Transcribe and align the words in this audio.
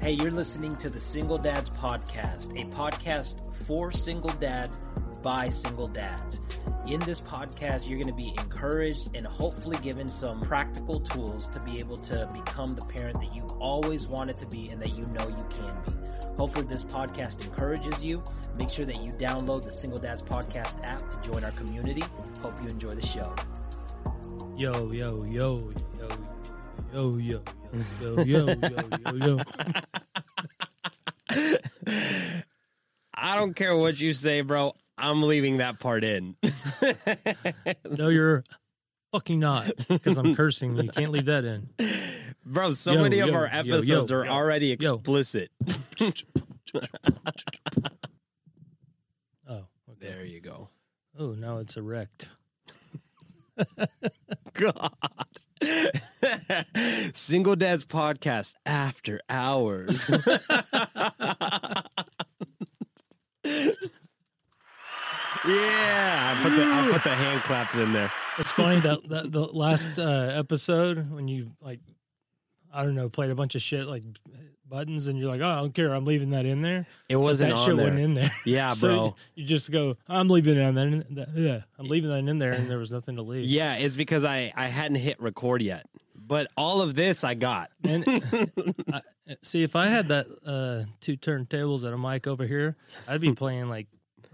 Hey, 0.00 0.12
you're 0.12 0.30
listening 0.30 0.76
to 0.76 0.88
the 0.88 1.00
Single 1.00 1.38
Dads 1.38 1.68
Podcast, 1.70 2.52
a 2.52 2.64
podcast 2.72 3.40
for 3.66 3.90
single 3.90 4.30
dads 4.30 4.78
by 5.24 5.48
single 5.48 5.88
dads. 5.88 6.40
In 6.86 7.00
this 7.00 7.20
podcast, 7.20 7.88
you're 7.88 7.98
going 7.98 8.06
to 8.06 8.14
be 8.14 8.28
encouraged 8.38 9.10
and 9.14 9.26
hopefully 9.26 9.76
given 9.82 10.06
some 10.06 10.40
practical 10.40 11.00
tools 11.00 11.48
to 11.48 11.58
be 11.60 11.80
able 11.80 11.98
to 11.98 12.30
become 12.32 12.76
the 12.76 12.84
parent 12.86 13.20
that 13.20 13.34
you've 13.34 13.50
always 13.60 14.06
wanted 14.06 14.38
to 14.38 14.46
be 14.46 14.68
and 14.68 14.80
that 14.80 14.96
you 14.96 15.04
know 15.06 15.28
you 15.28 15.46
can 15.50 15.74
be. 15.84 15.92
Hopefully, 16.36 16.66
this 16.66 16.84
podcast 16.84 17.44
encourages 17.44 18.00
you. 18.00 18.22
Make 18.56 18.70
sure 18.70 18.84
that 18.84 19.02
you 19.02 19.10
download 19.12 19.62
the 19.64 19.72
Single 19.72 19.98
Dads 19.98 20.22
Podcast 20.22 20.80
app 20.84 21.10
to 21.10 21.28
join 21.28 21.42
our 21.42 21.50
community. 21.50 22.04
Hope 22.40 22.54
you 22.62 22.68
enjoy 22.68 22.94
the 22.94 23.04
show. 23.04 23.34
Yo, 24.56 24.92
yo, 24.92 25.24
yo, 25.24 25.72
yo, 26.92 27.16
yo, 27.16 27.42
yo, 28.00 28.22
yo, 28.22 28.22
yo, 28.24 28.46
yo, 28.46 28.88
yo, 29.12 29.26
yo. 29.26 29.38
I 33.14 33.36
don't 33.36 33.54
care 33.54 33.76
what 33.76 34.00
you 34.00 34.12
say, 34.12 34.40
bro. 34.42 34.74
I'm 34.96 35.22
leaving 35.22 35.58
that 35.58 35.78
part 35.78 36.04
in. 36.04 36.36
No, 37.90 38.08
you're 38.08 38.44
fucking 39.12 39.40
not, 39.40 39.70
because 39.88 40.16
I'm 40.18 40.34
cursing. 40.34 40.76
You 40.76 40.90
can't 40.90 41.10
leave 41.10 41.26
that 41.26 41.44
in. 41.44 41.68
Bro, 42.44 42.72
so 42.74 42.92
Yo, 42.92 43.02
many 43.02 43.18
of 43.20 43.34
our 43.34 43.46
episodes 43.46 44.10
yo, 44.10 44.16
are 44.16 44.24
yo, 44.24 44.30
already 44.30 44.72
explicit. 44.72 45.50
Oh, 49.50 49.64
okay. 49.90 50.08
There 50.12 50.24
you 50.26 50.40
go. 50.40 50.68
Oh, 51.18 51.30
now 51.32 51.56
it's 51.56 51.78
erect. 51.78 52.28
God. 54.52 54.92
Single 57.12 57.56
Dads 57.56 57.84
Podcast 57.84 58.54
after 58.66 59.20
hours. 59.28 60.08
yeah, 60.10 60.24
I 65.44 66.40
put 66.42 66.56
the 66.56 66.64
I 66.64 66.88
put 66.92 67.04
the 67.04 67.14
hand 67.14 67.42
claps 67.42 67.76
in 67.76 67.92
there. 67.92 68.12
It's 68.38 68.52
funny 68.52 68.80
that, 68.80 69.08
that 69.08 69.32
the 69.32 69.46
last 69.46 69.98
uh, 69.98 70.30
episode 70.32 71.10
when 71.10 71.26
you 71.26 71.52
like, 71.60 71.80
I 72.72 72.84
don't 72.84 72.94
know, 72.94 73.08
played 73.08 73.30
a 73.30 73.34
bunch 73.34 73.54
of 73.54 73.62
shit 73.62 73.86
like 73.86 74.04
buttons, 74.68 75.06
and 75.06 75.18
you're 75.18 75.28
like, 75.28 75.40
oh, 75.40 75.48
I 75.48 75.56
don't 75.56 75.74
care, 75.74 75.92
I'm 75.94 76.04
leaving 76.04 76.30
that 76.30 76.46
in 76.46 76.62
there. 76.62 76.86
It 77.08 77.16
wasn't 77.16 77.50
that 77.50 77.58
on 77.58 77.66
shit 77.66 77.76
there. 77.76 77.86
wasn't 77.86 78.00
in 78.02 78.14
there. 78.14 78.30
Yeah, 78.44 78.70
So 78.72 78.88
bro. 78.88 79.16
you 79.34 79.44
just 79.44 79.70
go, 79.70 79.96
I'm 80.08 80.28
leaving 80.28 80.56
it 80.56 80.62
on 80.62 80.74
that. 80.74 81.14
that- 81.14 81.28
Yeah, 81.34 81.60
I'm 81.78 81.86
leaving 81.88 82.10
that 82.10 82.30
in 82.30 82.38
there, 82.38 82.52
and 82.52 82.70
there 82.70 82.78
was 82.78 82.90
nothing 82.92 83.16
to 83.16 83.22
leave. 83.22 83.46
Yeah, 83.46 83.74
it's 83.76 83.96
because 83.96 84.24
I 84.24 84.52
I 84.56 84.66
hadn't 84.68 84.96
hit 84.96 85.20
record 85.20 85.62
yet. 85.62 85.86
But 86.14 86.48
all 86.58 86.82
of 86.82 86.94
this 86.94 87.24
I 87.24 87.34
got. 87.34 87.70
And 87.84 88.04
I, 88.92 89.00
see, 89.42 89.62
if 89.62 89.74
I 89.76 89.86
had 89.86 90.08
that 90.08 90.26
uh, 90.44 90.84
two 91.00 91.16
turntables 91.16 91.84
and 91.84 91.94
a 91.94 91.98
mic 91.98 92.26
over 92.26 92.46
here, 92.46 92.76
I'd 93.06 93.20
be 93.20 93.32
playing 93.34 93.68
like, 93.68 93.86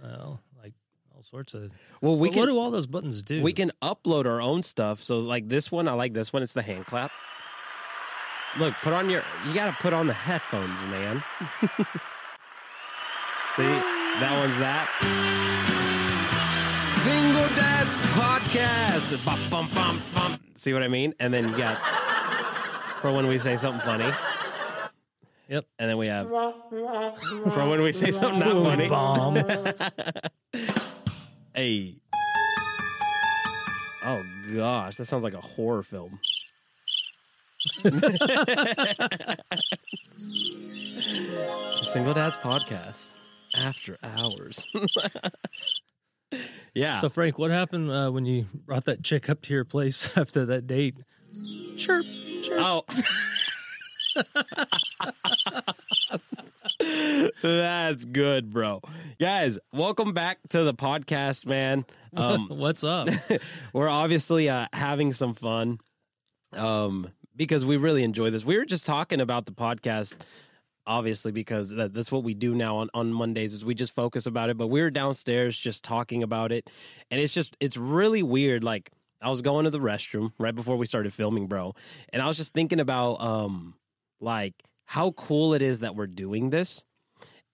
uh, 0.03 0.31
like 0.63 0.73
all 1.15 1.23
sorts 1.23 1.55
of. 1.55 1.73
Well, 2.01 2.17
we 2.17 2.31
can 2.31 2.41
what 2.41 2.47
do 2.47 2.59
all 2.59 2.71
those 2.71 2.87
buttons 2.87 3.23
do? 3.23 3.43
we 3.43 3.53
can 3.53 3.71
upload 3.83 4.27
our 4.27 4.41
own 4.41 4.63
stuff. 4.63 5.03
So 5.03 5.21
like 5.21 5.49
this 5.49 5.71
one, 5.71 5.87
I 5.89 5.93
like 5.93 6.15
this 6.15 6.33
one. 6.33 6.43
It's 6.43 6.53
the 6.53 6.63
hand 6.63 6.87
clap. 6.87 7.11
Look, 8.59 8.75
put 8.83 8.93
on 8.93 9.11
your. 9.11 9.23
You 9.47 9.55
got 9.55 9.67
to 9.75 9.83
put 9.83 9.93
on 9.93 10.07
the 10.07 10.13
headphones, 10.13 10.81
man. 10.85 11.23
See, 13.57 13.63
that 13.63 14.37
one's 14.39 14.59
that. 14.59 14.89
Single 17.03 17.49
Dads 17.57 17.95
Podcast. 18.15 19.25
Bum, 19.25 19.39
bum, 19.51 19.69
bum, 19.75 20.03
bum. 20.15 20.41
See 20.55 20.73
what 20.73 20.83
I 20.83 20.89
mean? 20.89 21.15
And 21.21 21.35
then 21.35 21.49
you 21.49 21.57
got 21.57 21.79
for 23.01 23.13
when 23.13 23.27
we 23.27 23.39
say 23.39 23.57
something 23.57 23.85
funny. 23.85 24.13
Yep. 25.49 25.67
And 25.79 25.91
then 25.91 25.99
we 25.99 26.07
have 26.07 26.29
for 26.29 27.69
when 27.69 27.83
we 27.83 27.93
say 27.93 28.11
something 28.13 28.39
not 28.39 28.53
Boom, 28.53 28.65
funny. 28.65 28.89
bomb. 28.89 29.37
Hey. 31.55 31.95
Oh 34.05 34.23
gosh, 34.55 34.97
that 34.97 35.05
sounds 35.05 35.23
like 35.23 35.35
a 35.35 35.41
horror 35.41 35.85
film. 35.85 36.19
Single 41.83 42.15
Dads 42.15 42.37
Podcast 42.37 43.11
after 43.59 43.99
hours. 44.01 44.65
yeah. 46.75 47.01
So 47.01 47.09
Frank, 47.09 47.37
what 47.39 47.51
happened 47.51 47.91
uh, 47.91 48.11
when 48.11 48.27
you 48.27 48.47
brought 48.55 48.85
that 48.85 49.03
chick 49.03 49.29
up 49.29 49.43
to 49.43 49.53
your 49.53 49.65
place 49.65 50.09
after 50.17 50.47
that 50.47 50.69
date? 50.69 50.95
Chirp. 51.77 52.05
oh. 52.53 52.85
That's 57.43 58.05
good, 58.05 58.53
bro. 58.53 58.83
Guys, 59.19 59.59
welcome 59.73 60.13
back 60.13 60.39
to 60.51 60.63
the 60.63 60.75
podcast, 60.75 61.45
man. 61.45 61.85
Um, 62.17 62.47
What's 62.51 62.85
up? 62.85 63.09
we're 63.73 63.89
obviously 63.89 64.49
uh, 64.49 64.69
having 64.73 65.13
some 65.13 65.35
fun 65.35 65.81
um, 66.57 67.11
because 67.37 67.65
we 67.65 67.77
really 67.77 68.03
enjoy 68.03 68.31
this. 68.31 68.45
We 68.45 68.57
were 68.57 68.65
just 68.65 68.87
talking 68.87 69.21
about 69.21 69.47
the 69.47 69.53
podcast, 69.53 70.17
obviously, 70.87 71.33
because 71.33 71.71
that, 71.71 71.95
that's 71.95 72.13
what 72.13 72.25
we 72.25 72.35
do 72.35 72.55
now 72.55 72.77
on, 72.77 72.91
on 72.95 73.13
Mondays 73.13 73.55
is 73.55 73.65
we 73.65 73.75
just 73.75 73.95
focus 73.95 74.27
about 74.27 74.51
it. 74.51 74.57
But 74.57 74.69
we 74.69 74.83
were 74.83 74.91
downstairs 74.91 75.57
just 75.59 75.85
talking 75.85 76.23
about 76.23 76.53
it, 76.53 76.71
and 77.11 77.21
it's 77.21 77.35
just 77.35 77.57
it's 77.61 77.77
really 77.77 78.23
weird. 78.23 78.65
Like 78.65 78.91
I 79.21 79.31
was 79.31 79.43
going 79.43 79.65
to 79.65 79.71
the 79.71 79.81
restroom 79.81 80.33
right 80.39 80.55
before 80.55 80.77
we 80.77 80.87
started 80.87 81.13
filming, 81.13 81.47
bro, 81.47 81.75
and 82.13 82.23
I 82.23 82.27
was 82.27 82.37
just 82.37 82.53
thinking 82.53 82.81
about 82.81 83.21
um 83.21 83.75
like 84.21 84.55
how 84.87 85.13
cool 85.13 85.55
it 85.55 85.63
is 85.63 85.81
that 85.81 85.97
we're 85.97 86.07
doing 86.07 86.51
this 86.51 86.85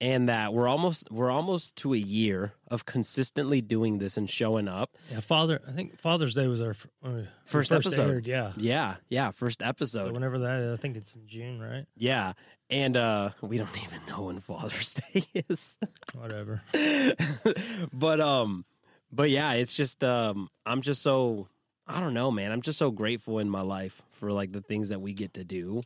and 0.00 0.28
that 0.28 0.54
we're 0.54 0.66
almost 0.68 1.10
we're 1.10 1.30
almost 1.30 1.76
to 1.76 1.92
a 1.94 1.98
year 1.98 2.52
of 2.68 2.86
consistently 2.86 3.60
doing 3.60 3.98
this 3.98 4.16
and 4.16 4.30
showing 4.30 4.66
up 4.68 4.96
Yeah, 5.10 5.20
Father. 5.20 5.60
I 5.68 5.72
think 5.72 5.98
Father's 5.98 6.34
Day 6.34 6.46
was 6.46 6.60
our 6.62 6.70
uh, 7.04 7.10
we 7.10 7.28
First 7.44 7.70
episode. 7.72 8.08
aired, 8.10 8.26
yeah. 8.26 8.52
Yeah, 8.56 8.96
yeah, 9.08 9.30
first 9.30 9.60
So 9.60 9.66
episode. 9.66 10.12
whenever 10.12 10.38
that, 10.38 10.60
is, 10.60 10.78
I 10.78 10.80
think 10.80 10.96
it's 10.96 11.14
in 11.16 11.26
June, 11.26 11.60
right? 11.60 11.84
Yeah. 11.96 12.32
And 12.70 12.96
uh 12.96 13.30
we 13.42 13.58
don't 13.58 13.76
even 13.84 14.00
know 14.08 14.22
when 14.22 14.40
Father's 14.40 14.94
Day 15.12 15.24
is. 15.48 15.76
Whatever. 16.14 16.62
but 17.92 18.20
um 18.20 18.64
but 19.12 19.30
yeah, 19.30 19.52
it's 19.54 19.72
just 19.74 20.02
um 20.04 20.48
I'm 20.64 20.82
just 20.82 21.02
so 21.02 21.48
I 21.86 21.98
don't 22.00 22.14
know, 22.14 22.30
man. 22.30 22.52
I'm 22.52 22.62
just 22.62 22.78
so 22.78 22.90
grateful 22.92 23.38
in 23.40 23.50
my 23.50 23.62
life 23.62 24.00
for 24.12 24.30
like 24.32 24.52
the 24.52 24.60
things 24.60 24.90
that 24.90 25.00
we 25.00 25.12
get 25.12 25.34
to 25.34 25.44
do. 25.44 25.82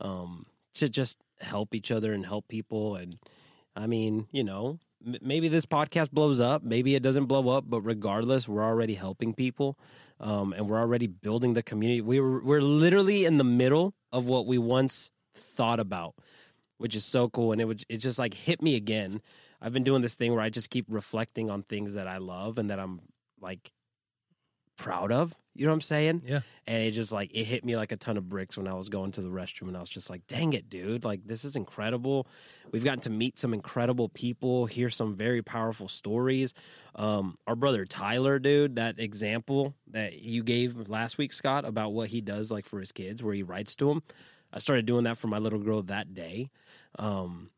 Um 0.00 0.46
to 0.74 0.88
just 0.88 1.18
help 1.40 1.74
each 1.74 1.90
other 1.90 2.12
and 2.12 2.24
help 2.24 2.46
people 2.48 2.94
and 2.96 3.18
I 3.78 3.86
mean, 3.86 4.26
you 4.32 4.42
know, 4.42 4.80
maybe 5.22 5.48
this 5.48 5.64
podcast 5.64 6.10
blows 6.10 6.40
up, 6.40 6.64
maybe 6.64 6.96
it 6.96 7.02
doesn't 7.02 7.26
blow 7.26 7.48
up, 7.48 7.64
but 7.68 7.82
regardless, 7.82 8.48
we're 8.48 8.64
already 8.64 8.94
helping 8.94 9.34
people. 9.34 9.78
Um, 10.20 10.52
and 10.52 10.68
we're 10.68 10.80
already 10.80 11.06
building 11.06 11.54
the 11.54 11.62
community. 11.62 12.00
We 12.00 12.18
were, 12.18 12.42
we're 12.42 12.60
literally 12.60 13.24
in 13.24 13.38
the 13.38 13.44
middle 13.44 13.94
of 14.10 14.26
what 14.26 14.46
we 14.46 14.58
once 14.58 15.12
thought 15.36 15.78
about, 15.78 16.16
which 16.78 16.96
is 16.96 17.04
so 17.04 17.28
cool. 17.28 17.52
And 17.52 17.60
it 17.60 17.66
would, 17.66 17.84
it 17.88 17.98
just 17.98 18.18
like 18.18 18.34
hit 18.34 18.60
me 18.60 18.74
again. 18.74 19.22
I've 19.62 19.72
been 19.72 19.84
doing 19.84 20.02
this 20.02 20.16
thing 20.16 20.32
where 20.32 20.40
I 20.40 20.50
just 20.50 20.70
keep 20.70 20.86
reflecting 20.88 21.50
on 21.50 21.62
things 21.62 21.94
that 21.94 22.08
I 22.08 22.18
love 22.18 22.58
and 22.58 22.70
that 22.70 22.80
I'm 22.80 23.00
like 23.40 23.70
proud 24.76 25.12
of. 25.12 25.36
You 25.58 25.66
know 25.66 25.72
what 25.72 25.76
I'm 25.76 25.80
saying? 25.80 26.22
Yeah. 26.24 26.40
And 26.68 26.84
it 26.84 26.92
just 26.92 27.10
like 27.10 27.32
it 27.34 27.42
hit 27.44 27.64
me 27.64 27.74
like 27.74 27.90
a 27.90 27.96
ton 27.96 28.16
of 28.16 28.28
bricks 28.28 28.56
when 28.56 28.68
I 28.68 28.74
was 28.74 28.88
going 28.88 29.10
to 29.12 29.22
the 29.22 29.28
restroom 29.28 29.66
and 29.66 29.76
I 29.76 29.80
was 29.80 29.88
just 29.88 30.08
like, 30.08 30.24
dang 30.28 30.52
it, 30.52 30.70
dude. 30.70 31.04
Like 31.04 31.26
this 31.26 31.44
is 31.44 31.56
incredible. 31.56 32.28
We've 32.70 32.84
gotten 32.84 33.00
to 33.00 33.10
meet 33.10 33.40
some 33.40 33.52
incredible 33.52 34.08
people, 34.08 34.66
hear 34.66 34.88
some 34.88 35.16
very 35.16 35.42
powerful 35.42 35.88
stories. 35.88 36.54
Um, 36.94 37.34
our 37.48 37.56
brother 37.56 37.84
Tyler, 37.84 38.38
dude, 38.38 38.76
that 38.76 39.00
example 39.00 39.74
that 39.90 40.20
you 40.20 40.44
gave 40.44 40.88
last 40.88 41.18
week, 41.18 41.32
Scott, 41.32 41.64
about 41.64 41.92
what 41.92 42.08
he 42.08 42.20
does 42.20 42.52
like 42.52 42.66
for 42.66 42.78
his 42.78 42.92
kids, 42.92 43.20
where 43.22 43.34
he 43.34 43.42
writes 43.42 43.74
to 43.76 43.86
them. 43.88 44.02
I 44.52 44.60
started 44.60 44.86
doing 44.86 45.04
that 45.04 45.18
for 45.18 45.26
my 45.26 45.38
little 45.38 45.58
girl 45.58 45.82
that 45.82 46.14
day. 46.14 46.50
Um, 47.00 47.50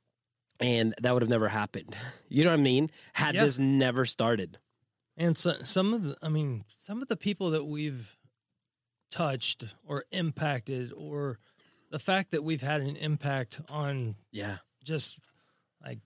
and 0.59 0.95
that 1.03 1.13
would 1.13 1.23
have 1.23 1.31
never 1.31 1.49
happened. 1.49 1.97
You 2.33 2.45
know 2.45 2.51
what 2.53 2.61
I 2.61 2.63
mean? 2.63 2.93
Had 3.13 3.35
Yeah. 3.35 3.45
this 3.45 3.59
never 3.59 4.07
started. 4.07 4.57
And 5.21 5.37
so, 5.37 5.53
some 5.65 5.93
of 5.93 6.03
the, 6.03 6.17
I 6.23 6.31
mean, 6.31 6.65
some 6.67 7.03
of 7.03 7.09
the 7.09 7.17
people 7.17 7.51
that 7.51 7.65
we've 7.67 8.17
touched 9.11 9.65
or 9.87 10.05
impacted, 10.13 10.95
or 10.97 11.39
the 11.91 11.99
fact 11.99 12.31
that 12.31 12.43
we've 12.43 12.63
had 12.63 12.81
an 12.81 12.97
impact 12.97 13.61
on 13.69 14.17
Yeah. 14.33 14.57
just 14.83 15.19
like 15.85 15.99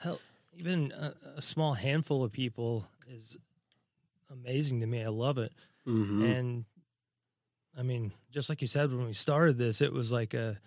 hell, 0.00 0.20
even 0.52 0.92
a, 0.92 1.14
a 1.36 1.42
small 1.42 1.74
handful 1.74 2.24
of 2.24 2.32
people 2.32 2.88
is 3.08 3.36
amazing 4.32 4.80
to 4.80 4.86
me. 4.86 5.04
I 5.04 5.08
love 5.08 5.38
it. 5.38 5.52
Mm-hmm. 5.86 6.24
And 6.24 6.64
I 7.78 7.82
mean, 7.82 8.12
just 8.32 8.48
like 8.48 8.60
you 8.62 8.66
said 8.66 8.90
when 8.90 9.06
we 9.06 9.12
started 9.12 9.58
this, 9.58 9.80
it 9.80 9.92
was 9.92 10.10
like 10.10 10.34
a, 10.34 10.58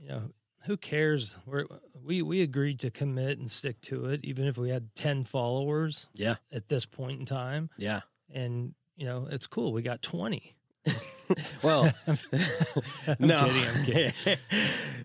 you 0.00 0.08
know, 0.08 0.30
who 0.62 0.76
cares? 0.76 1.36
We're, 1.46 1.66
we 2.04 2.22
we 2.22 2.42
agreed 2.42 2.80
to 2.80 2.90
commit 2.90 3.38
and 3.38 3.50
stick 3.50 3.80
to 3.82 4.06
it, 4.06 4.24
even 4.24 4.46
if 4.46 4.58
we 4.58 4.70
had 4.70 4.94
ten 4.94 5.22
followers 5.22 6.06
yeah. 6.14 6.36
at 6.52 6.68
this 6.68 6.86
point 6.86 7.20
in 7.20 7.26
time. 7.26 7.70
Yeah. 7.76 8.00
And 8.32 8.74
you 8.96 9.06
know, 9.06 9.26
it's 9.30 9.46
cool. 9.46 9.72
We 9.72 9.82
got 9.82 10.02
twenty. 10.02 10.54
well, 11.62 11.92
no, 13.18 13.50
kidding, 13.84 13.84
kidding. 13.84 14.38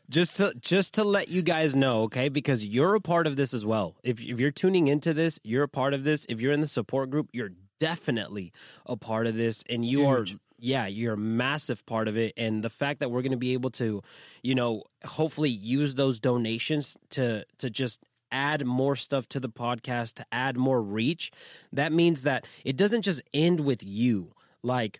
just 0.09 0.37
to 0.37 0.53
just 0.59 0.93
to 0.95 1.03
let 1.03 1.27
you 1.27 1.41
guys 1.41 1.75
know, 1.75 2.03
okay? 2.03 2.29
Because 2.29 2.65
you're 2.65 2.95
a 2.95 3.01
part 3.01 3.27
of 3.27 3.35
this 3.35 3.53
as 3.53 3.65
well. 3.65 3.95
If 4.03 4.21
if 4.21 4.39
you're 4.39 4.51
tuning 4.51 4.87
into 4.87 5.13
this, 5.13 5.39
you're 5.43 5.63
a 5.63 5.69
part 5.69 5.93
of 5.93 6.03
this. 6.03 6.25
If 6.29 6.41
you're 6.41 6.53
in 6.53 6.61
the 6.61 6.67
support 6.67 7.09
group, 7.09 7.29
you're 7.33 7.51
definitely 7.79 8.51
a 8.85 8.95
part 8.97 9.27
of 9.27 9.35
this, 9.35 9.63
and 9.69 9.85
you 9.85 9.99
Huge. 9.99 10.35
are. 10.35 10.37
Yeah, 10.57 10.87
you're 10.87 11.13
a 11.13 11.17
massive 11.17 11.85
part 11.85 12.07
of 12.07 12.17
it, 12.17 12.33
and 12.37 12.63
the 12.63 12.69
fact 12.69 13.01
that 13.01 13.11
we're 13.11 13.21
going 13.21 13.31
to 13.31 13.37
be 13.37 13.53
able 13.53 13.71
to, 13.71 14.01
you 14.41 14.55
know, 14.55 14.83
hopefully 15.03 15.49
use 15.49 15.95
those 15.95 16.19
donations 16.19 16.97
to 17.11 17.45
to 17.59 17.69
just 17.69 18.01
add 18.31 18.65
more 18.65 18.95
stuff 18.95 19.27
to 19.29 19.39
the 19.39 19.49
podcast, 19.49 20.15
to 20.15 20.25
add 20.31 20.57
more 20.57 20.81
reach. 20.81 21.31
That 21.73 21.91
means 21.91 22.23
that 22.23 22.45
it 22.63 22.77
doesn't 22.77 23.03
just 23.03 23.21
end 23.33 23.61
with 23.61 23.83
you. 23.83 24.33
Like 24.63 24.99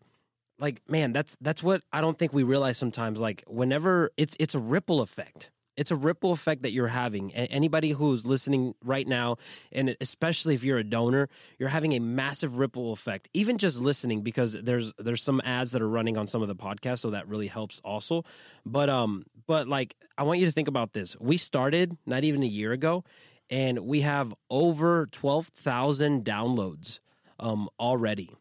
like 0.60 0.82
man 0.88 1.12
that's 1.12 1.36
that's 1.42 1.62
what 1.62 1.82
i 1.92 2.00
don't 2.00 2.18
think 2.18 2.34
we 2.34 2.44
realize 2.44 2.78
sometimes 2.78 3.20
like 3.20 3.44
whenever 3.48 4.12
it's 4.18 4.36
it's 4.40 4.56
a 4.56 4.60
ripple 4.60 5.02
effect 5.02 5.52
it's 5.78 5.92
a 5.92 5.96
ripple 5.96 6.32
effect 6.32 6.64
that 6.64 6.72
you're 6.72 6.88
having. 6.88 7.34
Anybody 7.34 7.92
who's 7.92 8.26
listening 8.26 8.76
right 8.84 9.08
now 9.08 9.38
and 9.72 9.96
especially 10.02 10.56
if 10.56 10.64
you're 10.64 10.78
a 10.78 10.84
donor 10.84 11.30
you're 11.58 11.70
having 11.70 11.94
a 11.94 12.00
massive 12.00 12.58
ripple 12.58 12.94
effect. 12.94 13.30
Even 13.34 13.58
just 13.58 13.80
listening 13.80 14.22
because 14.22 14.54
there's 14.54 14.94
there's 14.98 15.22
some 15.22 15.42
ads 15.44 15.72
that 15.72 15.82
are 15.82 15.90
running 15.90 16.18
on 16.18 16.28
some 16.28 16.42
of 16.42 16.48
the 16.48 16.56
podcasts 16.56 17.00
so 17.00 17.10
that 17.12 17.28
really 17.28 17.48
helps 17.48 17.82
also. 17.84 18.24
But 18.66 18.90
um 18.90 19.26
but 19.48 19.68
like 19.68 19.96
i 20.18 20.24
want 20.24 20.40
you 20.40 20.46
to 20.46 20.52
think 20.52 20.68
about 20.68 20.94
this. 20.94 21.16
We 21.20 21.38
started 21.38 21.98
not 22.06 22.24
even 22.24 22.44
a 22.44 22.48
year 22.48 22.72
ago 22.72 23.04
and 23.50 23.80
we 23.80 24.02
have 24.02 24.34
over 24.50 25.08
12,000 25.08 26.24
downloads 26.26 27.00
um 27.40 27.70
already 27.80 28.32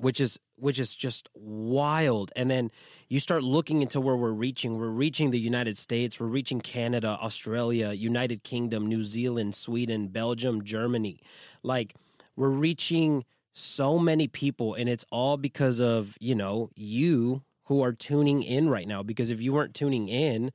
which 0.00 0.20
is 0.20 0.38
which 0.58 0.78
is 0.78 0.94
just 0.94 1.28
wild. 1.34 2.32
And 2.36 2.50
then 2.50 2.70
you 3.08 3.20
start 3.20 3.42
looking 3.42 3.82
into 3.82 4.00
where 4.00 4.16
we're 4.16 4.32
reaching. 4.32 4.78
We're 4.78 4.88
reaching 4.88 5.30
the 5.30 5.40
united 5.40 5.76
states. 5.78 6.18
We're 6.20 6.26
reaching 6.26 6.60
canada 6.60 7.18
australia 7.20 7.92
united 7.92 8.42
kingdom 8.42 8.86
new 8.86 9.02
zealand 9.02 9.54
sweden 9.54 10.08
belgium 10.08 10.64
germany. 10.64 11.20
Like 11.62 11.94
we're 12.36 12.50
reaching 12.50 13.24
so 13.52 13.98
many 13.98 14.28
people 14.28 14.74
and 14.74 14.88
it's 14.88 15.04
all 15.10 15.36
because 15.36 15.80
of 15.80 16.16
you 16.20 16.34
know 16.34 16.70
you 16.74 17.42
who 17.68 17.82
are 17.82 17.92
tuning 17.92 18.42
in 18.42 18.68
right 18.68 18.88
now. 18.88 19.02
Because 19.02 19.30
if 19.30 19.42
you 19.42 19.52
weren't 19.52 19.74
tuning 19.74 20.08
in 20.08 20.50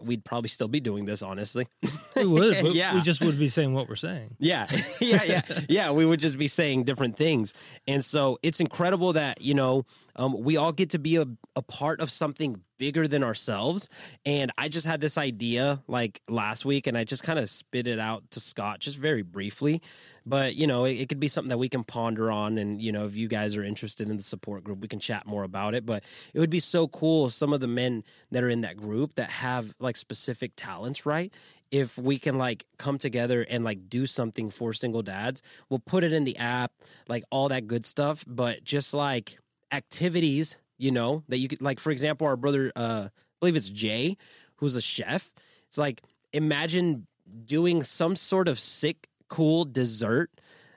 we'd 0.00 0.24
probably 0.24 0.48
still 0.48 0.68
be 0.68 0.80
doing 0.80 1.04
this 1.04 1.22
honestly 1.22 1.66
We 2.14 2.24
would, 2.24 2.58
but 2.62 2.74
Yeah. 2.74 2.94
we 2.94 3.00
just 3.02 3.20
would 3.22 3.38
be 3.38 3.48
saying 3.48 3.74
what 3.74 3.88
we're 3.88 3.94
saying. 3.96 4.36
yeah, 4.38 4.66
yeah, 5.00 5.22
yeah, 5.24 5.42
yeah. 5.68 5.90
We 5.92 6.04
would 6.06 6.20
just 6.20 6.38
be 6.38 6.48
saying 6.48 6.84
different 6.84 7.16
things, 7.16 7.54
and 7.86 8.04
so 8.04 8.38
it's 8.42 8.60
incredible 8.60 9.12
that 9.14 9.40
you 9.40 9.54
know 9.54 9.84
um, 10.16 10.34
we 10.40 10.56
all 10.56 10.72
get 10.72 10.90
to 10.90 10.98
be 10.98 11.16
a, 11.16 11.26
a 11.56 11.62
part 11.62 12.00
of 12.00 12.10
something 12.10 12.60
bigger 12.78 13.06
than 13.08 13.22
ourselves. 13.24 13.88
And 14.24 14.50
I 14.58 14.68
just 14.68 14.86
had 14.86 15.00
this 15.00 15.16
idea 15.18 15.82
like 15.88 16.20
last 16.28 16.64
week, 16.64 16.86
and 16.86 16.96
I 16.96 17.04
just 17.04 17.22
kind 17.22 17.38
of 17.38 17.48
spit 17.50 17.86
it 17.86 17.98
out 17.98 18.30
to 18.32 18.40
Scott 18.40 18.80
just 18.80 18.96
very 18.98 19.22
briefly. 19.22 19.82
But 20.26 20.56
you 20.56 20.66
know, 20.66 20.84
it, 20.84 20.94
it 20.94 21.08
could 21.08 21.20
be 21.20 21.28
something 21.28 21.50
that 21.50 21.58
we 21.58 21.68
can 21.68 21.84
ponder 21.84 22.30
on, 22.30 22.58
and 22.58 22.82
you 22.82 22.92
know, 22.92 23.06
if 23.06 23.14
you 23.14 23.28
guys 23.28 23.56
are 23.56 23.64
interested 23.64 24.10
in 24.10 24.16
the 24.16 24.22
support 24.22 24.64
group, 24.64 24.80
we 24.80 24.88
can 24.88 24.98
chat 24.98 25.26
more 25.26 25.44
about 25.44 25.74
it. 25.74 25.86
But 25.86 26.02
it 26.34 26.40
would 26.40 26.50
be 26.50 26.60
so 26.60 26.88
cool. 26.88 27.30
Some 27.30 27.52
of 27.52 27.60
the 27.60 27.68
men 27.68 28.02
that 28.32 28.42
are 28.42 28.48
in 28.48 28.62
that 28.62 28.76
group 28.76 29.14
that 29.14 29.30
have 29.30 29.74
like 29.78 29.96
specific 29.96 30.52
talents, 30.56 31.06
right? 31.06 31.32
if 31.70 31.98
we 31.98 32.18
can 32.18 32.38
like 32.38 32.64
come 32.78 32.98
together 32.98 33.42
and 33.42 33.64
like 33.64 33.88
do 33.88 34.06
something 34.06 34.50
for 34.50 34.72
single 34.72 35.02
dads 35.02 35.42
we'll 35.68 35.80
put 35.80 36.04
it 36.04 36.12
in 36.12 36.24
the 36.24 36.36
app 36.36 36.72
like 37.08 37.24
all 37.30 37.48
that 37.48 37.66
good 37.66 37.84
stuff 37.84 38.24
but 38.26 38.62
just 38.64 38.94
like 38.94 39.38
activities 39.72 40.58
you 40.78 40.90
know 40.90 41.22
that 41.28 41.38
you 41.38 41.48
could 41.48 41.60
like 41.60 41.80
for 41.80 41.90
example 41.90 42.26
our 42.26 42.36
brother 42.36 42.72
uh 42.76 43.08
i 43.08 43.10
believe 43.40 43.56
it's 43.56 43.68
jay 43.68 44.16
who's 44.56 44.76
a 44.76 44.80
chef 44.80 45.32
it's 45.66 45.78
like 45.78 46.02
imagine 46.32 47.06
doing 47.44 47.82
some 47.82 48.14
sort 48.14 48.48
of 48.48 48.58
sick 48.58 49.08
cool 49.28 49.64
dessert 49.64 50.30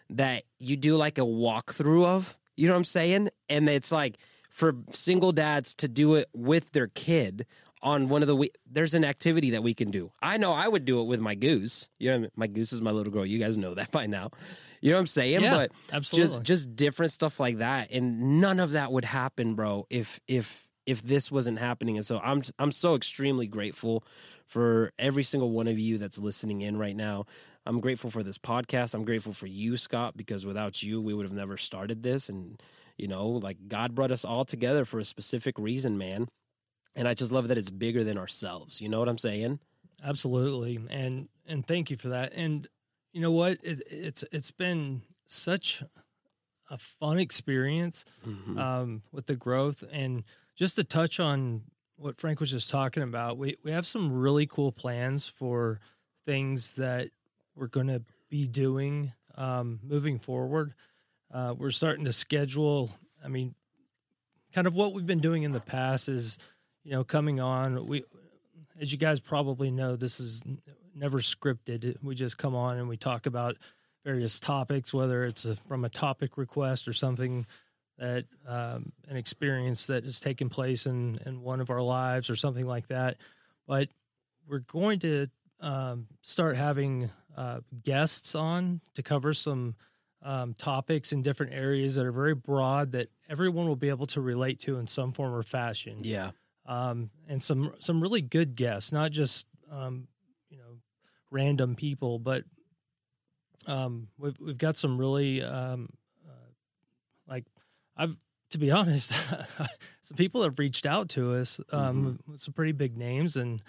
that 0.09 0.43
you 0.57 0.75
do 0.75 0.95
like 0.95 1.17
a 1.17 1.21
walkthrough 1.21 2.05
of 2.05 2.37
you 2.55 2.67
know 2.67 2.73
what 2.73 2.79
i'm 2.79 2.83
saying 2.83 3.29
and 3.49 3.69
it's 3.69 3.91
like 3.91 4.17
for 4.49 4.75
single 4.91 5.31
dads 5.31 5.73
to 5.75 5.87
do 5.87 6.15
it 6.15 6.27
with 6.33 6.71
their 6.71 6.87
kid 6.87 7.45
on 7.81 8.09
one 8.09 8.21
of 8.21 8.27
the 8.27 8.35
we- 8.35 8.51
there's 8.69 8.93
an 8.93 9.05
activity 9.05 9.51
that 9.51 9.63
we 9.63 9.73
can 9.73 9.91
do. 9.91 10.11
I 10.21 10.37
know 10.37 10.51
I 10.51 10.67
would 10.67 10.85
do 10.85 10.99
it 10.99 11.05
with 11.05 11.19
my 11.19 11.35
goose. 11.35 11.89
You 11.97 12.19
know, 12.19 12.29
my 12.35 12.47
goose 12.47 12.73
is 12.73 12.81
my 12.81 12.91
little 12.91 13.11
girl. 13.11 13.25
You 13.25 13.39
guys 13.39 13.57
know 13.57 13.73
that 13.75 13.91
by 13.99 14.05
now. 14.05 14.31
You 14.81 14.91
know 14.91 14.97
what 14.97 15.01
I'm 15.01 15.07
saying? 15.07 15.41
Yeah, 15.41 15.55
but 15.55 15.71
absolutely. 15.91 16.37
just 16.37 16.43
just 16.43 16.75
different 16.75 17.11
stuff 17.11 17.39
like 17.39 17.57
that, 17.59 17.89
and 17.91 18.41
none 18.41 18.59
of 18.59 18.71
that 18.71 18.91
would 18.91 19.05
happen, 19.05 19.55
bro. 19.55 19.87
If 19.89 20.19
if 20.27 20.67
if 20.85 21.01
this 21.01 21.31
wasn't 21.31 21.59
happening, 21.59 21.97
and 21.97 22.05
so 22.05 22.19
I'm 22.19 22.43
I'm 22.57 22.71
so 22.71 22.95
extremely 22.95 23.47
grateful 23.47 24.03
for 24.45 24.91
every 24.97 25.23
single 25.23 25.51
one 25.51 25.67
of 25.67 25.77
you 25.77 25.97
that's 25.97 26.17
listening 26.17 26.61
in 26.61 26.77
right 26.77 26.95
now. 26.95 27.25
I'm 27.69 27.79
grateful 27.79 28.09
for 28.09 28.23
this 28.23 28.37
podcast. 28.39 28.93
I'm 28.95 29.05
grateful 29.05 29.31
for 29.31 29.45
you, 29.47 29.77
Scott, 29.77 30.17
because 30.17 30.45
without 30.45 30.81
you, 30.81 30.99
we 31.01 31.13
would 31.13 31.25
have 31.25 31.33
never 31.33 31.55
started 31.55 32.01
this. 32.03 32.27
And 32.27 32.61
you 32.97 33.07
know, 33.07 33.27
like 33.27 33.57
God 33.67 33.95
brought 33.95 34.11
us 34.11 34.25
all 34.25 34.43
together 34.43 34.83
for 34.85 34.99
a 34.99 35.05
specific 35.05 35.57
reason, 35.57 35.97
man. 35.97 36.27
And 36.95 37.07
I 37.07 37.13
just 37.13 37.31
love 37.31 37.47
that 37.47 37.57
it's 37.57 37.69
bigger 37.69 38.03
than 38.03 38.17
ourselves. 38.17 38.81
You 38.81 38.89
know 38.89 38.99
what 38.99 39.07
I'm 39.07 39.17
saying? 39.19 39.59
Absolutely, 40.03 40.79
and 40.89 41.29
and 41.45 41.65
thank 41.65 41.91
you 41.91 41.97
for 41.97 42.09
that. 42.09 42.33
And 42.35 42.67
you 43.13 43.21
know 43.21 43.31
what? 43.31 43.59
It, 43.63 43.83
it's 43.89 44.23
it's 44.31 44.51
been 44.51 45.03
such 45.25 45.83
a 46.71 46.77
fun 46.77 47.19
experience 47.19 48.05
Mhm. 48.27 48.59
um, 48.59 49.01
with 49.11 49.27
the 49.27 49.35
growth, 49.35 49.83
and 49.91 50.23
just 50.55 50.75
to 50.77 50.83
touch 50.83 51.19
on 51.19 51.63
what 51.97 52.19
Frank 52.19 52.39
was 52.39 52.49
just 52.51 52.69
talking 52.69 53.03
about, 53.03 53.37
we 53.37 53.57
we 53.63 53.71
have 53.71 53.85
some 53.85 54.11
really 54.11 54.47
cool 54.47 54.71
plans 54.71 55.27
for 55.27 55.79
things 56.25 56.75
that 56.75 57.09
we're 57.55 57.67
going 57.67 57.87
to 57.87 58.01
be 58.29 58.47
doing 58.47 59.11
um, 59.35 59.79
moving 59.83 60.19
forward. 60.19 60.73
Uh, 61.33 61.53
we're 61.57 61.71
starting 61.71 62.05
to 62.05 62.13
schedule. 62.13 62.89
I 63.23 63.27
mean, 63.27 63.55
kind 64.53 64.67
of 64.67 64.75
what 64.75 64.93
we've 64.93 65.05
been 65.05 65.19
doing 65.19 65.43
in 65.43 65.51
the 65.51 65.59
past 65.59 66.09
is, 66.09 66.37
you 66.83 66.91
know, 66.91 67.03
coming 67.03 67.39
on. 67.39 67.87
We, 67.87 68.03
as 68.79 68.91
you 68.91 68.97
guys 68.97 69.19
probably 69.19 69.71
know, 69.71 69.95
this 69.95 70.19
is 70.19 70.43
never 70.95 71.19
scripted. 71.19 71.97
We 72.03 72.15
just 72.15 72.37
come 72.37 72.55
on 72.55 72.77
and 72.77 72.87
we 72.87 72.97
talk 72.97 73.25
about 73.25 73.57
various 74.03 74.39
topics, 74.39 74.93
whether 74.93 75.23
it's 75.25 75.45
a, 75.45 75.55
from 75.55 75.85
a 75.85 75.89
topic 75.89 76.37
request 76.37 76.87
or 76.87 76.93
something 76.93 77.45
that 77.97 78.25
um, 78.47 78.91
an 79.09 79.17
experience 79.17 79.87
that 79.87 80.05
has 80.05 80.19
taken 80.19 80.49
place 80.49 80.85
in 80.85 81.19
in 81.25 81.41
one 81.41 81.59
of 81.59 81.69
our 81.69 81.81
lives 81.81 82.29
or 82.29 82.35
something 82.35 82.65
like 82.65 82.87
that. 82.87 83.17
But 83.67 83.89
we're 84.47 84.59
going 84.59 84.99
to 84.99 85.27
um, 85.59 86.07
start 86.21 86.55
having 86.55 87.11
uh, 87.37 87.59
guests 87.83 88.35
on 88.35 88.81
to 88.95 89.03
cover 89.03 89.33
some 89.33 89.75
um, 90.21 90.53
topics 90.55 91.11
in 91.13 91.21
different 91.21 91.53
areas 91.53 91.95
that 91.95 92.05
are 92.05 92.11
very 92.11 92.35
broad 92.35 92.91
that 92.91 93.07
everyone 93.29 93.67
will 93.67 93.75
be 93.77 93.89
able 93.89 94.07
to 94.07 94.19
relate 94.21 94.59
to 94.59 94.77
in 94.77 94.85
some 94.87 95.11
form 95.13 95.33
or 95.33 95.43
fashion 95.43 95.97
Yeah. 96.01 96.31
um, 96.65 97.09
and 97.27 97.41
some 97.41 97.73
some 97.79 98.01
really 98.01 98.21
good 98.21 98.55
guests, 98.55 98.91
not 98.91 99.11
just 99.11 99.47
um, 99.71 100.07
you 100.49 100.57
know 100.57 100.77
random 101.31 101.75
people, 101.75 102.19
but 102.19 102.43
um, 103.67 104.07
we've 104.17 104.37
we've 104.39 104.57
got 104.57 104.77
some 104.77 104.97
really 104.97 105.41
um, 105.43 105.89
uh, 106.27 106.49
like 107.27 107.45
I've 107.95 108.15
to 108.51 108.57
be 108.57 108.71
honest, 108.79 109.11
some 110.01 110.17
people 110.17 110.43
have 110.43 110.59
reached 110.59 110.85
out 110.85 111.09
to 111.09 111.35
us, 111.35 111.61
um, 111.71 112.19
with 112.27 112.41
some 112.41 112.53
pretty 112.53 112.71
big 112.71 112.97
names 112.97 113.37
and 113.37 113.61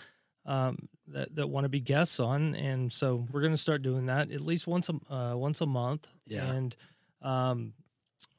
um, 0.50 0.88
that 1.08 1.34
that 1.36 1.48
want 1.48 1.64
to 1.64 1.68
be 1.68 1.80
guests 1.80 2.18
on, 2.20 2.54
and 2.56 2.92
so 2.92 3.26
we're 3.30 3.40
going 3.40 3.52
to 3.52 3.56
start 3.58 3.82
doing 3.82 4.06
that 4.06 4.30
at 4.30 4.40
least 4.40 4.66
once 4.66 4.88
a 4.88 5.12
uh, 5.14 5.36
once 5.36 5.60
a 5.60 5.66
month, 5.66 6.08
Yeah. 6.26 6.50
and 6.50 6.76
um, 7.22 7.72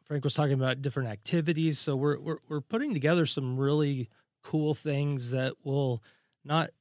Frank 0.04 0.24
was 0.24 0.34
talking 0.34 0.54
about 0.54 0.82
different 0.82 1.10
activities, 1.10 1.80
so 1.80 1.96
we're 1.96 2.20
we're 2.20 2.40
we're 2.50 2.62
putting 2.62 2.94
together 2.94 3.26
some 3.26 3.58
really 3.58 4.10
cool 4.44 4.74
things 4.74 5.32
that 5.32 5.54
will 5.64 6.04
not 6.44 6.72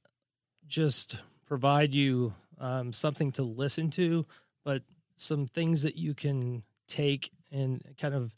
just 0.66 1.16
provide 1.46 1.94
you 1.94 2.32
um, 2.58 2.92
something 2.92 3.32
to 3.32 3.42
listen 3.42 3.90
to, 3.90 4.26
but 4.64 4.82
some 5.16 5.46
things 5.46 5.82
that 5.82 5.96
you 5.96 6.14
can 6.14 6.62
take 6.88 7.30
and 7.52 7.82
kind 7.98 8.14
of, 8.14 8.34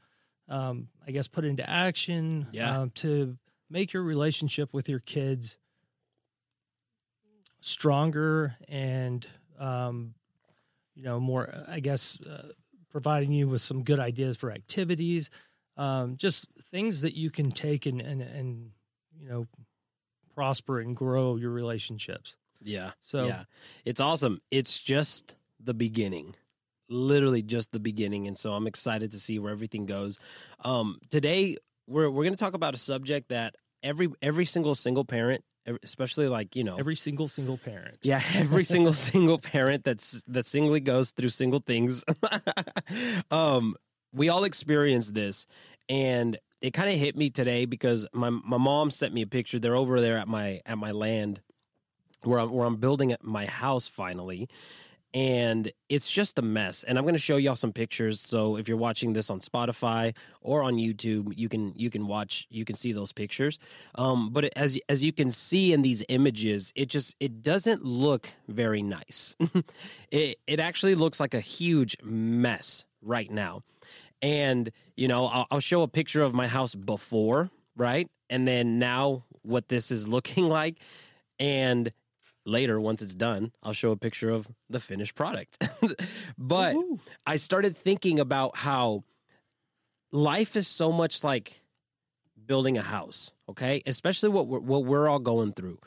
um, 0.48 0.88
I 1.06 1.10
guess, 1.12 1.28
put 1.28 1.44
into 1.44 1.68
action 1.68 2.46
Yeah. 2.52 2.80
um, 2.80 2.90
to 2.96 3.36
make 3.70 3.92
your 3.92 4.02
relationship 4.02 4.74
with 4.74 4.88
your 4.88 4.98
kids 5.00 5.56
stronger 7.62 8.56
and, 8.68 9.26
um, 9.58 10.14
you 10.94 11.02
know, 11.02 11.18
more, 11.18 11.64
I 11.66 11.80
guess, 11.80 12.20
uh, 12.20 12.48
providing 12.90 13.32
you 13.32 13.48
with 13.48 13.62
some 13.62 13.82
good 13.84 13.98
ideas 13.98 14.36
for 14.36 14.50
activities, 14.50 15.30
um, 15.78 16.16
just 16.16 16.46
things 16.70 17.00
that 17.00 17.16
you 17.16 17.30
can 17.30 17.50
take 17.50 17.86
and, 17.86 18.02
and, 18.02 18.20
and, 18.20 18.70
you 19.18 19.28
know, 19.28 19.46
prosper 20.34 20.80
and 20.80 20.94
grow 20.94 21.36
your 21.36 21.50
relationships. 21.50 22.36
Yeah. 22.60 22.90
So 23.00 23.26
yeah, 23.26 23.44
it's 23.84 24.00
awesome. 24.00 24.40
It's 24.50 24.78
just 24.78 25.36
the 25.62 25.74
beginning, 25.74 26.34
literally 26.88 27.42
just 27.42 27.72
the 27.72 27.80
beginning, 27.80 28.26
and 28.26 28.36
so 28.36 28.52
I'm 28.52 28.66
excited 28.66 29.12
to 29.12 29.20
see 29.20 29.38
where 29.38 29.52
everything 29.52 29.86
goes. 29.86 30.18
Um, 30.64 30.98
today, 31.10 31.56
we're 31.86 32.10
we're 32.10 32.24
going 32.24 32.34
to 32.34 32.38
talk 32.38 32.54
about 32.54 32.74
a 32.74 32.78
subject 32.78 33.30
that 33.30 33.54
every 33.82 34.08
every 34.20 34.44
single 34.44 34.74
single 34.74 35.04
parent, 35.04 35.44
especially 35.82 36.28
like 36.28 36.56
you 36.56 36.64
know 36.64 36.76
Every 36.76 36.96
single 36.96 37.28
single 37.28 37.58
parent. 37.58 37.98
yeah, 38.02 38.22
every 38.34 38.64
single 38.74 38.92
single 38.92 39.38
parent 39.38 39.84
that's 39.84 40.22
that 40.28 40.46
singly 40.46 40.80
goes 40.80 41.10
through 41.10 41.30
single 41.30 41.60
things. 41.60 42.04
um, 43.30 43.76
we 44.12 44.28
all 44.28 44.44
experience 44.44 45.08
this, 45.10 45.46
and 45.88 46.38
it 46.60 46.72
kind 46.72 46.88
of 46.88 46.96
hit 46.96 47.16
me 47.16 47.30
today 47.30 47.64
because 47.64 48.06
my 48.12 48.30
my 48.30 48.58
mom 48.58 48.90
sent 48.90 49.12
me 49.14 49.22
a 49.22 49.26
picture. 49.26 49.58
They're 49.58 49.76
over 49.76 50.00
there 50.00 50.18
at 50.18 50.28
my 50.28 50.60
at 50.66 50.78
my 50.78 50.90
land 50.92 51.40
where 52.24 52.38
I'm 52.38 52.52
where 52.52 52.66
I'm 52.66 52.76
building 52.76 53.14
my 53.22 53.46
house 53.46 53.88
finally. 53.88 54.48
And 55.14 55.70
it's 55.90 56.10
just 56.10 56.38
a 56.38 56.42
mess. 56.42 56.84
And 56.84 56.96
I'm 56.96 57.04
going 57.04 57.14
to 57.14 57.20
show 57.20 57.36
y'all 57.36 57.54
some 57.54 57.72
pictures. 57.72 58.18
So 58.18 58.56
if 58.56 58.66
you're 58.66 58.78
watching 58.78 59.12
this 59.12 59.28
on 59.28 59.40
Spotify 59.40 60.16
or 60.40 60.62
on 60.62 60.76
YouTube, 60.76 61.34
you 61.36 61.50
can 61.50 61.74
you 61.76 61.90
can 61.90 62.06
watch 62.06 62.46
you 62.48 62.64
can 62.64 62.76
see 62.76 62.92
those 62.92 63.12
pictures. 63.12 63.58
Um, 63.94 64.30
but 64.30 64.46
as 64.56 64.78
as 64.88 65.02
you 65.02 65.12
can 65.12 65.30
see 65.30 65.72
in 65.74 65.82
these 65.82 66.02
images, 66.08 66.72
it 66.74 66.88
just 66.88 67.14
it 67.20 67.42
doesn't 67.42 67.84
look 67.84 68.30
very 68.48 68.82
nice. 68.82 69.36
it 70.10 70.38
it 70.46 70.60
actually 70.60 70.94
looks 70.94 71.20
like 71.20 71.34
a 71.34 71.40
huge 71.40 71.96
mess 72.02 72.86
right 73.02 73.30
now. 73.30 73.62
And 74.22 74.70
you 74.96 75.08
know, 75.08 75.26
I'll, 75.26 75.46
I'll 75.50 75.60
show 75.60 75.82
a 75.82 75.88
picture 75.88 76.22
of 76.22 76.32
my 76.32 76.46
house 76.46 76.74
before, 76.74 77.50
right, 77.76 78.08
and 78.30 78.48
then 78.48 78.78
now 78.78 79.24
what 79.42 79.68
this 79.68 79.90
is 79.90 80.08
looking 80.16 80.48
like, 80.48 80.78
and 81.38 81.92
later 82.44 82.80
once 82.80 83.02
it's 83.02 83.14
done 83.14 83.52
i'll 83.62 83.72
show 83.72 83.90
a 83.92 83.96
picture 83.96 84.30
of 84.30 84.48
the 84.68 84.80
finished 84.80 85.14
product. 85.14 85.58
But 86.38 86.74
Woohoo. 86.74 86.98
i 87.26 87.36
started 87.36 87.76
thinking 87.76 88.18
about 88.20 88.56
how 88.56 89.04
life 90.10 90.56
is 90.56 90.66
so 90.68 90.92
much 90.92 91.22
like 91.22 91.60
building 92.46 92.76
a 92.76 92.82
house 92.82 93.30
okay? 93.52 93.82
Especially 93.86 94.30
what 94.30 94.46
we're, 94.48 94.58
what 94.58 94.84
we're 94.84 95.08
all 95.08 95.18
going 95.18 95.52
through. 95.52 95.78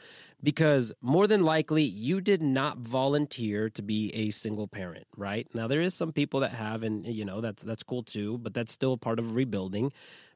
Because 0.43 0.93
more 1.01 1.25
than 1.27 1.43
likely 1.43 1.83
you 1.83 2.21
did 2.21 2.41
not 2.41 2.77
volunteer 2.77 3.69
to 3.71 3.81
be 3.81 4.13
a 4.13 4.29
single 4.29 4.67
parent 4.67 5.07
right? 5.17 5.47
Now 5.55 5.67
there 5.67 5.81
is 5.81 5.95
some 5.95 6.11
people 6.11 6.41
that 6.41 6.51
have 6.51 6.83
and 6.83 7.05
you 7.07 7.25
know 7.25 7.41
that's 7.41 7.63
that's 7.63 7.83
cool 7.83 8.03
too 8.03 8.37
but 8.37 8.53
that's 8.53 8.71
still 8.71 8.93
a 8.93 8.97
part 8.97 9.17
of 9.17 9.35
rebuilding. 9.35 9.91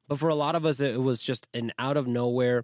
But 0.08 0.18
for 0.18 0.30
a 0.30 0.36
lot 0.36 0.56
of 0.56 0.66
us 0.66 0.80
it 0.80 1.02
was 1.02 1.22
just 1.22 1.48
an 1.54 1.72
out 1.78 1.96
of 1.96 2.08
nowhere 2.08 2.64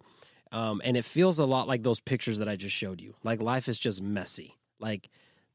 um, 0.52 0.82
and 0.84 0.96
it 0.98 1.06
feels 1.06 1.40
a 1.40 1.46
lot 1.46 1.68
like 1.68 1.84
those 1.84 2.00
pictures 2.00 2.38
that 2.40 2.48
I 2.48 2.56
just 2.56 2.76
showed 2.76 3.02
you. 3.02 3.14
Like 3.24 3.42
life 3.42 3.68
is 3.68 3.78
just 3.80 4.02
messy. 4.02 4.56
Like 4.80 5.10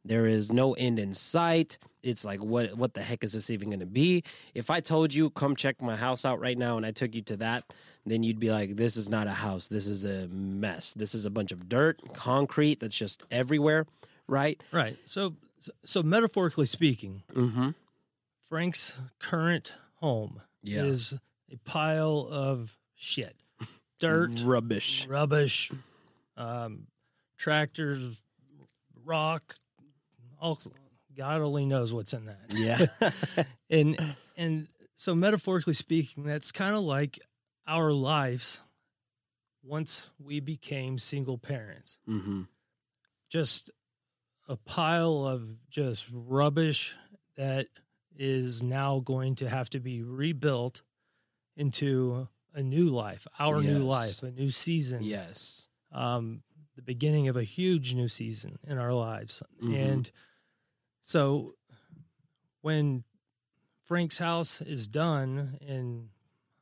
there 0.04 0.26
is 0.26 0.50
no 0.52 0.72
end 0.74 0.98
in 0.98 1.14
sight. 1.14 1.78
It's 2.02 2.24
like 2.24 2.42
what 2.42 2.74
what 2.76 2.94
the 2.94 3.02
heck 3.02 3.22
is 3.24 3.32
this 3.32 3.50
even 3.50 3.68
going 3.68 3.80
to 3.80 3.86
be? 3.86 4.24
If 4.54 4.70
I 4.70 4.80
told 4.80 5.12
you 5.12 5.28
come 5.30 5.54
check 5.54 5.80
my 5.82 5.96
house 5.96 6.24
out 6.24 6.40
right 6.40 6.56
now 6.56 6.76
and 6.78 6.86
I 6.86 6.90
took 6.92 7.14
you 7.14 7.20
to 7.22 7.36
that, 7.38 7.64
then 8.06 8.22
you'd 8.22 8.40
be 8.40 8.50
like 8.50 8.76
this 8.76 8.96
is 8.96 9.08
not 9.10 9.26
a 9.26 9.32
house. 9.32 9.68
This 9.68 9.86
is 9.86 10.04
a 10.06 10.26
mess. 10.28 10.94
This 10.94 11.14
is 11.14 11.26
a 11.26 11.30
bunch 11.30 11.52
of 11.52 11.68
dirt, 11.68 12.00
concrete 12.14 12.80
that's 12.80 12.96
just 12.96 13.22
everywhere, 13.30 13.86
right? 14.26 14.62
Right. 14.72 14.96
So 15.04 15.34
so 15.84 16.02
metaphorically 16.02 16.64
speaking, 16.64 17.22
Mhm. 17.34 17.74
Frank's 18.44 18.98
current 19.18 19.74
home 19.96 20.40
Yeah. 20.62 20.84
is 20.84 21.12
a 21.52 21.56
pile 21.64 22.26
of 22.30 22.78
shit. 22.94 23.36
Dirt, 24.00 24.30
Rubbish. 24.42 25.06
rubbish, 25.06 25.70
um, 26.36 26.86
tractors, 27.38 28.20
rock, 29.04 29.56
all 30.40 30.58
God 31.16 31.40
only 31.42 31.66
knows 31.66 31.92
what's 31.92 32.12
in 32.12 32.26
that. 32.26 32.40
Yeah. 32.50 32.86
And 33.70 34.16
and 34.36 34.66
so 34.96 35.14
metaphorically 35.14 35.74
speaking, 35.74 36.24
that's 36.24 36.50
kind 36.50 36.74
of 36.74 36.82
like 36.82 37.20
our 37.68 37.92
lives 37.92 38.60
once 39.62 40.10
we 40.18 40.40
became 40.40 40.98
single 40.98 41.38
parents. 41.38 41.98
mhm. 42.08 42.48
Just 43.28 43.70
a 44.48 44.56
pile 44.56 45.24
of 45.26 45.68
just 45.70 46.06
rubbish 46.12 46.96
that 47.36 47.68
is 48.16 48.60
now 48.62 48.98
going 48.98 49.36
to 49.36 49.48
have 49.48 49.70
to 49.70 49.78
be 49.78 50.02
rebuilt 50.02 50.82
into 51.56 52.26
a 52.54 52.62
new 52.62 52.86
life, 52.88 53.26
our 53.38 53.62
new 53.62 53.84
life, 53.84 54.22
a 54.22 54.30
new 54.30 54.50
season. 54.50 55.02
Yes. 55.02 55.68
um, 55.92 56.42
the 56.76 56.82
beginning 56.82 57.28
of 57.28 57.36
a 57.36 57.42
huge 57.42 57.94
new 57.94 58.06
season 58.08 58.58
in 58.66 58.78
our 58.78 58.92
lives. 58.94 59.42
Mhm. 59.60 59.74
And 59.80 60.10
so 61.02 61.56
when 62.62 63.04
Frank's 63.82 64.18
house 64.18 64.60
is 64.62 64.86
done 64.86 65.58
in 65.60 66.10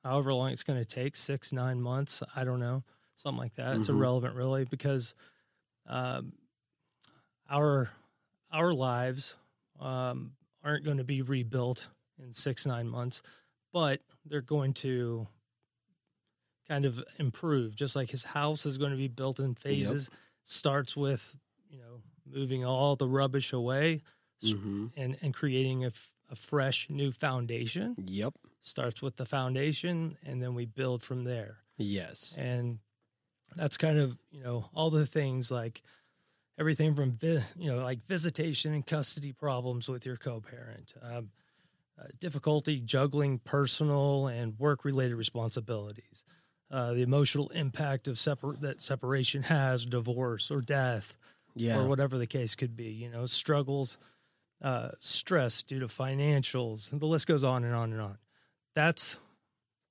however 0.03 0.33
long 0.33 0.51
it's 0.51 0.63
going 0.65 0.79
to 0.79 0.85
take 0.87 1.15
six, 1.15 1.53
nine 1.53 1.81
months, 1.81 2.23
I 2.35 2.45
don't 2.45 2.59
know, 2.61 2.85
something 3.17 3.39
like 3.39 3.55
that. 3.57 3.77
It's 3.77 3.89
Mhm. 3.89 3.95
irrelevant, 3.97 4.35
really, 4.35 4.65
because 4.65 5.15
um, 5.87 6.33
our 7.51 7.91
our 8.51 8.73
lives 8.73 9.37
um, 9.79 10.33
aren't 10.63 10.85
going 10.85 10.97
to 10.97 11.05
be 11.05 11.23
rebuilt 11.23 11.89
in 12.19 12.33
six, 12.33 12.65
nine 12.67 12.89
months, 12.89 13.23
but 13.73 14.01
they're 14.25 14.41
going 14.41 14.73
to 14.75 15.29
kind 16.69 16.85
of 16.85 17.03
improve, 17.19 17.75
just 17.75 17.97
like 17.97 18.11
his 18.11 18.25
house 18.25 18.67
is 18.67 18.79
going 18.79 18.91
to 18.91 18.97
be 18.97 19.09
built 19.09 19.41
in 19.41 19.55
phases. 19.55 20.11
Starts 20.45 20.97
with, 20.97 21.37
you 21.71 21.79
know, 21.79 22.01
moving 22.27 22.65
all 22.65 22.97
the 22.97 23.09
rubbish 23.09 23.53
away 23.53 24.03
Mhm. 24.45 24.93
and, 24.97 25.17
and 25.23 25.35
creating 25.35 25.85
a, 25.85 25.89
f- 25.89 26.13
a 26.31 26.37
fresh 26.37 26.89
new 26.91 27.11
foundation. 27.11 27.95
Yep. 28.07 28.35
Starts 28.61 29.03
with 29.03 29.17
the 29.17 29.27
foundation, 29.27 30.17
and 30.25 30.43
then 30.43 30.55
we 30.55 30.65
build 30.67 31.03
from 31.03 31.25
there. 31.25 31.59
Yes. 31.77 32.35
And 32.39 32.79
that's 33.57 33.77
kind 33.77 33.99
of, 33.99 34.17
you 34.31 34.43
know, 34.43 34.69
all 34.75 34.91
the 34.91 35.07
things 35.07 35.51
like 35.51 35.83
everything 36.59 36.95
from, 36.95 37.13
vi- 37.13 37.45
you 37.57 37.71
know, 37.73 37.83
like 37.83 38.07
visitation 38.07 38.75
and 38.75 38.87
custody 38.87 39.33
problems 39.33 39.89
with 39.89 40.05
your 40.07 40.17
co 40.17 40.41
parent, 40.41 40.93
um, 41.03 41.31
uh, 41.99 42.05
difficulty 42.21 42.79
juggling 42.81 43.39
personal 43.41 44.29
and 44.29 44.59
work 44.59 44.85
related 44.85 45.17
responsibilities, 45.17 46.23
uh, 46.71 46.93
the 46.93 47.03
emotional 47.03 47.49
impact 47.51 48.09
of 48.09 48.19
separ- 48.19 48.57
that 48.61 48.83
separation 48.83 49.43
has, 49.45 49.85
divorce 49.87 50.51
or 50.51 50.61
death, 50.61 51.15
Yeah. 51.55 51.79
or 51.79 51.87
whatever 51.89 52.19
the 52.19 52.27
case 52.27 52.55
could 52.55 52.77
be, 52.77 52.91
you 52.91 53.09
know, 53.11 53.27
struggles, 53.27 53.99
uh, 54.63 54.91
stress 55.01 55.63
due 55.63 55.81
to 55.81 55.87
financials, 55.87 56.93
and 56.93 57.01
the 57.01 57.07
list 57.07 57.27
goes 57.27 57.43
on 57.45 57.65
and 57.65 57.75
on 57.75 57.93
and 57.93 58.01
on. 58.03 58.19
That's 58.75 59.19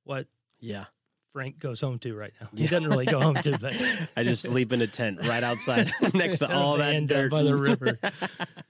what 0.04 0.28
yeah. 0.60 0.86
Frank 1.34 1.60
goes 1.60 1.82
home 1.82 2.00
to 2.00 2.16
right 2.16 2.34
now. 2.42 2.50
He 2.56 2.64
Yeah. 2.64 2.70
doesn't 2.70 2.90
really 2.90 3.06
go 3.06 3.20
home 3.22 3.36
to, 3.36 3.58
but 3.60 3.76
I 4.18 4.24
just 4.24 4.42
sleep 4.44 4.72
in 4.74 4.82
a 4.82 4.88
tent 4.88 5.26
right 5.28 5.44
outside 5.44 5.92
next 6.14 6.40
to 6.40 6.52
all 6.54 6.78
that 6.78 7.06
dirt 7.08 7.30
by 7.32 7.44
the 7.44 7.56
river. 7.56 8.00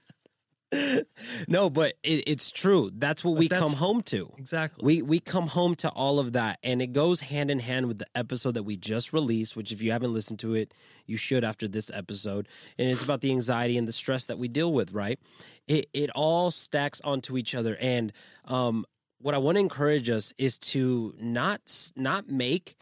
no, 1.48 1.70
but 1.70 1.94
it, 2.02 2.24
it's 2.26 2.50
true. 2.50 2.90
That's 2.94 3.24
what 3.24 3.32
But 3.34 3.38
we 3.38 3.48
come 3.48 3.70
home 3.70 4.02
to. 4.04 4.32
Exactly. 4.36 4.84
We 4.84 5.02
we 5.02 5.20
come 5.20 5.46
home 5.46 5.74
to 5.76 5.88
all 5.90 6.18
of 6.18 6.32
that, 6.34 6.58
and 6.62 6.82
it 6.82 6.88
goes 6.88 7.20
hand 7.20 7.50
in 7.50 7.58
hand 7.58 7.86
with 7.86 7.98
the 7.98 8.06
episode 8.14 8.52
that 8.52 8.64
we 8.64 8.76
just 8.76 9.12
released. 9.12 9.56
Which, 9.56 9.72
if 9.72 9.80
you 9.80 9.92
haven't 9.92 10.12
listened 10.12 10.38
to 10.40 10.54
it, 10.54 10.74
you 11.06 11.16
should 11.16 11.42
after 11.42 11.68
this 11.68 11.90
episode. 11.92 12.48
And 12.78 12.88
it's 12.88 13.02
about 13.02 13.22
the 13.22 13.30
anxiety 13.30 13.78
and 13.78 13.88
the 13.88 13.92
stress 13.92 14.26
that 14.26 14.38
we 14.38 14.48
deal 14.48 14.72
with. 14.72 14.92
Right? 14.92 15.18
It 15.66 15.88
it 15.92 16.10
all 16.14 16.50
stacks 16.50 17.00
onto 17.02 17.38
each 17.38 17.54
other. 17.54 17.76
And 17.80 18.12
um, 18.44 18.84
what 19.20 19.34
I 19.34 19.38
want 19.38 19.56
to 19.56 19.60
encourage 19.60 20.10
us 20.10 20.34
is 20.36 20.58
to 20.58 21.14
not 21.18 21.90
not 21.96 22.28
make 22.28 22.76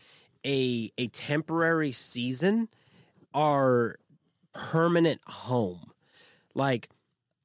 a 0.45 0.91
a 0.99 1.07
temporary 1.09 1.93
season 1.93 2.69
our 3.33 3.97
permanent 4.55 5.21
home. 5.27 5.93
Like, 6.55 6.89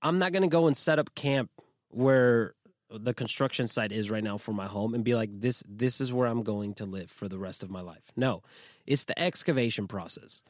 I'm 0.01 0.19
not 0.19 0.31
going 0.31 0.43
to 0.43 0.49
go 0.49 0.67
and 0.67 0.75
set 0.75 0.99
up 0.99 1.13
camp 1.15 1.49
where 1.89 2.53
the 2.89 3.13
construction 3.13 3.67
site 3.67 3.91
is 3.91 4.09
right 4.09 4.23
now 4.23 4.37
for 4.37 4.51
my 4.51 4.67
home 4.67 4.93
and 4.93 5.03
be 5.03 5.15
like 5.15 5.29
this 5.33 5.63
this 5.67 6.01
is 6.01 6.11
where 6.11 6.27
I'm 6.27 6.43
going 6.43 6.73
to 6.75 6.85
live 6.85 7.09
for 7.09 7.27
the 7.27 7.37
rest 7.37 7.63
of 7.63 7.69
my 7.69 7.81
life. 7.81 8.11
No. 8.15 8.43
It's 8.85 9.05
the 9.05 9.17
excavation 9.17 9.87
process. 9.87 10.41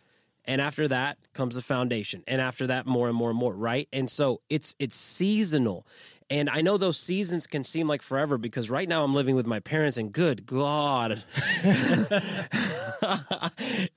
And 0.46 0.60
after 0.60 0.88
that 0.88 1.18
comes 1.34 1.56
the 1.56 1.62
foundation. 1.62 2.24
And 2.28 2.42
after 2.42 2.66
that 2.68 2.88
more 2.88 3.08
and 3.08 3.16
more 3.16 3.30
and 3.30 3.38
more, 3.38 3.54
right? 3.54 3.88
And 3.94 4.10
so 4.10 4.42
it's 4.50 4.76
it's 4.80 4.96
seasonal. 4.96 5.86
And 6.32 6.50
I 6.50 6.62
know 6.62 6.78
those 6.78 6.98
seasons 6.98 7.46
can 7.46 7.66
seem 7.66 7.90
like 7.90 8.02
forever 8.02 8.38
because 8.38 8.70
right 8.70 8.88
now 8.88 9.04
I'm 9.04 9.14
living 9.14 9.36
with 9.36 9.46
my 9.46 9.60
parents 9.60 9.98
and 9.98 10.14
good 10.14 10.46
god. 10.46 11.22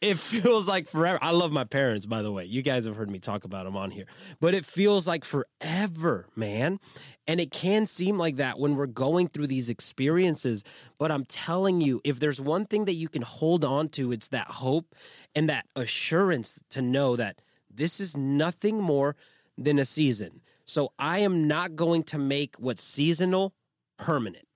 it 0.00 0.18
feels 0.18 0.66
like 0.66 0.88
forever. 0.88 1.20
I 1.22 1.30
love 1.30 1.52
my 1.52 1.62
parents 1.62 2.06
by 2.06 2.22
the 2.22 2.32
way. 2.32 2.44
You 2.44 2.60
guys 2.60 2.86
have 2.86 2.96
heard 2.96 3.08
me 3.08 3.20
talk 3.20 3.44
about 3.44 3.66
them 3.66 3.76
on 3.76 3.92
here. 3.92 4.06
But 4.40 4.52
it 4.54 4.66
feels 4.66 5.06
like 5.06 5.24
forever, 5.24 6.26
man. 6.34 6.80
And 7.28 7.38
it 7.38 7.52
can 7.52 7.86
seem 7.86 8.18
like 8.18 8.34
that 8.36 8.58
when 8.58 8.74
we're 8.74 8.86
going 8.86 9.28
through 9.28 9.46
these 9.46 9.70
experiences. 9.70 10.64
But 10.98 11.12
I'm 11.12 11.26
telling 11.26 11.80
you, 11.80 12.00
if 12.02 12.18
there's 12.18 12.40
one 12.40 12.66
thing 12.66 12.86
that 12.86 12.94
you 12.94 13.08
can 13.08 13.22
hold 13.22 13.64
on 13.64 13.90
to, 13.90 14.10
it's 14.10 14.26
that 14.28 14.48
hope 14.48 14.92
and 15.36 15.48
that 15.48 15.66
assurance 15.76 16.58
to 16.70 16.82
know 16.82 17.14
that 17.14 17.42
this 17.72 18.00
is 18.00 18.16
nothing 18.16 18.80
more 18.80 19.14
than 19.56 19.78
a 19.78 19.84
season. 19.84 20.40
So 20.64 20.92
I 20.98 21.18
am 21.18 21.46
not 21.46 21.76
going 21.76 22.04
to 22.04 22.18
make 22.18 22.56
what's 22.56 22.82
seasonal 22.82 23.54
permanent. 23.98 24.46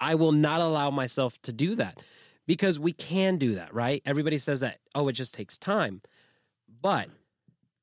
I 0.00 0.14
will 0.14 0.32
not 0.32 0.60
allow 0.60 0.90
myself 0.90 1.40
to 1.42 1.52
do 1.52 1.74
that 1.76 1.98
because 2.46 2.78
we 2.78 2.92
can 2.92 3.36
do 3.36 3.54
that, 3.54 3.72
right? 3.74 4.02
Everybody 4.04 4.38
says 4.38 4.60
that, 4.60 4.78
oh, 4.94 5.08
it 5.08 5.12
just 5.12 5.34
takes 5.34 5.56
time. 5.56 6.02
But 6.82 7.08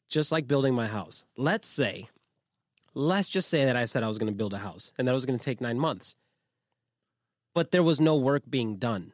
just 0.09 0.31
like 0.31 0.47
building 0.47 0.73
my 0.73 0.87
house, 0.87 1.25
let's 1.37 1.67
say, 1.67 2.09
let's 2.93 3.27
just 3.27 3.49
say 3.49 3.65
that 3.65 3.75
I 3.75 3.85
said 3.85 4.03
I 4.03 4.07
was 4.07 4.17
going 4.17 4.31
to 4.31 4.37
build 4.37 4.53
a 4.53 4.59
house 4.59 4.91
and 4.97 5.07
that 5.07 5.11
it 5.11 5.15
was 5.15 5.25
going 5.25 5.39
to 5.39 5.45
take 5.45 5.61
nine 5.61 5.79
months, 5.79 6.15
but 7.55 7.71
there 7.71 7.83
was 7.83 7.99
no 7.99 8.15
work 8.15 8.43
being 8.49 8.75
done. 8.75 9.13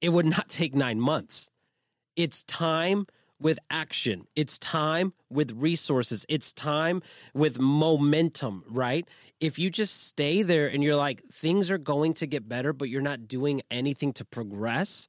It 0.00 0.10
would 0.10 0.26
not 0.36 0.48
take 0.48 0.74
nine 0.74 1.00
months. 1.00 1.50
It's 2.16 2.42
time 2.44 3.06
with 3.40 3.58
action. 3.70 4.26
It's 4.36 4.58
time 4.58 5.12
with 5.30 5.52
resources. 5.52 6.24
It's 6.28 6.52
time 6.52 7.02
with 7.34 7.58
momentum, 7.58 8.64
right? 8.68 9.08
If 9.40 9.58
you 9.58 9.70
just 9.70 10.06
stay 10.06 10.42
there 10.42 10.68
and 10.68 10.82
you're 10.82 10.96
like, 10.96 11.24
things 11.32 11.70
are 11.70 11.78
going 11.78 12.14
to 12.14 12.26
get 12.26 12.48
better, 12.48 12.72
but 12.72 12.88
you're 12.88 13.02
not 13.02 13.28
doing 13.28 13.62
anything 13.70 14.12
to 14.14 14.24
progress, 14.24 15.08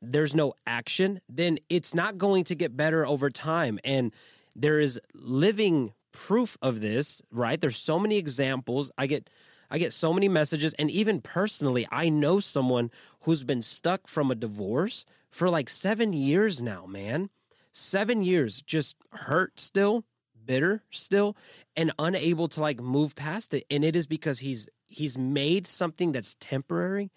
there's 0.00 0.34
no 0.34 0.54
action, 0.66 1.20
then 1.28 1.58
it's 1.68 1.94
not 1.94 2.18
going 2.18 2.44
to 2.44 2.54
get 2.54 2.76
better 2.76 3.06
over 3.06 3.30
time. 3.30 3.78
And 3.84 4.12
there 4.54 4.80
is 4.80 5.00
living 5.14 5.92
proof 6.12 6.58
of 6.60 6.80
this, 6.80 7.22
right? 7.30 7.60
There's 7.60 7.76
so 7.76 7.98
many 7.98 8.18
examples. 8.18 8.90
I 8.98 9.06
get 9.06 9.30
I 9.70 9.78
get 9.78 9.94
so 9.94 10.12
many 10.12 10.28
messages 10.28 10.74
and 10.74 10.90
even 10.90 11.22
personally, 11.22 11.88
I 11.90 12.10
know 12.10 12.40
someone 12.40 12.90
who's 13.22 13.42
been 13.42 13.62
stuck 13.62 14.06
from 14.06 14.30
a 14.30 14.34
divorce 14.34 15.06
for 15.30 15.48
like 15.48 15.70
7 15.70 16.12
years 16.12 16.60
now, 16.60 16.84
man. 16.84 17.30
7 17.72 18.22
years 18.22 18.62
just 18.62 18.96
hurt 19.12 19.58
still, 19.58 20.04
bitter 20.44 20.82
still 20.90 21.36
and 21.76 21.92
unable 21.98 22.48
to 22.48 22.60
like 22.60 22.80
move 22.80 23.14
past 23.14 23.54
it 23.54 23.64
and 23.70 23.84
it 23.84 23.94
is 23.94 24.08
because 24.08 24.40
he's 24.40 24.68
he's 24.86 25.16
made 25.16 25.66
something 25.66 26.10
that's 26.10 26.36
temporary 26.40 27.10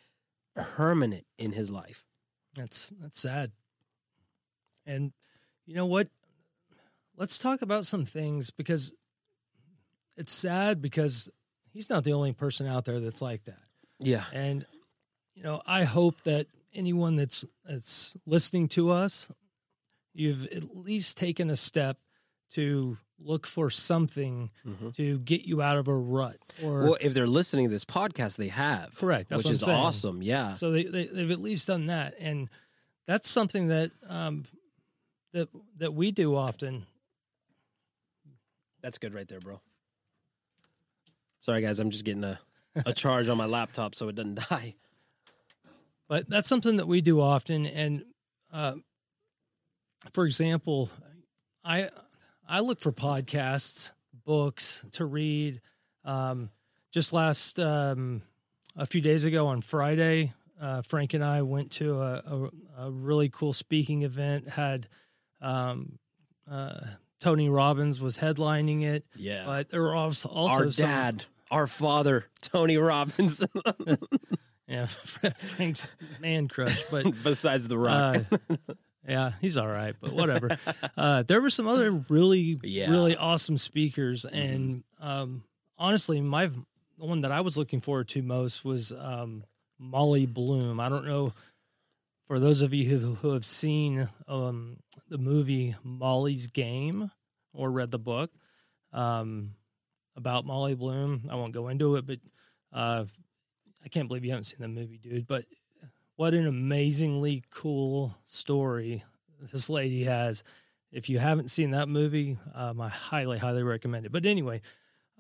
permanent 0.56 1.26
in 1.38 1.52
his 1.52 1.70
life. 1.70 2.06
That's 2.56 2.92
that's 3.02 3.20
sad. 3.20 3.52
And 4.86 5.12
you 5.66 5.76
know 5.76 5.86
what? 5.86 6.08
Let's 7.18 7.40
talk 7.40 7.62
about 7.62 7.86
some 7.86 8.06
things 8.06 8.52
because 8.52 8.94
it's 10.18 10.34
sad 10.34 10.82
because 10.82 11.30
he's 11.72 11.90
not 11.90 12.04
the 12.04 12.14
only 12.14 12.34
person 12.34 12.68
out 12.68 12.86
there 12.86 13.00
that's 13.00 13.22
like 13.22 13.44
that. 13.46 13.62
Yeah. 14.00 14.24
And 14.32 14.66
you 15.34 15.44
know, 15.44 15.62
I 15.66 15.84
hope 15.84 16.22
that 16.24 16.48
anyone 16.74 17.16
that's 17.16 17.44
that's 17.66 18.14
listening 18.26 18.70
to 18.70 18.92
us, 18.92 19.30
you've 20.16 20.46
at 20.48 20.76
least 20.76 21.18
taken 21.18 21.50
a 21.50 21.56
step 21.56 21.98
to 22.54 22.98
look 23.20 23.46
for 23.48 23.70
something 23.70 24.50
Mhm. 24.66 24.94
to 24.96 25.20
get 25.20 25.44
you 25.44 25.62
out 25.62 25.78
of 25.78 25.88
a 25.88 25.96
rut 25.96 26.38
or 26.64 26.84
Well, 26.84 26.98
if 27.00 27.14
they're 27.14 27.28
listening 27.28 27.66
to 27.68 27.72
this 27.72 27.86
podcast, 27.86 28.36
they 28.38 28.48
have. 28.50 28.94
Correct. 28.96 29.30
Which 29.32 29.46
is 29.50 29.62
saying. 29.62 29.78
awesome. 29.78 30.22
Yeah. 30.22 30.54
So 30.54 30.72
they, 30.72 30.84
they 30.84 31.06
they've 31.08 31.32
at 31.32 31.40
least 31.42 31.68
done 31.68 31.86
that, 31.88 32.16
and 32.20 32.50
that's 33.08 33.30
something 33.30 33.68
that 33.68 33.92
um 34.08 34.46
that 35.34 35.50
that 35.78 35.94
we 35.94 36.12
do 36.12 36.36
often. 36.36 36.86
That's 38.82 38.98
good 38.98 39.14
right 39.14 39.28
there, 39.28 39.40
bro. 39.40 39.60
Sorry, 41.42 41.62
guys. 41.62 41.80
I'm 41.80 41.90
just 41.92 42.06
getting 42.06 42.24
a, 42.24 42.40
a 42.86 42.94
charge 42.94 43.30
on 43.30 43.38
my 43.38 43.46
laptop 43.46 43.96
so 43.96 44.08
it 44.10 44.16
doesn't 44.16 44.36
die. 44.50 44.76
But 46.08 46.30
that's 46.30 46.48
something 46.50 46.78
that 46.78 46.88
we 46.88 47.02
do 47.02 47.20
often, 47.22 47.66
and 47.66 48.04
uh, 48.52 48.76
for 50.14 50.26
example, 50.26 50.90
I 51.64 51.90
I 52.48 52.60
look 52.60 52.80
for 52.80 52.92
podcasts, 52.92 53.92
books 54.26 54.86
to 54.94 55.06
read. 55.06 55.62
Um, 56.04 56.50
just 56.92 57.12
last 57.14 57.60
um, 57.60 58.22
a 58.76 58.86
few 58.86 59.02
days 59.02 59.24
ago 59.26 59.48
on 59.48 59.62
Friday, 59.62 60.34
uh, 60.62 60.82
Frank 60.84 61.14
and 61.14 61.24
I 61.24 61.42
went 61.42 61.72
to 61.74 62.00
a, 62.02 62.50
a, 62.78 62.86
a 62.86 62.92
really 62.92 63.30
cool 63.30 63.54
speaking 63.54 64.04
event. 64.04 64.48
Had 64.50 64.88
um, 65.42 65.98
uh, 66.50 66.80
Tony 67.20 67.50
Robbins 67.50 68.00
was 68.00 68.18
headlining 68.18 68.84
it, 68.84 69.06
Yeah. 69.16 69.44
but 69.46 69.70
there 69.70 69.82
were 69.82 69.96
also, 69.96 70.30
also 70.30 70.56
our 70.66 70.72
some- 70.72 70.86
dad, 70.86 71.26
our 71.52 71.68
father, 71.68 72.26
Tony 72.42 72.78
Robbins, 72.78 73.42
yeah, 74.68 74.86
Frank's 75.38 75.88
man 76.20 76.48
crush, 76.48 76.84
but 76.92 77.06
besides 77.24 77.68
the 77.68 77.78
rock. 77.78 78.24
Uh, 78.32 78.58
yeah, 79.08 79.34
he's 79.42 79.58
all 79.58 79.68
right, 79.68 79.96
but 80.02 80.14
whatever. 80.14 80.58
uh, 80.98 81.24
there 81.24 81.42
were 81.42 81.50
some 81.50 81.68
other 81.68 81.92
really, 82.10 82.60
Yeah. 82.64 82.90
really 82.92 83.16
awesome 83.16 83.58
speakers, 83.58 84.26
and 84.26 84.84
um, 85.00 85.44
honestly, 85.78 86.22
my 86.22 86.48
the 86.48 87.06
one 87.06 87.22
that 87.22 87.32
I 87.32 87.42
was 87.42 87.58
looking 87.58 87.82
forward 87.82 88.08
to 88.10 88.22
most 88.22 88.64
was 88.64 88.92
um, 88.92 89.44
Molly 89.78 90.26
Bloom. 90.26 90.80
I 90.80 90.90
don't 90.90 91.06
know 91.06 91.34
for 92.28 92.40
those 92.40 92.62
of 92.62 92.74
you 92.74 92.88
who, 92.98 93.16
who 93.16 93.34
have 93.34 93.46
seen 93.46 94.08
um, 94.28 94.78
the 95.10 95.18
movie 95.18 95.76
Molly's 95.84 96.48
Game 96.48 97.12
or 97.54 97.70
read 97.70 97.92
the 97.92 98.00
book 98.00 98.32
um, 98.94 99.52
about 100.16 100.46
Molly 100.46 100.74
Bloom. 100.74 101.28
I 101.30 101.36
won't 101.36 101.54
go 101.54 101.68
into 101.68 101.98
it, 101.98 102.08
but 102.08 102.20
uh, 102.74 103.06
I 103.84 103.90
can't 103.90 104.08
believe 104.08 104.24
you 104.26 104.32
haven't 104.32 104.46
seen 104.46 104.62
the 104.62 104.68
movie, 104.68 104.98
dude. 104.98 105.28
But 105.28 105.46
what 106.16 106.34
an 106.34 106.48
amazingly 106.48 107.44
cool 107.50 108.16
story 108.26 109.04
this 109.52 109.70
lady 109.70 110.04
has. 110.06 110.44
If 110.92 111.10
you 111.10 111.20
haven't 111.20 111.52
seen 111.52 111.72
that 111.72 111.90
movie, 111.90 112.38
um, 112.54 112.80
I 112.80 112.88
highly, 112.90 113.38
highly 113.38 113.64
recommend 113.64 114.06
it. 114.06 114.12
But 114.12 114.26
anyway, 114.26 114.62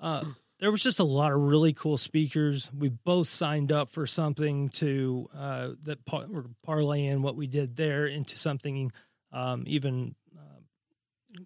uh, 0.01 0.23
there 0.59 0.71
was 0.71 0.81
just 0.81 0.99
a 0.99 1.03
lot 1.03 1.33
of 1.33 1.39
really 1.41 1.73
cool 1.73 1.97
speakers. 1.97 2.69
We 2.77 2.89
both 2.89 3.27
signed 3.27 3.71
up 3.71 3.89
for 3.89 4.07
something 4.07 4.69
to 4.69 5.29
uh, 5.35 5.69
that 5.83 6.05
par- 6.05 6.27
we're 6.29 6.45
parlaying 6.65 7.21
what 7.21 7.35
we 7.35 7.47
did 7.47 7.75
there 7.75 8.07
into 8.07 8.37
something 8.37 8.91
um, 9.33 9.65
even 9.67 10.15
uh, 10.37 11.41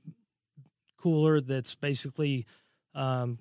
cooler. 1.01 1.41
That's 1.41 1.73
basically, 1.73 2.45
um, 2.93 3.39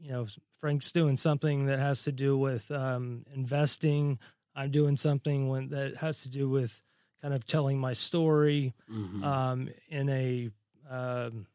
you 0.00 0.10
know, 0.10 0.26
Frank's 0.58 0.90
doing 0.90 1.16
something 1.16 1.66
that 1.66 1.78
has 1.78 2.04
to 2.04 2.12
do 2.12 2.36
with 2.36 2.70
um, 2.72 3.24
investing. 3.32 4.18
I'm 4.54 4.70
doing 4.70 4.96
something 4.96 5.48
when, 5.48 5.68
that 5.68 5.96
has 5.96 6.22
to 6.22 6.28
do 6.28 6.48
with 6.48 6.82
kind 7.20 7.34
of 7.34 7.46
telling 7.46 7.78
my 7.78 7.92
story 7.92 8.74
Mhm. 8.90 9.22
um, 9.24 9.68
in 9.88 10.08
a 10.08 10.50
um, 10.88 11.46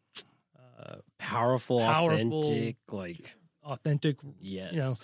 uh, 0.78 0.96
powerful, 1.18 1.80
powerful- 1.80 2.40
authentic, 2.40 2.78
like 2.92 3.36
authentic, 3.64 4.18
yes, 4.42 4.74
you 4.74 4.80
know, 4.80 4.96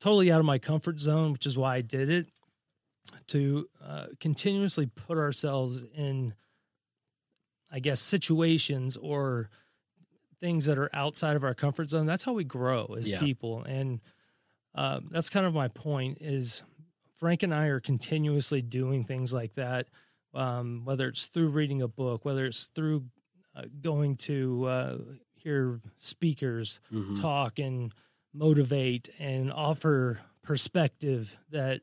totally 0.00 0.30
out 0.32 0.40
of 0.40 0.46
my 0.46 0.58
comfort 0.58 0.98
zone, 0.98 1.32
which 1.32 1.46
is 1.46 1.56
why 1.56 1.76
I 1.76 1.80
did 1.82 2.10
it. 2.10 2.26
To 3.28 3.66
uh, 3.82 4.06
continuously 4.20 4.86
put 4.86 5.16
ourselves 5.18 5.84
in, 5.94 6.34
I 7.70 7.78
guess, 7.80 8.00
situations 8.00 8.96
or 8.96 9.48
things 10.40 10.66
that 10.66 10.78
are 10.78 10.90
outside 10.92 11.36
of 11.36 11.44
our 11.44 11.54
comfort 11.54 11.88
zone. 11.90 12.06
That's 12.06 12.24
how 12.24 12.32
we 12.32 12.44
grow 12.44 12.86
as 12.98 13.06
Yeah. 13.08 13.20
people, 13.20 13.62
and 13.64 14.00
uh, 14.74 15.00
that's 15.10 15.28
kind 15.30 15.46
of 15.46 15.54
my 15.54 15.68
point. 15.68 16.18
Is 16.20 16.62
Frank 17.20 17.42
and 17.42 17.52
I 17.54 17.66
are 17.66 17.80
continuously 17.80 18.62
doing 18.62 19.04
things 19.04 19.30
like 19.30 19.54
that, 19.56 19.88
um, 20.32 20.80
whether 20.86 21.06
it's 21.06 21.26
through 21.26 21.50
reading 21.50 21.82
a 21.82 21.88
book, 21.88 22.24
whether 22.24 22.46
it's 22.46 22.68
through 22.74 23.04
uh, 23.54 23.64
going 23.82 24.16
to 24.16 24.64
uh, 24.64 24.98
hear 25.34 25.80
speakers 25.98 26.80
Mhm. 26.90 27.20
talk 27.20 27.58
and 27.58 27.92
motivate 28.32 29.10
and 29.18 29.52
offer 29.52 30.18
perspective 30.42 31.36
that 31.50 31.82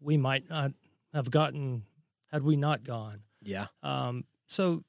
we 0.00 0.16
might 0.16 0.48
not 0.50 0.72
have 1.12 1.30
gotten 1.30 1.84
had 2.32 2.42
we 2.42 2.56
not 2.56 2.82
gone. 2.82 3.22
yeah, 3.40 3.68
Um, 3.84 4.24
so 4.48 4.82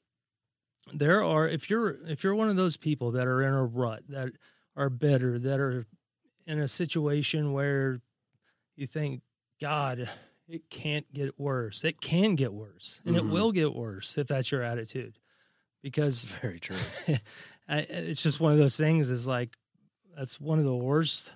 there 0.91 1.23
are 1.23 1.47
if 1.47 1.69
you're 1.69 1.97
if 2.07 2.23
you're 2.23 2.33
one 2.35 2.49
of 2.49 2.55
those 2.55 2.77
people 2.77 3.11
that 3.11 3.27
are 3.27 3.43
in 3.43 3.53
a 3.53 3.63
rut 3.63 4.03
that 4.09 4.29
are 4.75 4.89
bitter 4.89 5.37
that 5.39 5.59
are 5.59 5.85
in 6.47 6.59
a 6.59 6.67
situation 6.67 7.51
where 7.53 8.01
you 8.75 8.87
think 8.87 9.21
God 9.63 10.09
it 10.49 10.69
can't 10.69 11.11
get 11.13 11.39
worse 11.39 11.83
it 11.85 12.01
can 12.01 12.35
get 12.35 12.53
worse 12.53 13.01
and 13.05 13.15
Mhm. 13.15 13.19
it 13.19 13.25
will 13.27 13.51
get 13.53 13.73
worse 13.73 14.17
if 14.17 14.27
that's 14.27 14.51
your 14.51 14.61
attitude 14.61 15.17
because 15.81 16.23
very 16.41 16.59
true. 16.59 16.75
It's 17.69 18.21
just 18.21 18.41
one 18.41 18.51
of 18.51 18.57
those 18.57 18.75
things 18.75 19.09
is 19.09 19.25
like 19.25 19.55
that's 20.17 20.39
one 20.39 20.59
of 20.59 20.65
the 20.65 20.75
worst 20.75 21.31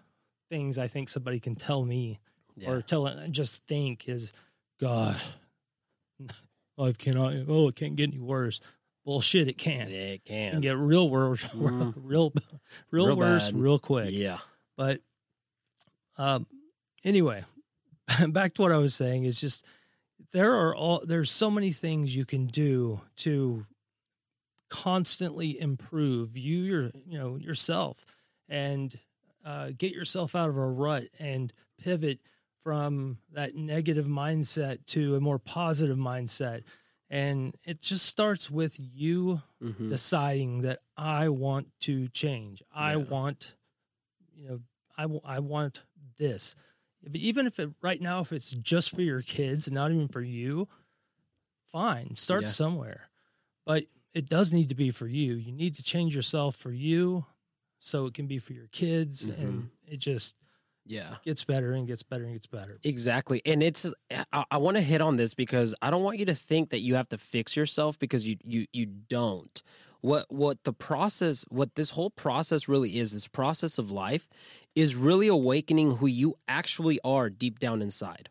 things 0.50 0.78
I 0.78 0.88
think 0.90 1.08
somebody 1.10 1.40
can 1.40 1.56
tell 1.56 1.86
me 1.86 2.20
Yeah. 2.58 2.72
or 2.72 2.82
tell 2.82 3.08
just 3.32 3.66
think 3.66 4.10
is 4.10 4.34
God 4.80 5.16
life 6.78 6.98
cannot 6.98 7.34
oh 7.48 7.70
it 7.70 7.76
can't 7.76 7.96
get 7.96 8.10
any 8.10 8.20
worse 8.20 8.60
bullshit 9.06 9.48
it 9.48 9.58
can 9.58 9.90
Yeah, 9.90 9.96
it 9.98 10.26
can. 10.26 10.60
get 10.60 10.78
real 10.78 11.10
worse 11.10 11.42
Mm. 11.54 11.94
real 11.96 12.34
real, 12.92 13.08
Real 13.08 13.16
worse 13.16 13.46
bad. 13.52 13.56
real 13.60 13.80
quick 13.80 14.12
Yeah, 14.12 14.40
but 14.76 15.00
um 16.18 16.46
anyway 17.06 17.46
back 18.30 18.54
to 18.54 18.62
what 18.62 18.72
I 18.72 18.78
was 18.78 18.96
saying 18.96 19.26
is 19.26 19.40
just 19.40 19.66
there 20.34 20.54
are 20.56 20.76
all 20.76 21.04
there's 21.06 21.32
so 21.32 21.52
many 21.52 21.72
things 21.72 22.16
you 22.16 22.26
can 22.26 22.48
do 22.48 23.02
to 23.18 23.66
constantly 24.70 25.60
improve 25.60 26.36
you 26.36 26.60
your 26.60 26.92
you 27.06 27.18
know 27.18 27.38
yourself 27.38 28.06
and 28.50 29.00
uh, 29.46 29.72
get 29.78 29.94
yourself 29.94 30.36
out 30.36 30.50
of 30.50 30.58
a 30.58 30.68
rut 30.68 31.06
and 31.20 31.54
pivot 31.78 32.20
from 32.64 33.18
that 33.32 33.56
negative 33.56 34.06
mindset 34.06 34.86
to 34.86 35.16
a 35.16 35.22
more 35.22 35.40
positive 35.40 35.98
mindset. 35.98 36.64
And 37.10 37.56
it 37.64 37.80
just 37.80 38.06
starts 38.08 38.52
with 38.52 38.76
you 38.78 39.42
Mhm. 39.64 39.88
deciding 39.90 40.64
that 40.64 40.80
I 40.98 41.30
want 41.30 41.68
to 41.82 42.10
change. 42.10 42.62
I 42.74 42.92
Yeah. 42.92 42.98
want, 42.98 43.56
you 44.36 44.50
know, 44.50 44.60
I, 44.98 45.04
w- 45.04 45.22
I 45.24 45.40
want 45.40 45.84
this. 46.18 46.56
If, 47.04 47.16
even 47.16 47.48
if 47.48 47.60
it 47.60 47.70
right 47.82 48.02
now, 48.02 48.22
if 48.22 48.32
it's 48.34 48.52
just 48.52 48.96
for 48.96 49.02
your 49.02 49.22
kids 49.22 49.68
and 49.68 49.76
not 49.76 49.92
even 49.92 50.08
for 50.08 50.22
you, 50.22 50.68
fine, 51.66 52.16
start 52.16 52.44
Yeah. 52.44 52.50
somewhere. 52.50 53.10
But 53.66 53.86
it 54.14 54.28
does 54.30 54.54
need 54.54 54.70
to 54.70 54.76
be 54.76 54.92
for 54.92 55.08
you. 55.08 55.36
You 55.36 55.52
need 55.52 55.76
to 55.76 55.84
change 55.84 56.16
yourself 56.16 56.56
for 56.56 56.72
you 56.72 57.26
so 57.80 58.06
it 58.08 58.14
can 58.14 58.28
be 58.28 58.40
for 58.40 58.54
your 58.54 58.68
kids. 58.68 59.26
Mm-hmm. 59.26 59.42
And 59.42 59.70
it 59.86 59.98
just 59.98 60.36
Yeah. 60.86 61.18
gets 61.24 61.44
better 61.44 61.74
and 61.74 61.86
gets 61.86 62.02
better 62.02 62.24
and 62.24 62.34
gets 62.34 62.48
better. 62.48 62.80
Exactly. 62.84 63.42
And 63.46 63.62
it's 63.62 63.86
I, 64.32 64.46
I 64.50 64.58
want 64.58 64.78
to 64.78 64.82
hit 64.82 65.02
on 65.02 65.18
this 65.18 65.34
because 65.34 65.76
I 65.82 65.90
don't 65.92 66.04
want 66.04 66.18
you 66.18 66.26
to 66.26 66.36
think 66.36 66.70
that 66.72 66.80
you 66.80 66.96
have 66.96 67.10
to 67.10 67.18
fix 67.18 67.56
yourself 67.56 68.00
because 68.00 68.26
you 68.28 68.38
you 68.44 68.66
you 68.72 68.86
don't. 68.86 69.62
What 70.02 70.32
what 70.32 70.64
the 70.64 70.74
process 70.74 71.46
what 71.50 71.76
this 71.76 71.92
whole 71.92 72.10
process 72.10 72.68
really 72.68 73.00
is, 73.00 73.12
this 73.12 73.28
process 73.28 73.78
of 73.78 73.92
life 73.92 74.28
is 74.76 74.96
really 74.96 75.28
awakening 75.28 75.98
who 75.98 76.08
you 76.08 76.36
actually 76.48 77.00
are 77.04 77.30
deep 77.30 77.60
down 77.60 77.82
inside. 77.82 78.30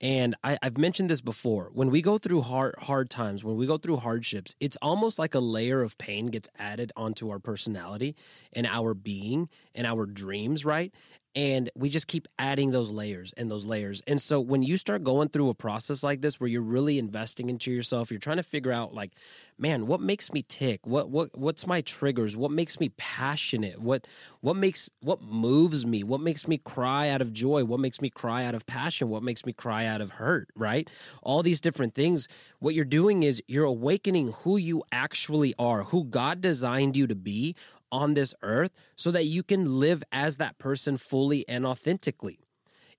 And 0.00 0.34
I, 0.42 0.58
I've 0.60 0.78
mentioned 0.78 1.08
this 1.10 1.20
before. 1.20 1.70
When 1.72 1.88
we 1.88 2.02
go 2.02 2.18
through 2.18 2.42
hard 2.42 2.74
hard 2.78 3.08
times, 3.08 3.44
when 3.44 3.56
we 3.56 3.66
go 3.66 3.78
through 3.78 3.98
hardships, 3.98 4.56
it's 4.58 4.76
almost 4.82 5.16
like 5.18 5.34
a 5.34 5.40
layer 5.40 5.80
of 5.80 5.96
pain 5.96 6.26
gets 6.26 6.48
added 6.58 6.92
onto 6.96 7.30
our 7.30 7.38
personality 7.38 8.16
and 8.52 8.66
our 8.66 8.94
being 8.94 9.48
and 9.76 9.86
our 9.86 10.06
dreams, 10.06 10.64
right? 10.64 10.92
And 11.34 11.70
we 11.74 11.88
just 11.88 12.08
keep 12.08 12.28
adding 12.38 12.72
those 12.72 12.90
layers 12.90 13.32
and 13.36 13.50
those 13.50 13.64
layers. 13.64 14.02
And 14.06 14.20
so 14.20 14.38
when 14.38 14.62
you 14.62 14.76
start 14.76 15.02
going 15.02 15.30
through 15.30 15.48
a 15.48 15.54
process 15.54 16.02
like 16.02 16.20
this 16.20 16.38
where 16.38 16.48
you're 16.48 16.60
really 16.60 16.98
investing 16.98 17.48
into 17.48 17.72
yourself, 17.72 18.10
you're 18.10 18.20
trying 18.20 18.36
to 18.36 18.42
figure 18.42 18.72
out 18.72 18.92
like, 18.92 19.12
man, 19.58 19.86
what 19.86 20.00
makes 20.00 20.32
me 20.32 20.42
tick? 20.42 20.86
What 20.86 21.08
what 21.08 21.36
what's 21.38 21.66
my 21.66 21.80
triggers? 21.80 22.36
What 22.36 22.50
makes 22.50 22.78
me 22.80 22.90
passionate? 22.98 23.80
What 23.80 24.06
what 24.40 24.56
makes 24.56 24.90
what 25.00 25.22
moves 25.22 25.86
me? 25.86 26.02
What 26.02 26.20
makes 26.20 26.46
me 26.46 26.58
cry 26.58 27.08
out 27.08 27.22
of 27.22 27.32
joy? 27.32 27.64
What 27.64 27.80
makes 27.80 28.02
me 28.02 28.10
cry 28.10 28.44
out 28.44 28.54
of 28.54 28.66
passion? 28.66 29.08
What 29.08 29.22
makes 29.22 29.46
me 29.46 29.54
cry 29.54 29.86
out 29.86 30.02
of 30.02 30.10
hurt, 30.10 30.48
right? 30.54 30.90
All 31.22 31.42
these 31.42 31.60
different 31.60 31.94
things. 31.94 32.28
What 32.58 32.74
you're 32.74 32.84
doing 32.84 33.22
is 33.22 33.42
you're 33.48 33.64
awakening 33.64 34.32
who 34.42 34.58
you 34.58 34.82
actually 34.92 35.54
are, 35.58 35.84
who 35.84 36.04
God 36.04 36.40
designed 36.40 36.96
you 36.96 37.06
to 37.06 37.14
be 37.14 37.54
on 37.92 38.14
this 38.14 38.34
earth 38.42 38.72
so 38.96 39.12
that 39.12 39.26
you 39.26 39.44
can 39.44 39.78
live 39.78 40.02
as 40.10 40.38
that 40.38 40.58
person 40.58 40.96
fully 40.96 41.46
and 41.48 41.64
authentically. 41.64 42.40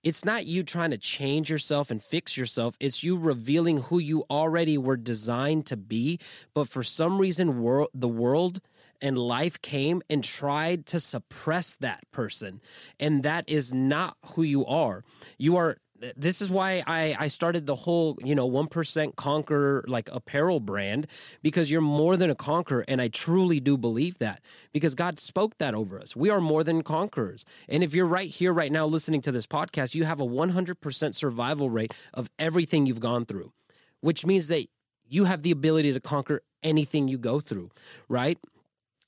It's 0.04 0.26
not 0.26 0.46
you 0.46 0.64
trying 0.64 0.92
to 0.92 0.98
change 0.98 1.50
yourself 1.50 1.90
and 1.90 2.04
fix 2.04 2.36
yourself. 2.36 2.76
It's 2.80 3.04
you 3.04 3.18
revealing 3.18 3.84
who 3.84 4.00
you 4.00 4.26
already 4.30 4.78
were 4.78 4.98
designed 4.98 5.66
to 5.68 5.78
be. 5.78 6.20
But 6.54 6.68
for 6.68 6.84
some 6.84 7.20
reason, 7.20 7.62
wor- 7.62 7.88
the 7.94 8.10
world 8.10 8.60
and 9.02 9.18
life 9.18 9.62
came 9.62 10.02
and 10.10 10.22
tried 10.22 10.86
to 10.88 11.00
suppress 11.00 11.76
that 11.76 12.04
person. 12.12 12.60
And 13.00 13.24
that 13.24 13.46
is 13.48 13.74
not 13.74 14.18
who 14.34 14.44
you 14.44 14.66
are. 14.66 15.04
You 15.38 15.56
are. 15.56 15.78
This 16.16 16.42
is 16.42 16.50
why 16.50 16.84
I, 16.86 17.16
I 17.18 17.28
started 17.28 17.66
the 17.66 17.76
whole, 17.76 18.18
you 18.24 18.36
know, 18.36 18.50
1% 18.50 19.16
conquer 19.16 19.84
like 19.88 20.10
apparel 20.12 20.60
brand 20.60 21.08
because 21.42 21.72
you're 21.72 21.82
more 21.82 22.18
than 22.18 22.30
a 22.30 22.36
conqueror. 22.36 22.84
And 22.88 23.02
I 23.02 23.08
truly 23.08 23.60
do 23.60 23.78
believe 23.78 24.18
that 24.20 24.42
because 24.72 24.96
God 24.96 25.20
spoke 25.20 25.58
that 25.60 25.74
over 25.74 26.00
us. 26.00 26.16
We 26.16 26.30
are 26.30 26.42
more 26.42 26.64
than 26.64 26.82
conquerors. 26.84 27.46
And 27.70 27.84
if 27.84 27.94
you're 27.96 28.06
right 28.06 28.30
here, 28.30 28.54
right 28.54 28.72
now, 28.72 28.86
listening 28.86 29.22
to 29.22 29.32
this 29.32 29.48
podcast, 29.48 29.96
you 29.96 30.04
have 30.04 30.20
a 30.20 30.26
100% 30.26 31.16
survival 31.16 31.70
rate 31.70 31.94
of 32.14 32.30
everything 32.38 32.86
you've 32.86 33.00
gone 33.00 33.26
through, 33.26 33.54
which 34.02 34.26
means 34.26 34.48
that 34.48 34.68
you 35.08 35.26
have 35.26 35.44
the 35.44 35.52
ability 35.52 35.94
to 35.94 36.00
conquer 36.00 36.42
anything 36.64 37.08
you 37.08 37.18
go 37.18 37.40
through, 37.40 37.70
right? 38.08 38.38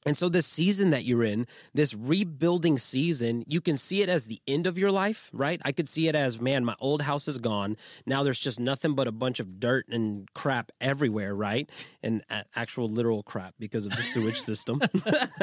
And 0.06 0.16
so, 0.16 0.30
this 0.30 0.46
season 0.46 0.92
that 0.92 1.04
you're 1.04 1.24
in, 1.24 1.48
this 1.74 1.96
rebuilding 1.96 2.78
season, 2.78 3.44
you 3.48 3.60
can 3.60 3.76
see 3.76 4.04
it 4.04 4.10
as 4.10 4.26
the 4.26 4.40
end 4.48 4.68
of 4.68 4.78
your 4.78 4.92
life, 4.92 5.32
right? 5.34 5.60
I 5.66 5.72
could 5.72 5.90
see 5.90 6.08
it 6.08 6.14
as, 6.14 6.40
man, 6.40 6.64
my 6.64 6.76
old 6.80 7.02
house 7.02 7.28
is 7.28 7.40
gone. 7.40 7.76
Now 8.06 8.22
there's 8.22 8.38
just 8.38 8.60
nothing 8.60 8.94
but 8.94 9.08
a 9.08 9.12
bunch 9.12 9.40
of 9.40 9.60
dirt 9.60 9.88
and 9.90 10.32
crap 10.36 10.72
everywhere, 10.80 11.34
right? 11.34 11.68
And 12.04 12.24
actual 12.56 12.88
literal 12.88 13.24
crap 13.24 13.56
because 13.58 13.88
of 13.88 13.96
the 13.96 14.02
sewage 14.04 14.40
system. 14.42 14.80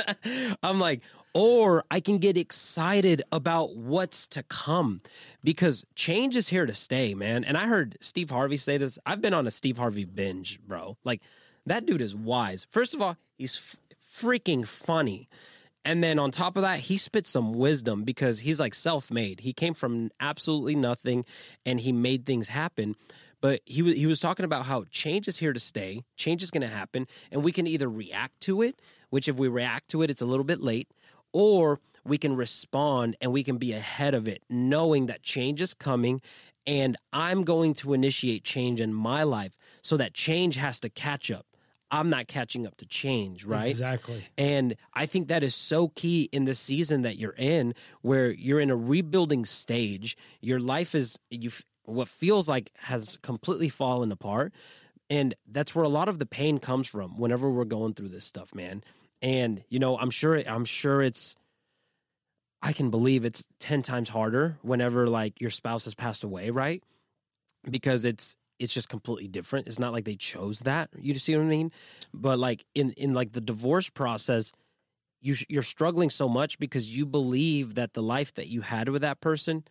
I'm 0.63 0.79
like, 0.79 1.01
or 1.35 1.83
I 1.91 1.99
can 1.99 2.19
get 2.19 2.37
excited 2.37 3.23
about 3.33 3.75
what's 3.75 4.29
to 4.29 4.45
come 4.45 5.01
because 5.43 5.85
change 5.97 6.37
is 6.37 6.49
here 6.49 6.67
to 6.67 6.75
stay, 6.75 7.15
man. 7.15 7.43
And 7.43 7.57
I 7.57 7.67
heard 7.67 7.97
Steve 8.01 8.31
Harvey 8.31 8.59
say 8.59 8.79
this. 8.79 8.97
I've 9.05 9.21
been 9.21 9.35
on 9.35 9.47
a 9.49 9.51
Steve 9.51 9.79
Harvey 9.79 10.05
binge, 10.05 10.61
bro. 10.61 10.97
Like, 11.03 11.21
that 11.67 11.87
dude 11.87 12.01
is 12.01 12.15
wise. 12.15 12.67
First 12.71 12.95
of 12.95 13.01
all, 13.01 13.17
he's 13.39 13.77
freaking 14.13 14.67
funny. 14.67 15.29
And 15.85 16.03
then 16.03 16.19
on 16.19 16.31
top 16.31 16.57
of 16.57 16.63
that, 16.63 16.81
he 16.81 16.97
spits 16.97 17.31
some 17.31 17.55
wisdom 17.55 18.05
because 18.05 18.41
he's 18.41 18.61
like 18.61 18.75
self 18.75 19.11
made. 19.11 19.41
He 19.41 19.53
came 19.53 19.75
from 19.75 20.11
absolutely 20.21 20.77
nothing 20.77 21.25
and 21.67 21.81
he 21.81 21.93
made 21.93 22.25
things 22.25 22.49
happen. 22.49 22.95
But 23.41 23.61
he, 23.65 23.83
wa- 23.83 23.91
he 23.91 24.07
was 24.07 24.21
talking 24.21 24.45
about 24.45 24.67
how 24.67 24.85
change 24.93 25.27
is 25.27 25.39
here 25.39 25.53
to 25.53 25.59
stay, 25.59 26.05
change 26.17 26.45
is 26.45 26.53
going 26.53 26.63
to 26.63 26.69
happen, 26.69 27.09
and 27.33 27.43
we 27.43 27.51
can 27.51 27.67
either 27.67 27.89
react 27.89 28.41
to 28.43 28.63
it, 28.63 28.81
which 29.11 29.27
if 29.27 29.35
we 29.35 29.49
react 29.49 29.89
to 29.91 30.03
it, 30.03 30.11
it's 30.11 30.23
a 30.23 30.27
little 30.27 30.45
bit 30.45 30.61
late, 30.61 30.89
or 31.33 31.81
we 32.05 32.19
can 32.19 32.37
respond 32.37 33.17
and 33.21 33.33
we 33.33 33.43
can 33.43 33.59
be 33.59 33.73
ahead 33.73 34.15
of 34.15 34.29
it, 34.29 34.45
knowing 34.49 35.07
that 35.07 35.25
change 35.25 35.61
is 35.61 35.75
coming 35.75 36.21
and 36.67 36.97
I'm 37.13 37.43
going 37.43 37.75
to 37.75 37.93
initiate 37.93 38.45
change 38.45 38.81
in 38.81 38.95
my 38.95 39.23
life 39.23 39.57
so 39.83 39.97
that 39.97 40.15
change 40.15 40.57
has 40.57 40.79
to 40.81 40.89
catch 40.89 41.31
up. 41.31 41.47
I'm 41.93 42.09
not 42.09 42.27
catching 42.27 42.67
up 42.67 42.79
to 42.79 42.87
change, 42.87 43.45
right? 43.45 43.69
Exactly. 43.69 44.25
And 44.39 44.77
I 44.95 45.05
think 45.05 45.29
that 45.29 45.43
is 45.43 45.55
so 45.55 45.89
key 45.89 46.31
in 46.33 46.47
the 46.47 46.55
season 46.55 47.03
that 47.03 47.19
you're 47.19 47.35
in, 47.37 47.75
where 48.01 48.31
you're 48.31 48.61
in 48.61 48.71
a 48.71 48.77
rebuilding 48.77 49.45
stage. 49.45 50.17
Your 50.41 50.59
life 50.59 50.95
is 50.95 51.19
you 51.31 51.51
what 51.85 52.09
feels 52.09 52.49
like 52.49 52.73
has 52.79 53.19
completely 53.23 53.69
fallen 53.69 54.11
apart, 54.11 54.55
and 55.11 55.35
that's 55.47 55.75
where 55.75 55.85
a 55.85 55.89
lot 55.91 56.09
of 56.09 56.19
the 56.19 56.25
pain 56.25 56.59
comes 56.59 56.89
from. 56.89 57.19
Whenever 57.19 57.51
we're 57.51 57.67
going 57.67 57.93
through 57.93 58.09
this 58.09 58.25
stuff, 58.25 58.55
man, 58.55 58.83
and 59.21 59.63
you 59.69 59.79
know, 59.79 59.99
I'm 59.99 60.11
sure, 60.11 60.37
I'm 60.37 60.65
sure 60.65 61.03
it's. 61.03 61.37
I 62.65 62.73
can 62.73 62.91
believe 62.91 63.25
it's 63.25 63.45
ten 63.59 63.83
times 63.83 64.09
harder 64.09 64.57
whenever 64.63 65.09
like 65.09 65.41
your 65.41 65.51
spouse 65.51 65.85
has 65.85 65.95
passed 65.95 66.25
away, 66.25 66.49
right? 66.49 66.83
Because 67.69 68.07
it's 68.07 68.37
it's 68.63 68.73
just 68.73 68.89
completely 68.89 69.27
different. 69.27 69.67
It's 69.67 69.81
not 69.81 69.93
like 69.93 70.05
they 70.05 70.15
chose 70.15 70.61
that. 70.61 70.89
You 70.97 71.15
see 71.17 71.37
what 71.37 71.43
I 71.43 71.47
mean? 71.47 71.73
But 72.15 72.39
like 72.39 72.65
in 72.75 72.93
in 72.93 73.13
like 73.13 73.33
the 73.33 73.41
divorce 73.41 73.91
process, 73.91 74.53
you 75.21 75.35
you're 75.49 75.63
struggling 75.63 76.11
so 76.11 76.29
much 76.29 76.61
because 76.61 76.97
you 76.97 77.05
believe 77.05 77.75
that 77.75 77.95
the 77.95 78.03
life 78.03 78.33
that 78.35 78.47
you 78.47 78.61
had 78.61 78.89
with 78.89 79.03
that 79.03 79.21
person, 79.21 79.65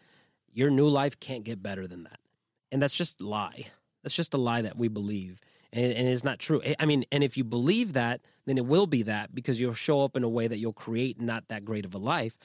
your 0.54 0.70
new 0.70 0.90
life 0.90 1.18
can't 1.22 1.46
get 1.46 1.64
better 1.64 1.88
than 1.88 2.04
that, 2.04 2.20
and 2.70 2.82
that's 2.82 2.94
just 2.94 3.22
lie. 3.22 3.68
That's 4.04 4.16
just 4.16 4.34
a 4.34 4.38
lie 4.38 4.62
that 4.62 4.78
we 4.78 4.90
believe, 4.90 5.40
and, 5.72 5.94
and 5.94 6.08
it's 6.10 6.26
not 6.26 6.40
true. 6.40 6.62
I- 6.66 6.76
I 6.80 6.86
mean, 6.86 7.06
and 7.14 7.24
if 7.24 7.38
you 7.38 7.46
believe 7.46 7.94
that, 7.94 8.20
then 8.46 8.58
it 8.58 8.66
will 8.66 8.88
be 8.88 9.04
that 9.04 9.34
because 9.34 9.62
you'll 9.62 9.74
show 9.74 10.02
up 10.02 10.18
in 10.18 10.24
a 10.24 10.30
way 10.30 10.48
that 10.48 10.58
you'll 10.58 10.74
create 10.74 11.22
not 11.22 11.48
that 11.48 11.64
great 11.64 11.86
of 11.86 11.96
a 11.96 12.00
life. 12.00 12.36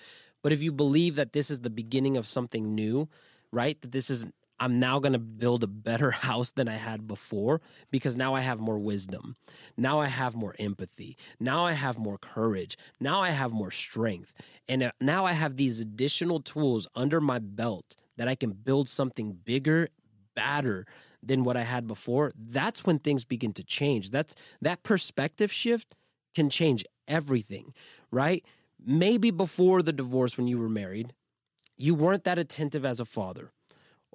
But 0.43 0.53
if 0.53 0.63
you 0.63 0.71
believe 0.71 1.17
that 1.17 1.33
this 1.33 1.51
is 1.51 1.61
the 1.61 1.71
beginning 1.71 2.17
of 2.17 2.25
something 2.25 2.73
new, 2.73 3.09
right? 3.51 3.81
That 3.81 3.91
this 3.91 4.11
is 4.11 4.27
I'm 4.59 4.79
now 4.81 4.99
going 4.99 5.13
to 5.13 5.19
build 5.19 5.63
a 5.63 5.69
better 5.69 6.11
house 6.27 6.53
than 6.53 6.69
I 6.69 6.77
had 6.77 7.07
before 7.07 7.61
because 7.91 8.17
now 8.17 8.35
I 8.35 8.41
have 8.41 8.61
more 8.61 8.79
wisdom. 8.79 9.37
Now 9.77 10.01
I 10.01 10.07
have 10.07 10.35
more 10.35 10.55
empathy. 10.59 11.17
Now 11.39 11.65
I 11.67 11.73
have 11.73 11.99
more 11.99 12.19
courage. 12.19 12.77
Now 13.01 13.23
I 13.23 13.31
have 13.31 13.53
more 13.53 13.71
strength. 13.71 14.35
And 14.69 14.83
uh, 14.83 14.91
now 15.01 15.25
I 15.27 15.33
have 15.33 15.57
these 15.57 15.81
additional 15.81 16.41
tools 16.41 16.87
under 16.95 17.21
my 17.21 17.39
belt 17.39 17.97
that 18.17 18.29
I 18.29 18.35
can 18.35 18.53
build 18.53 18.89
something 18.89 19.39
bigger, 19.45 19.89
badder 20.35 20.87
than 21.23 21.45
what 21.45 21.57
I 21.57 21.63
had 21.63 21.87
before. 21.87 22.33
That's 22.37 22.85
when 22.85 22.99
things 22.99 23.25
begin 23.25 23.53
to 23.55 23.65
change. 23.65 24.11
That's 24.11 24.35
that 24.63 24.83
perspective 24.83 25.53
shift 25.53 25.95
can 26.35 26.51
change 26.51 26.85
everything, 27.09 27.75
right? 28.11 28.45
Maybe 28.85 29.31
before 29.31 29.83
the 29.83 29.93
divorce 29.93 30.37
when 30.37 30.47
you 30.47 30.59
were 30.59 30.69
married, 30.69 31.13
you 31.77 31.95
weren't 31.95 32.25
that 32.25 32.39
attentive 32.39 32.85
as 32.85 33.01
a 33.01 33.05
father 33.05 33.53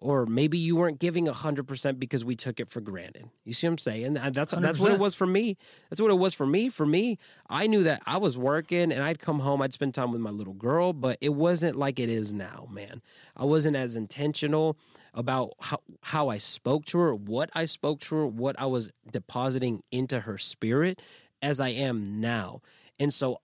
or 0.01 0.25
maybe 0.25 0.57
you 0.57 0.75
weren't 0.75 0.99
giving 0.99 1.27
100% 1.27 1.99
because 1.99 2.25
we 2.25 2.35
took 2.35 2.59
it 2.59 2.69
for 2.69 2.81
granted. 2.81 3.29
You 3.45 3.53
see 3.53 3.67
what 3.67 3.73
I'm 3.73 3.77
saying? 3.77 4.17
And 4.17 4.33
that's 4.33 4.51
that's 4.51 4.79
what 4.79 4.91
it 4.91 4.99
was 4.99 5.13
for 5.13 5.27
me. 5.27 5.57
That's 5.89 6.01
what 6.01 6.09
it 6.09 6.15
was 6.15 6.33
for 6.33 6.47
me. 6.47 6.69
For 6.69 6.87
me, 6.87 7.19
I 7.47 7.67
knew 7.67 7.83
that 7.83 8.01
I 8.07 8.17
was 8.17 8.35
working 8.35 8.91
and 8.91 9.03
I'd 9.03 9.19
come 9.19 9.39
home, 9.39 9.61
I'd 9.61 9.73
spend 9.73 9.93
time 9.93 10.11
with 10.11 10.19
my 10.19 10.31
little 10.31 10.55
girl, 10.55 10.91
but 10.91 11.19
it 11.21 11.29
wasn't 11.29 11.77
like 11.77 11.99
it 11.99 12.09
is 12.09 12.33
now, 12.33 12.67
man. 12.71 13.03
I 13.37 13.45
wasn't 13.45 13.75
as 13.75 13.95
intentional 13.95 14.75
about 15.13 15.53
how, 15.59 15.81
how 16.01 16.29
I 16.29 16.39
spoke 16.39 16.85
to 16.85 16.97
her, 16.97 17.13
what 17.13 17.51
I 17.53 17.65
spoke 17.65 17.99
to 18.01 18.15
her, 18.15 18.27
what 18.27 18.59
I 18.59 18.65
was 18.65 18.91
depositing 19.11 19.83
into 19.91 20.21
her 20.21 20.39
spirit 20.39 20.99
as 21.43 21.59
I 21.59 21.69
am 21.69 22.19
now. 22.19 22.61
And 22.99 23.13
so 23.13 23.39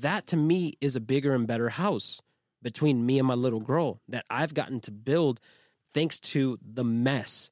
that 0.00 0.26
to 0.28 0.38
me 0.38 0.78
is 0.80 0.96
a 0.96 1.00
bigger 1.00 1.34
and 1.34 1.46
better 1.46 1.68
house 1.68 2.22
between 2.62 3.04
me 3.04 3.18
and 3.18 3.28
my 3.28 3.34
little 3.34 3.60
girl 3.60 4.00
that 4.08 4.24
I've 4.30 4.54
gotten 4.54 4.80
to 4.80 4.90
build 4.90 5.40
thanks 5.94 6.18
to 6.18 6.58
the 6.62 6.84
mess, 6.84 7.50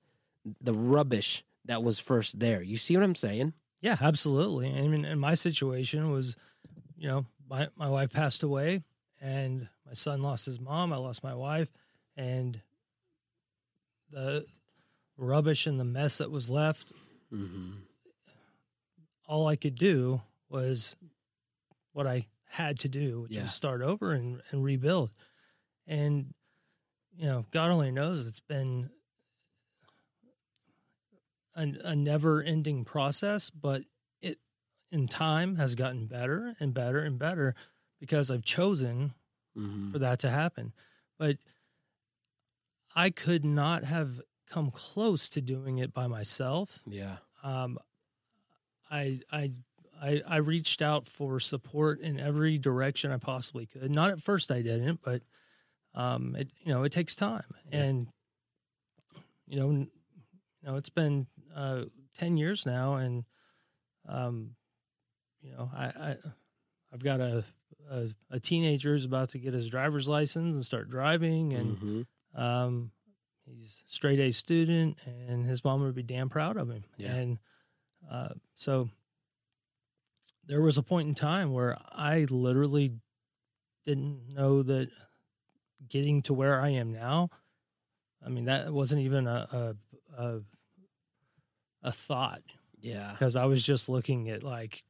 the 0.60 0.74
rubbish 0.74 1.44
that 1.66 1.82
was 1.82 1.98
first 1.98 2.38
there. 2.40 2.62
You 2.62 2.76
see 2.76 2.96
what 2.96 3.02
I'm 3.04 3.14
saying? 3.14 3.52
Yeah, 3.80 3.96
absolutely. 4.00 4.68
I 4.76 4.86
mean, 4.88 5.04
and 5.04 5.20
my 5.20 5.34
situation 5.34 6.10
was, 6.10 6.36
you 6.96 7.08
know, 7.08 7.26
my 7.48 7.68
my 7.76 7.88
wife 7.88 8.12
passed 8.12 8.42
away, 8.42 8.82
and 9.20 9.68
my 9.86 9.92
son 9.94 10.20
lost 10.20 10.46
his 10.46 10.60
mom. 10.60 10.92
I 10.92 10.96
lost 10.96 11.22
my 11.24 11.34
wife, 11.34 11.70
and 12.16 12.60
the 14.10 14.44
rubbish 15.16 15.66
and 15.66 15.78
the 15.78 15.84
mess 15.84 16.18
that 16.18 16.30
was 16.30 16.48
left. 16.50 16.92
Mm-hmm. 17.32 17.72
All 19.26 19.46
I 19.46 19.56
could 19.56 19.76
do 19.76 20.20
was 20.48 20.96
what 21.92 22.06
I 22.06 22.26
had 22.48 22.78
to 22.80 22.88
do, 22.88 23.22
which 23.22 23.36
Yeah. 23.36 23.42
was 23.42 23.54
start 23.54 23.82
over 23.82 24.12
and, 24.12 24.42
and 24.50 24.64
rebuild. 24.64 25.12
And 25.86 26.34
you 27.20 27.26
know, 27.26 27.44
God 27.50 27.70
only 27.70 27.90
knows 27.90 28.26
it's 28.26 28.40
been 28.40 28.88
a, 31.54 31.66
a 31.84 31.94
never-ending 31.94 32.84
process, 32.84 33.50
but 33.50 33.82
it 34.22 34.38
in 34.90 35.06
time 35.06 35.56
has 35.56 35.74
gotten 35.74 36.06
better 36.06 36.56
and 36.60 36.72
better 36.72 37.00
and 37.00 37.18
better 37.18 37.54
because 37.98 38.30
I've 38.30 38.44
chosen 38.44 39.12
Mm-hmm. 39.58 39.90
for 39.90 39.98
that 39.98 40.20
to 40.20 40.30
happen. 40.30 40.72
But 41.18 41.36
I 42.94 43.10
could 43.10 43.44
not 43.44 43.82
have 43.82 44.20
come 44.48 44.70
close 44.70 45.28
to 45.30 45.40
doing 45.40 45.78
it 45.78 45.92
by 45.92 46.06
myself. 46.06 46.78
Yeah. 46.86 47.16
Um, 47.42 47.76
I, 48.92 49.20
I, 49.32 49.50
I, 50.00 50.22
I 50.24 50.36
reached 50.36 50.82
out 50.82 51.08
for 51.08 51.40
support 51.40 51.98
in 52.00 52.20
every 52.20 52.58
direction 52.58 53.10
I 53.10 53.16
possibly 53.16 53.66
could. 53.66 53.90
Not 53.90 54.10
at 54.10 54.20
first, 54.20 54.52
I 54.52 54.62
didn't, 54.62 55.00
but 55.02 55.22
um, 55.94 56.36
it, 56.36 56.50
you 56.64 56.72
know, 56.72 56.82
it 56.84 56.92
takes 56.92 57.14
time, 57.14 57.44
Yeah. 57.72 57.82
and 57.82 58.06
you 59.46 59.58
know, 59.58 59.70
you 59.70 59.88
know, 60.62 60.76
it's 60.76 60.90
been 60.90 61.26
uh, 61.54 61.84
ten 62.18 62.36
years 62.36 62.64
now, 62.66 62.94
and 62.96 63.24
um, 64.08 64.54
you 65.40 65.52
know, 65.52 65.70
I, 65.74 65.84
I, 65.86 66.16
I've 66.92 67.02
got 67.02 67.20
a, 67.20 67.44
a 67.90 68.08
a 68.30 68.40
teenager 68.40 68.92
who's 68.92 69.04
about 69.04 69.30
to 69.30 69.38
get 69.38 69.54
his 69.54 69.68
driver's 69.68 70.08
license 70.08 70.54
and 70.54 70.64
start 70.64 70.88
driving, 70.90 71.52
and 71.54 71.76
Mhm. 71.78 72.06
um, 72.40 72.90
he's 73.44 73.82
straight 73.86 74.20
A 74.20 74.30
student, 74.32 74.98
and 75.06 75.46
his 75.46 75.64
mom 75.64 75.80
would 75.82 75.94
be 75.94 76.02
damn 76.02 76.28
proud 76.28 76.56
of 76.56 76.70
him. 76.70 76.84
Yeah. 76.96 77.14
And 77.14 77.38
uh, 78.10 78.34
so 78.54 78.88
there 80.46 80.62
was 80.62 80.78
a 80.78 80.82
point 80.82 81.08
in 81.08 81.14
time 81.14 81.52
where 81.52 81.76
I 81.90 82.26
literally 82.30 82.94
didn't 83.84 84.28
know 84.34 84.62
that 84.62 84.90
getting 85.88 86.22
to 86.22 86.34
where 86.34 86.60
I 86.60 86.70
am 86.70 86.92
now. 86.92 87.30
I 88.24 88.28
mean, 88.28 88.44
that 88.46 88.72
wasn't 88.72 89.02
even 89.02 89.26
a 89.26 89.76
a, 90.18 90.22
a, 90.22 90.40
a 91.82 91.92
thought 91.92 92.42
Yeah. 92.80 93.12
because 93.12 93.36
I 93.36 93.44
was 93.46 93.64
just 93.64 93.88
looking 93.88 94.28
at 94.28 94.42
like 94.42 94.82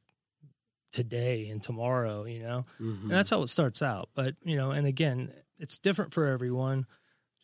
today 0.91 1.47
and 1.49 1.63
tomorrow, 1.63 2.25
you 2.25 2.39
know. 2.41 2.65
Mhm. 2.79 3.03
And 3.03 3.11
that's 3.11 3.29
how 3.29 3.41
it 3.43 3.47
starts 3.47 3.81
out. 3.81 4.09
But, 4.13 4.35
you 4.43 4.57
know, 4.57 4.71
and 4.71 4.85
again, 4.85 5.33
it's 5.57 5.77
different 5.77 6.13
for 6.13 6.27
everyone, 6.27 6.85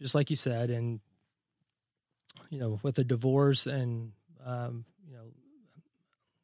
just 0.01 0.13
like 0.15 0.29
you 0.29 0.35
said. 0.35 0.69
And, 0.69 0.99
you 2.49 2.59
know, 2.59 2.79
with 2.83 2.99
a 2.99 3.03
divorce 3.03 3.67
and, 3.67 4.11
um, 4.45 4.85
you 5.07 5.13
know, 5.15 5.31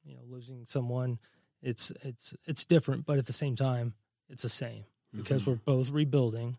you 0.06 0.16
know, 0.16 0.22
losing 0.28 0.66
someone, 0.66 1.20
it's, 1.62 1.92
it's, 2.02 2.34
it's 2.46 2.66
different, 2.66 3.06
but 3.06 3.18
at 3.18 3.26
the 3.26 3.34
same 3.34 3.56
time, 3.56 3.94
it's 4.30 4.44
the 4.44 4.50
same 4.50 4.86
because 5.16 5.44
Mhm. 5.44 5.48
we're 5.48 5.56
both 5.56 5.89
rebuilding 5.89 6.58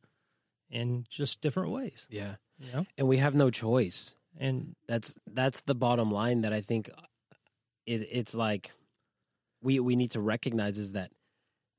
in 0.75 1.05
just 1.09 1.41
different 1.41 1.71
ways, 1.71 2.07
yeah. 2.11 2.35
you 2.59 2.73
know? 2.73 2.87
And 2.99 3.09
we 3.09 3.19
have 3.19 3.35
no 3.35 3.51
choice. 3.51 4.15
And 4.37 4.75
That's 4.89 5.17
that's 5.33 5.61
the 5.63 5.75
bottom 5.77 6.11
line 6.11 6.41
that 6.43 6.53
I 6.53 6.61
think 6.61 6.91
it, 7.87 8.09
it's 8.11 8.35
like 8.35 8.73
we 9.63 9.79
we 9.79 9.95
need 9.95 10.11
to 10.11 10.21
recognize 10.21 10.77
is 10.79 10.93
that 10.93 11.11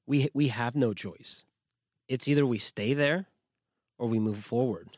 we 0.07 0.29
we 0.33 0.47
have 0.47 0.75
no 0.75 0.93
choice. 0.93 1.45
It's 2.07 2.27
either 2.27 2.45
we 2.45 2.57
stay 2.59 2.93
there 2.93 3.25
or 3.97 4.07
we 4.07 4.19
move 4.19 4.39
forward. 4.39 4.97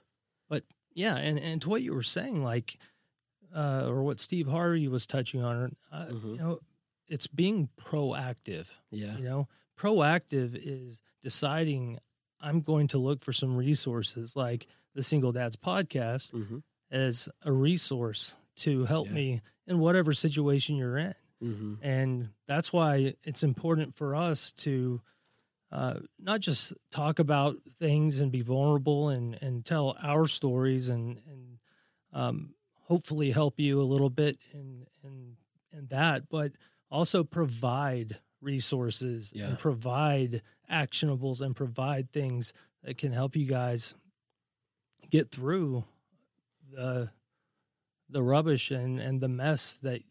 But 0.49 0.63
yeah. 0.93 1.15
And, 1.15 1.39
and 1.39 1.61
to 1.63 1.69
what 1.69 1.81
you 1.81 1.93
were 1.93 2.03
saying, 2.03 2.43
like, 2.43 2.77
uh, 3.55 3.85
or 3.87 4.03
what 4.03 4.19
Steve 4.19 4.47
Harvey 4.47 4.87
was 4.87 5.07
touching 5.07 5.41
on, 5.43 5.75
uh, 5.91 6.07
Mhm. 6.07 6.31
you 6.31 6.37
know, 6.37 6.59
it's 7.07 7.27
being 7.27 7.69
proactive. 7.79 8.67
Yeah. 8.91 9.17
You 9.17 9.23
know, 9.23 9.47
proactive 9.79 10.53
is 10.55 11.01
deciding 11.21 11.99
I'm 12.41 12.61
going 12.61 12.87
to 12.89 12.97
look 12.97 13.21
for 13.21 13.33
some 13.33 13.55
resources 13.55 14.35
like 14.35 14.67
the 14.95 15.03
Single 15.03 15.31
Dads 15.31 15.55
podcast 15.55 16.31
Mm-hmm. 16.33 16.57
as 16.91 17.29
a 17.43 17.51
resource 17.51 18.35
to 18.57 18.85
help 18.85 19.07
Yeah. 19.07 19.13
me 19.13 19.41
in 19.67 19.79
whatever 19.79 20.13
situation 20.13 20.75
you're 20.75 20.97
in. 20.97 21.13
Mm-hmm. 21.43 21.73
And 21.83 22.29
that's 22.47 22.71
why 22.73 23.13
it's 23.23 23.43
important 23.43 23.95
for 23.95 24.15
us 24.15 24.51
to 24.53 25.01
uh, 25.71 25.95
not 26.19 26.39
just 26.39 26.73
talk 26.91 27.19
about 27.19 27.57
things 27.79 28.19
and 28.21 28.31
be 28.31 28.41
vulnerable 28.41 29.09
and, 29.09 29.37
and 29.41 29.65
tell 29.65 29.97
our 30.01 30.25
stories 30.25 30.89
and, 30.89 31.19
and 31.29 31.57
um, 32.13 32.53
hopefully 32.85 33.31
help 33.31 33.59
you 33.59 33.81
a 33.81 33.83
little 33.83 34.09
bit 34.09 34.37
in, 34.53 34.87
in, 35.03 35.35
in 35.77 35.87
that, 35.87 36.29
but 36.29 36.53
also 36.89 37.23
provide 37.23 38.17
resources 38.41 39.33
Yeah. 39.35 39.47
and 39.49 39.59
provide 39.59 40.41
actionables 40.71 41.41
and 41.41 41.55
provide 41.55 42.11
things 42.11 42.53
that 42.83 42.97
can 42.97 43.11
help 43.11 43.35
you 43.35 43.45
guys 43.45 43.93
get 45.09 45.31
through 45.31 45.83
the 46.71 47.09
the 48.09 48.23
rubbish 48.23 48.71
and, 48.71 48.99
and 48.99 49.19
the 49.19 49.27
mess 49.27 49.77
that 49.83 50.01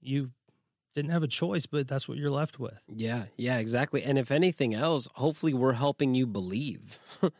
you 0.00 0.30
didn't 0.94 1.10
have 1.10 1.22
a 1.22 1.28
choice, 1.28 1.66
but 1.66 1.88
that's 1.88 2.08
what 2.08 2.18
you're 2.18 2.30
left 2.30 2.58
with. 2.58 2.84
Yeah, 2.86 3.24
yeah, 3.36 3.58
exactly. 3.58 4.02
And 4.02 4.18
if 4.18 4.30
anything 4.30 4.74
else, 4.74 5.08
hopefully 5.14 5.54
we're 5.54 5.72
helping 5.72 6.14
you 6.14 6.26
believe. 6.26 6.98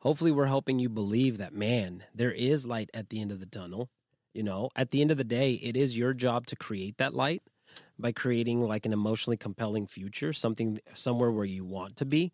hopefully 0.00 0.30
we're 0.32 0.46
helping 0.46 0.78
you 0.78 0.88
believe 0.88 1.38
that 1.38 1.54
man, 1.54 2.04
there 2.14 2.32
is 2.32 2.66
light 2.66 2.90
at 2.94 3.10
the 3.10 3.20
end 3.20 3.30
of 3.30 3.40
the 3.40 3.46
tunnel. 3.46 3.90
You 4.32 4.42
know, 4.42 4.70
at 4.74 4.90
the 4.90 5.00
end 5.00 5.12
of 5.12 5.18
the 5.18 5.24
day, 5.24 5.54
it 5.54 5.76
is 5.76 5.96
your 5.96 6.12
job 6.12 6.46
to 6.46 6.56
create 6.56 6.98
that 6.98 7.14
light 7.14 7.42
by 7.98 8.12
creating 8.12 8.60
like 8.60 8.86
an 8.86 8.92
emotionally 8.92 9.36
compelling 9.36 9.86
future, 9.86 10.32
something 10.32 10.80
somewhere 10.94 11.30
where 11.30 11.44
you 11.44 11.64
want 11.64 11.96
to 11.96 12.04
be. 12.04 12.32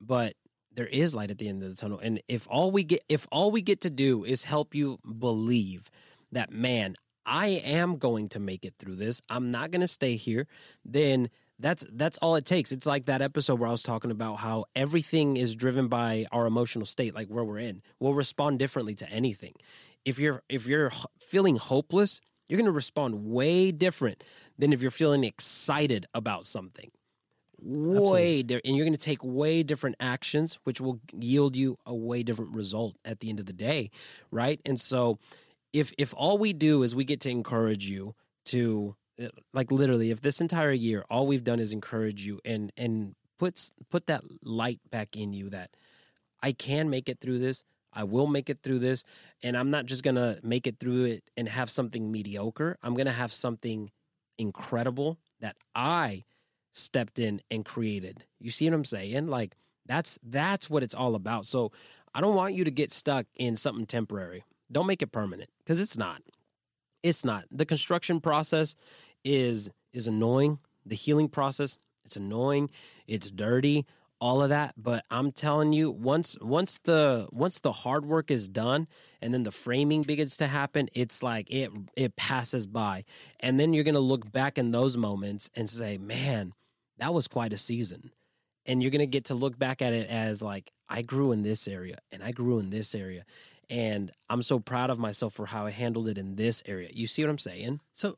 But 0.00 0.34
there 0.72 0.86
is 0.86 1.14
light 1.14 1.30
at 1.30 1.38
the 1.38 1.48
end 1.48 1.62
of 1.62 1.70
the 1.70 1.76
tunnel. 1.76 1.98
And 1.98 2.22
if 2.28 2.46
all 2.50 2.70
we 2.70 2.84
get 2.84 3.02
if 3.08 3.26
all 3.32 3.50
we 3.50 3.62
get 3.62 3.80
to 3.82 3.90
do 3.90 4.24
is 4.24 4.44
help 4.44 4.74
you 4.74 4.98
believe 5.18 5.90
that 6.32 6.52
man, 6.52 6.94
I 7.24 7.48
am 7.48 7.96
going 7.96 8.28
to 8.30 8.40
make 8.40 8.64
it 8.64 8.74
through 8.78 8.96
this. 8.96 9.20
I'm 9.28 9.50
not 9.50 9.70
going 9.70 9.80
to 9.80 9.88
stay 9.88 10.16
here. 10.16 10.46
Then 10.84 11.30
that's 11.58 11.84
that's 11.92 12.18
all 12.18 12.36
it 12.36 12.44
takes. 12.44 12.72
It's 12.72 12.86
like 12.86 13.06
that 13.06 13.22
episode 13.22 13.58
where 13.58 13.68
I 13.68 13.72
was 13.72 13.82
talking 13.82 14.10
about 14.10 14.36
how 14.36 14.66
everything 14.74 15.36
is 15.36 15.54
driven 15.54 15.88
by 15.88 16.26
our 16.30 16.46
emotional 16.46 16.86
state, 16.86 17.14
like 17.14 17.28
where 17.28 17.44
we're 17.44 17.58
in. 17.58 17.82
We'll 17.98 18.14
respond 18.14 18.58
differently 18.58 18.94
to 18.96 19.08
anything. 19.08 19.54
If 20.04 20.18
you're 20.18 20.42
if 20.48 20.66
you're 20.66 20.92
feeling 21.18 21.56
hopeless, 21.56 22.20
you're 22.48 22.58
going 22.58 22.66
to 22.66 22.72
respond 22.72 23.26
way 23.26 23.72
different 23.72 24.22
than 24.58 24.72
if 24.72 24.82
you're 24.82 24.90
feeling 24.90 25.24
excited 25.24 26.06
about 26.14 26.46
something. 26.46 26.90
Way 28.12 28.42
di- 28.42 28.60
and 28.64 28.76
you're 28.76 28.84
going 28.84 28.96
to 28.96 29.02
take 29.02 29.24
way 29.24 29.62
different 29.62 29.96
actions, 29.98 30.58
which 30.64 30.80
will 30.80 31.00
yield 31.12 31.56
you 31.56 31.78
a 31.86 31.94
way 31.94 32.22
different 32.22 32.54
result 32.54 32.96
at 33.04 33.20
the 33.20 33.30
end 33.30 33.40
of 33.40 33.46
the 33.46 33.52
day, 33.52 33.90
right? 34.30 34.60
And 34.66 34.78
so, 34.80 35.18
if 35.72 35.92
if 35.98 36.14
all 36.16 36.38
we 36.38 36.52
do 36.52 36.82
is 36.82 36.94
we 36.94 37.04
get 37.04 37.20
to 37.22 37.30
encourage 37.30 37.88
you 37.88 38.14
to 38.46 38.94
uh, 39.20 39.28
like 39.52 39.70
literally 39.70 40.10
if 40.10 40.20
this 40.20 40.40
entire 40.40 40.72
year 40.72 41.04
all 41.10 41.26
we've 41.26 41.44
done 41.44 41.58
is 41.58 41.72
encourage 41.72 42.26
you 42.26 42.40
and 42.44 42.72
and 42.76 43.14
puts 43.38 43.72
put 43.90 44.06
that 44.06 44.22
light 44.42 44.80
back 44.90 45.16
in 45.16 45.32
you 45.32 45.50
that 45.50 45.70
I 46.42 46.52
can 46.52 46.90
make 46.90 47.08
it 47.08 47.20
through 47.20 47.38
this 47.38 47.64
I 47.96 48.04
will 48.04 48.26
make 48.26 48.50
it 48.50 48.60
through 48.62 48.80
this 48.80 49.02
and 49.42 49.56
I'm 49.56 49.70
not 49.70 49.86
just 49.86 50.04
going 50.04 50.16
to 50.16 50.38
make 50.42 50.66
it 50.66 50.78
through 50.78 51.04
it 51.06 51.24
and 51.36 51.48
have 51.48 51.70
something 51.70 52.12
mediocre. 52.12 52.76
I'm 52.82 52.94
going 52.94 53.06
to 53.06 53.12
have 53.12 53.32
something 53.32 53.90
incredible 54.38 55.18
that 55.40 55.56
I 55.74 56.24
stepped 56.74 57.18
in 57.18 57.40
and 57.50 57.64
created. 57.64 58.24
You 58.38 58.50
see 58.50 58.68
what 58.68 58.74
I'm 58.74 58.84
saying? 58.84 59.28
Like 59.28 59.56
that's 59.86 60.18
that's 60.22 60.68
what 60.68 60.82
it's 60.82 60.94
all 60.94 61.14
about. 61.14 61.46
So 61.46 61.72
I 62.14 62.20
don't 62.20 62.36
want 62.36 62.54
you 62.54 62.64
to 62.64 62.70
get 62.70 62.92
stuck 62.92 63.26
in 63.34 63.56
something 63.56 63.86
temporary. 63.86 64.44
Don't 64.70 64.86
make 64.86 65.02
it 65.02 65.12
permanent 65.12 65.48
because 65.58 65.80
it's 65.80 65.96
not. 65.96 66.22
It's 67.02 67.24
not. 67.24 67.44
The 67.50 67.64
construction 67.64 68.20
process 68.20 68.76
is 69.24 69.70
is 69.92 70.06
annoying. 70.06 70.58
The 70.84 70.96
healing 70.96 71.28
process 71.28 71.78
it's 72.06 72.16
annoying. 72.16 72.70
It's 73.08 73.30
dirty 73.30 73.84
all 74.20 74.42
of 74.42 74.48
that 74.48 74.74
but 74.76 75.04
i'm 75.10 75.30
telling 75.32 75.72
you 75.72 75.90
once 75.90 76.36
once 76.40 76.78
the 76.84 77.28
once 77.32 77.58
the 77.60 77.72
hard 77.72 78.06
work 78.06 78.30
is 78.30 78.48
done 78.48 78.86
and 79.20 79.34
then 79.34 79.42
the 79.42 79.52
framing 79.52 80.02
begins 80.02 80.36
to 80.36 80.46
happen 80.46 80.88
it's 80.94 81.22
like 81.22 81.50
it 81.50 81.70
it 81.96 82.16
passes 82.16 82.66
by 82.66 83.04
and 83.40 83.60
then 83.60 83.72
you're 83.72 83.84
going 83.84 83.94
to 83.94 84.00
look 84.00 84.30
back 84.32 84.58
in 84.58 84.70
those 84.70 84.96
moments 84.96 85.50
and 85.54 85.68
say 85.68 85.98
man 85.98 86.52
that 86.98 87.12
was 87.12 87.28
quite 87.28 87.52
a 87.52 87.58
season 87.58 88.10
and 88.64 88.82
you're 88.82 88.90
going 88.90 89.00
to 89.00 89.06
get 89.06 89.26
to 89.26 89.34
look 89.34 89.58
back 89.58 89.82
at 89.82 89.92
it 89.92 90.08
as 90.08 90.42
like 90.42 90.72
i 90.88 91.02
grew 91.02 91.32
in 91.32 91.42
this 91.42 91.68
area 91.68 91.98
and 92.10 92.22
i 92.22 92.32
grew 92.32 92.58
in 92.58 92.70
this 92.70 92.94
area 92.94 93.24
And 93.68 94.12
I'm 94.28 94.42
so 94.42 94.60
proud 94.60 94.90
of 94.90 94.98
myself 94.98 95.34
for 95.34 95.46
how 95.46 95.66
I 95.66 95.70
handled 95.70 96.08
it 96.08 96.18
in 96.18 96.36
this 96.36 96.62
area. 96.66 96.88
You 96.92 97.06
see 97.06 97.22
what 97.24 97.30
I'm 97.30 97.38
saying? 97.38 97.80
So 97.92 98.16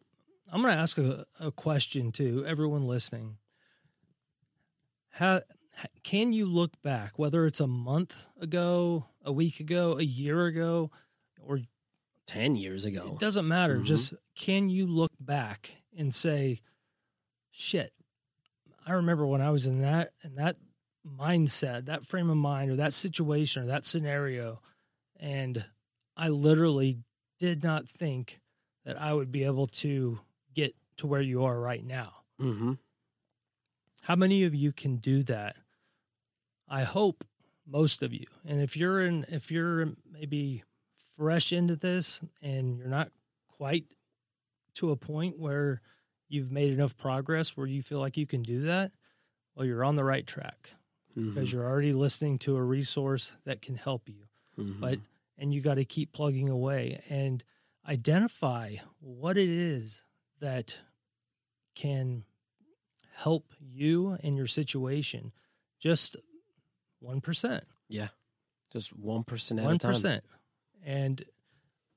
I'm 0.52 0.62
going 0.62 0.74
to 0.74 0.80
ask 0.80 0.98
a, 0.98 1.24
a 1.40 1.50
question 1.50 2.12
to 2.12 2.44
everyone 2.46 2.86
listening. 2.86 3.38
How 5.10 5.40
can 6.02 6.32
you 6.32 6.46
look 6.46 6.80
back, 6.82 7.18
whether 7.18 7.46
it's 7.46 7.60
a 7.60 7.66
month 7.66 8.14
ago, 8.40 9.06
a 9.24 9.32
week 9.32 9.60
ago, 9.60 9.98
a 9.98 10.02
year 10.02 10.46
ago, 10.46 10.90
or 11.40 11.60
10 12.26 12.56
years 12.56 12.84
ago? 12.84 13.12
It 13.14 13.18
doesn't 13.18 13.46
matter. 13.46 13.78
Mhm. 13.78 13.84
Just 13.84 14.14
can 14.34 14.68
you 14.68 14.86
look 14.86 15.12
back 15.20 15.74
and 15.96 16.14
say, 16.14 16.60
shit, 17.50 17.92
I 18.86 18.92
remember 18.92 19.26
when 19.26 19.40
I 19.40 19.50
was 19.50 19.66
in 19.66 19.80
that 19.80 20.12
in 20.22 20.36
that 20.36 20.56
mindset, 21.06 21.86
that 21.86 22.06
frame 22.06 22.30
of 22.30 22.36
mind, 22.36 22.70
or 22.70 22.76
that 22.76 22.94
situation, 22.94 23.62
or 23.62 23.66
that 23.66 23.84
scenario, 23.84 24.60
and 25.16 25.64
I 26.16 26.28
literally 26.28 26.98
did 27.38 27.62
not 27.62 27.88
think 27.88 28.40
that 28.84 29.00
I 29.00 29.14
would 29.14 29.30
be 29.30 29.44
able 29.44 29.66
to 29.68 30.20
get 30.54 30.74
to 30.96 31.06
where 31.06 31.20
you 31.22 31.44
are 31.44 31.60
right 31.60 31.84
now. 31.84 32.24
Mm-hmm. 32.40 32.74
How 34.02 34.16
many 34.16 34.44
of 34.44 34.54
you 34.54 34.72
can 34.72 34.96
do 34.96 35.22
that? 35.24 35.56
I 36.68 36.84
hope 36.84 37.24
most 37.66 38.02
of 38.02 38.12
you. 38.12 38.26
And 38.46 38.60
if 38.60 38.76
you're 38.76 39.00
in, 39.00 39.26
if 39.28 39.50
you're 39.50 39.88
maybe 40.10 40.64
fresh 41.16 41.52
into 41.52 41.76
this 41.76 42.20
and 42.42 42.78
you're 42.78 42.88
not 42.88 43.10
quite 43.56 43.84
to 44.74 44.90
a 44.90 44.96
point 44.96 45.38
where 45.38 45.80
you've 46.28 46.52
made 46.52 46.72
enough 46.72 46.96
progress 46.96 47.56
where 47.56 47.66
you 47.66 47.82
feel 47.82 48.00
like 48.00 48.16
you 48.16 48.26
can 48.26 48.42
do 48.42 48.62
that, 48.62 48.92
well, 49.54 49.66
you're 49.66 49.84
on 49.84 49.96
the 49.96 50.04
right 50.04 50.26
track 50.26 50.70
Mm-hmm. 51.18 51.30
because 51.30 51.52
you're 51.52 51.66
already 51.66 51.92
listening 51.92 52.38
to 52.38 52.56
a 52.56 52.62
resource 52.62 53.32
that 53.44 53.62
can 53.62 53.74
help 53.74 54.08
you. 54.08 54.26
Mm-hmm. 54.58 54.80
But, 54.80 54.98
and 55.36 55.52
you 55.52 55.60
got 55.60 55.74
to 55.74 55.84
keep 55.84 56.12
plugging 56.12 56.48
away 56.48 57.02
and 57.08 57.42
identify 57.88 58.76
what 59.00 59.36
it 59.36 59.48
is 59.48 60.02
that 60.40 60.76
can 61.74 62.24
help 63.14 63.52
you 63.58 64.16
and 64.22 64.36
your 64.36 64.46
situation 64.46 65.32
just 65.80 66.16
1%. 67.04 67.60
Yeah, 67.88 68.08
just 68.72 68.98
1% 69.00 69.58
at 69.58 69.64
One 69.64 69.76
a 69.76 69.78
time. 69.78 69.92
percent, 69.92 70.24
and 70.84 71.22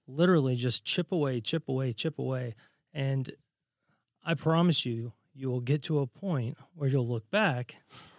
literally 0.07 0.55
just 0.55 0.85
chip 0.85 1.11
away, 1.11 1.41
chip 1.41 1.69
away, 1.69 1.93
chip 1.93 2.19
away, 2.19 2.55
and 2.93 3.31
I 4.23 4.35
promise 4.35 4.85
you, 4.85 5.13
you 5.33 5.49
will 5.49 5.61
get 5.61 5.83
to 5.83 5.99
a 5.99 6.07
point 6.07 6.57
where 6.75 6.89
you'll 6.89 7.07
look 7.07 7.29
back, 7.31 7.75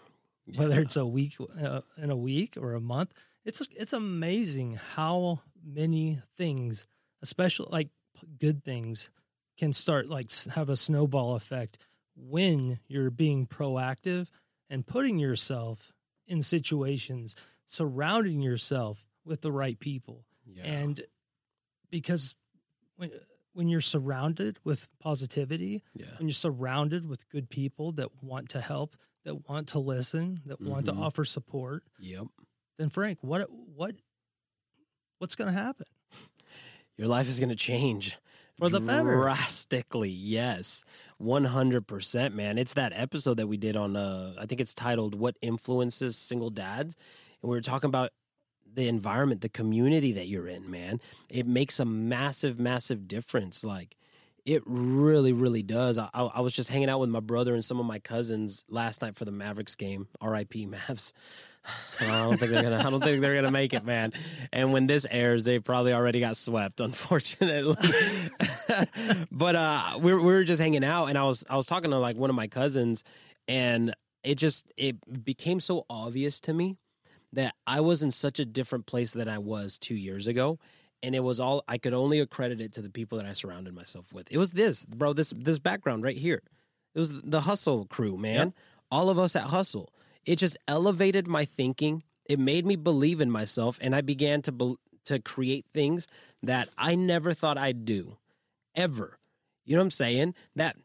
whether 0.57 0.81
it's 0.81 0.97
a 0.97 1.07
week 1.07 1.37
uh, 1.61 1.83
in 1.97 2.11
a 2.11 2.17
week 2.17 2.57
or 2.61 2.75
a 2.75 2.81
month. 2.81 3.13
It's 3.45 3.63
it's 3.77 3.93
amazing 3.93 4.79
how 4.95 5.41
many 5.65 6.21
things, 6.37 6.87
especially 7.23 7.69
like 7.71 7.89
good 8.39 8.65
things, 8.65 9.11
can 9.59 9.73
start 9.73 10.09
like 10.09 10.33
have 10.55 10.69
a 10.69 10.77
snowball 10.77 11.35
effect 11.35 11.79
when 12.17 12.79
you're 12.89 13.11
being 13.11 13.47
proactive 13.47 14.29
and 14.71 14.87
putting 14.87 15.19
yourself 15.19 15.92
in 16.27 16.43
situations 16.43 17.35
surrounding 17.67 18.41
yourself 18.41 19.07
with 19.25 19.41
the 19.41 19.53
right 19.53 19.79
people 19.79 20.25
Yeah. 20.47 20.65
and 20.65 21.01
because 21.91 22.35
when 22.97 23.11
when 23.55 23.69
you're 23.69 23.81
surrounded 23.83 24.59
with 24.65 24.89
positivity 24.99 25.83
yeah. 25.95 26.07
when 26.19 26.27
you're 26.29 26.35
surrounded 26.35 27.07
with 27.09 27.29
good 27.29 27.49
people 27.51 27.93
that 27.93 28.23
want 28.23 28.49
to 28.51 28.61
help 28.61 28.97
that 29.25 29.49
want 29.49 29.69
to 29.69 29.79
listen 29.79 30.41
that 30.47 30.61
want 30.61 30.87
to 30.87 30.93
Mhm. 30.93 30.99
offer 31.01 31.25
support 31.25 31.85
Yep. 31.99 32.27
then 32.79 32.89
frank 32.89 33.19
what 33.23 33.51
what 33.51 33.95
what's 35.19 35.35
going 35.35 35.53
to 35.53 35.59
happen 35.59 35.87
Your 36.99 37.09
life 37.09 37.27
is 37.29 37.39
going 37.41 37.49
to 37.49 37.57
change 37.57 38.17
For 38.59 38.69
the 38.69 38.81
better. 38.81 39.17
drastically. 39.23 40.11
Yes, 40.11 40.85
one 41.23 41.45
hundred 41.45 41.87
percent, 41.87 42.35
man. 42.35 42.59
It's 42.59 42.75
that 42.75 42.93
episode 42.95 43.37
that 43.39 43.47
we 43.47 43.57
did 43.57 43.77
on. 43.77 43.97
Uh, 43.97 44.35
I 44.39 44.47
think 44.47 44.61
it's 44.61 44.75
titled 44.75 45.15
"What 45.15 45.37
Influences 45.43 46.17
Single 46.17 46.51
Dads," 46.51 46.97
and 47.43 47.51
we 47.51 47.57
were 47.57 47.63
talking 47.63 47.89
about 47.89 48.11
the 48.75 48.89
environment, 48.89 49.41
the 49.41 49.49
community 49.49 50.13
that 50.13 50.29
you're 50.29 50.49
in. 50.49 50.71
Man, 50.71 51.01
it 51.29 51.47
makes 51.47 51.81
a 51.81 51.85
massive, 51.85 52.59
massive 52.59 53.09
difference. 53.09 53.65
Like. 53.65 53.97
It 54.45 54.63
really, 54.67 55.33
really 55.33 55.63
does. 55.63 55.99
I, 55.99 56.09
I 56.13 56.41
was 56.41 56.53
just 56.53 56.69
hanging 56.69 56.89
out 56.89 56.99
with 56.99 57.11
my 57.11 57.21
brother 57.21 57.55
and 57.55 57.65
some 57.65 57.79
of 57.79 57.87
my 57.87 58.01
cousins 58.01 58.65
last 58.69 59.01
night 59.01 59.15
for 59.17 59.25
the 59.25 59.31
Mavericks 59.31 59.77
game. 59.77 60.09
R.I.P. 60.21 60.67
Mavs. 60.89 61.13
I 62.01 62.25
don't 62.25 62.39
think 62.39 62.51
they're 62.51 62.63
gonna. 62.63 62.79
I 62.79 62.91
don't 62.91 63.01
think 63.01 63.21
they're 63.21 63.37
gonna 63.37 63.53
make 63.53 63.73
it, 63.73 63.85
man. 63.85 64.13
And 64.53 64.73
when 64.73 64.89
this 64.89 65.07
airs, 65.09 65.45
they 65.45 65.61
probably 65.61 65.93
already 65.93 66.19
got 66.19 66.37
swept, 66.37 66.81
unfortunately. 66.81 67.77
but 69.31 69.55
uh, 69.55 69.99
we 70.01 70.13
were, 70.13 70.21
we 70.21 70.33
were 70.33 70.43
just 70.43 70.61
hanging 70.61 70.83
out, 70.83 71.07
and 71.07 71.17
I 71.17 71.23
was 71.23 71.45
I 71.49 71.57
was 71.57 71.67
talking 71.67 71.93
to 71.93 71.99
like 71.99 72.17
one 72.17 72.31
of 72.31 72.37
my 72.37 72.49
cousins, 72.49 73.05
and 73.47 73.95
it 74.25 74.37
just 74.37 74.73
it 74.77 75.25
became 75.25 75.61
so 75.61 75.87
obvious 75.89 76.41
to 76.41 76.53
me 76.53 76.79
that 77.33 77.55
I 77.65 77.81
was 77.81 78.03
in 78.03 78.11
such 78.11 78.41
a 78.41 78.45
different 78.45 78.87
place 78.87 79.13
than 79.13 79.29
I 79.29 79.39
was 79.39 79.79
two 79.79 79.95
years 79.95 80.27
ago. 80.27 80.59
And 81.03 81.15
it 81.15 81.21
was 81.21 81.41
all 81.41 81.65
I 81.67 81.79
could 81.79 81.95
only 81.95 82.21
accredit 82.21 82.61
it 82.61 82.73
to 82.75 82.83
the 82.83 82.91
people 82.91 83.19
that 83.19 83.27
I 83.27 83.33
surrounded 83.33 83.75
myself 83.75 84.13
with. 84.13 84.29
It 84.31 84.39
was 84.39 84.53
this, 84.53 84.85
bro, 84.85 85.13
this 85.13 85.33
this 85.37 85.59
background 85.59 86.05
right 86.05 86.17
here. 86.17 86.43
It 86.95 86.99
was 86.99 87.13
the 87.23 87.41
hustle 87.41 87.87
crew, 87.87 88.17
man. 88.17 88.55
All 88.91 89.09
of 89.09 89.19
us 89.19 89.35
at 89.35 89.45
hustle. 89.45 89.91
It 90.25 90.37
just 90.37 90.57
elevated 90.69 91.27
my 91.27 91.45
thinking. 91.45 92.03
It 92.27 92.39
made 92.39 92.65
me 92.65 92.77
believe 92.77 93.21
in 93.21 93.31
myself, 93.31 93.79
and 93.81 93.97
I 93.97 94.01
began 94.01 94.43
to 94.43 94.53
bel 94.53 94.79
to 95.07 95.19
create 95.19 95.67
things 95.75 96.07
that 96.43 96.69
I 96.79 96.95
never 96.95 97.35
thought 97.35 97.59
I'd 97.59 97.85
do, 97.85 98.19
ever. 98.77 99.19
You 99.65 99.75
know 99.75 99.81
what 99.81 99.87
I'm 99.87 99.91
saying? 99.91 100.35
That 100.55 100.77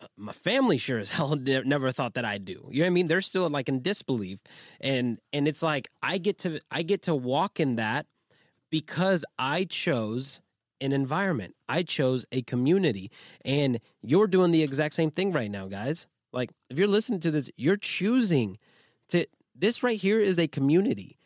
uh, 0.00 0.06
my 0.16 0.32
family 0.32 0.78
sure 0.78 0.98
as 0.98 1.10
hell 1.12 1.36
never 1.36 1.92
thought 1.92 2.14
that 2.14 2.24
I'd 2.24 2.44
do. 2.44 2.66
You 2.70 2.80
know 2.80 2.86
what 2.86 2.86
I 2.86 2.90
mean? 2.90 3.06
They're 3.06 3.20
still 3.20 3.48
like 3.48 3.68
in 3.68 3.82
disbelief, 3.82 4.40
and 4.80 5.18
and 5.32 5.46
it's 5.46 5.62
like 5.62 5.88
I 6.02 6.18
get 6.18 6.38
to 6.40 6.60
I 6.70 6.82
get 6.82 7.02
to 7.02 7.14
walk 7.14 7.60
in 7.60 7.76
that 7.76 8.06
because 8.72 9.22
I 9.38 9.64
chose 9.64 10.40
an 10.80 10.92
environment. 10.92 11.54
I 11.68 11.84
chose 11.84 12.24
a 12.32 12.42
community, 12.42 13.12
and 13.44 13.78
you're 14.02 14.26
doing 14.26 14.50
the 14.50 14.62
exact 14.64 14.94
same 14.94 15.12
thing 15.12 15.30
right 15.30 15.50
now, 15.50 15.68
guys. 15.68 16.08
Like 16.32 16.50
if 16.70 16.78
you're 16.78 16.88
listening 16.88 17.20
to 17.20 17.30
this, 17.30 17.50
you're 17.56 17.76
choosing 17.76 18.58
to. 19.10 19.26
This 19.54 19.82
right 19.82 20.00
here 20.00 20.18
is 20.18 20.38
a 20.38 20.48
community. 20.48 21.18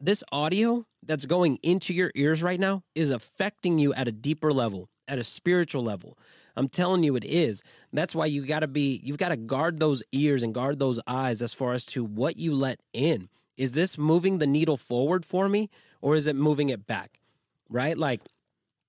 This 0.00 0.22
audio 0.32 0.86
that's 1.02 1.26
going 1.26 1.58
into 1.62 1.92
your 1.92 2.12
ears 2.14 2.42
right 2.42 2.60
now 2.60 2.84
is 2.94 3.10
affecting 3.10 3.78
you 3.78 3.92
at 3.92 4.08
a 4.08 4.12
deeper 4.12 4.52
level, 4.52 4.88
at 5.08 5.18
a 5.18 5.24
spiritual 5.24 5.82
level. 5.82 6.16
I'm 6.56 6.68
telling 6.68 7.02
you, 7.02 7.16
it 7.16 7.24
is. 7.24 7.62
That's 7.92 8.14
why 8.14 8.26
you 8.26 8.46
got 8.46 8.60
to 8.60 8.68
be, 8.68 9.00
you've 9.02 9.18
got 9.18 9.28
to 9.30 9.36
guard 9.36 9.80
those 9.80 10.02
ears 10.12 10.42
and 10.42 10.54
guard 10.54 10.78
those 10.78 11.00
eyes 11.06 11.42
as 11.42 11.52
far 11.52 11.72
as 11.72 11.84
to 11.86 12.04
what 12.04 12.36
you 12.36 12.54
let 12.54 12.80
in. 12.92 13.28
Is 13.56 13.72
this 13.72 13.98
moving 13.98 14.38
the 14.38 14.46
needle 14.46 14.76
forward 14.76 15.24
for 15.24 15.48
me 15.48 15.70
or 16.00 16.16
is 16.16 16.26
it 16.26 16.36
moving 16.36 16.68
it 16.70 16.86
back? 16.86 17.20
Right? 17.68 17.96
Like, 17.96 18.20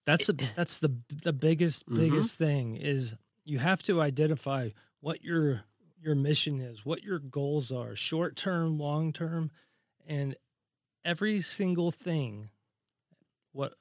that's 0.05 0.27
the 0.27 0.43
that's 0.55 0.79
the 0.79 0.95
the 1.09 1.33
biggest 1.33 1.87
Mhm. 1.87 1.95
biggest 1.95 2.37
thing 2.37 2.75
is 2.75 3.15
you 3.43 3.59
have 3.59 3.83
to 3.83 4.01
identify 4.01 4.69
what 4.99 5.23
your 5.23 5.63
your 6.01 6.15
mission 6.15 6.59
is 6.59 6.83
what 6.83 7.03
your 7.03 7.19
goals 7.19 7.71
are 7.71 7.95
short 7.95 8.35
term 8.35 8.79
long 8.79 9.13
term 9.13 9.51
and 10.07 10.35
every 11.05 11.39
single 11.41 11.91
thing 11.91 12.49
what 13.51 13.73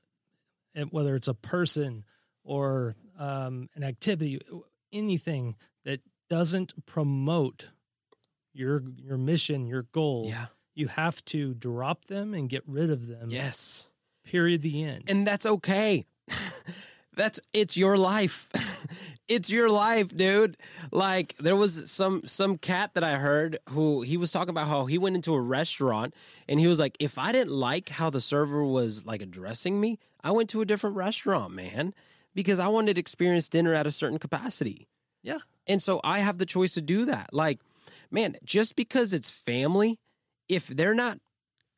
and 0.75 0.93
whether 0.93 1.17
it's 1.17 1.29
a 1.29 1.35
person 1.35 2.05
or 2.45 2.95
um, 3.19 3.71
an 3.75 3.83
activity 3.83 4.39
anything 4.93 5.57
that 5.85 6.01
doesn't 6.29 6.85
promote 6.85 7.71
your 8.53 8.83
your 8.97 9.17
mission 9.17 9.67
your 9.67 9.85
goals 9.85 10.27
you 10.81 10.89
have 10.89 11.25
to 11.27 11.55
drop 11.55 12.07
them 12.07 12.35
and 12.35 12.49
get 12.49 12.63
rid 12.67 12.91
of 12.91 13.07
them 13.07 13.31
Yes. 13.31 13.89
period 14.25 14.63
the 14.63 14.83
end 14.83 15.05
and 15.07 15.27
that's 15.27 15.47
okay. 15.47 16.05
that's 17.15 17.41
it's 17.53 17.77
your 17.77 17.99
life. 17.99 18.49
it's 19.29 19.51
your 19.51 19.69
life, 19.69 20.17
dude. 20.17 20.57
Like 20.93 21.35
there 21.39 21.57
was 21.57 21.91
some 21.91 22.23
some 22.27 22.57
cat 22.59 22.93
that 22.95 23.05
I 23.05 23.17
heard 23.17 23.59
who 23.69 24.03
he 24.03 24.17
was 24.17 24.33
talking 24.33 24.51
about 24.51 24.69
how 24.69 24.87
he 24.87 24.97
went 24.99 25.17
into 25.17 25.35
a 25.35 25.41
restaurant 25.41 26.15
and 26.49 26.59
he 26.61 26.67
was 26.67 26.79
like, 26.79 26.97
if 27.01 27.19
I 27.19 27.33
didn't 27.33 27.53
like 27.53 27.89
how 27.91 28.11
the 28.11 28.21
server 28.21 28.65
was 28.65 29.05
like 29.07 29.23
addressing 29.23 29.81
me, 29.81 29.99
I 30.23 30.31
went 30.31 30.51
to 30.51 30.61
a 30.61 30.65
different 30.65 30.97
restaurant, 30.97 31.53
man, 31.53 31.95
because 32.35 32.59
I 32.59 32.69
wanted 32.69 32.95
to 32.95 33.01
experience 33.01 33.49
dinner 33.49 33.75
at 33.75 33.87
a 33.87 33.91
certain 33.91 34.19
capacity. 34.19 34.89
Yeah. 35.23 35.39
And 35.67 35.83
so 35.83 36.01
I 36.03 36.21
have 36.21 36.39
the 36.39 36.47
choice 36.47 36.73
to 36.75 36.81
do 36.81 37.05
that. 37.07 37.31
Like, 37.33 37.61
man, 38.11 38.37
just 38.45 38.77
because 38.77 39.13
it's 39.13 39.31
family, 39.31 39.99
if 40.51 40.67
they're 40.69 40.95
not 40.95 41.19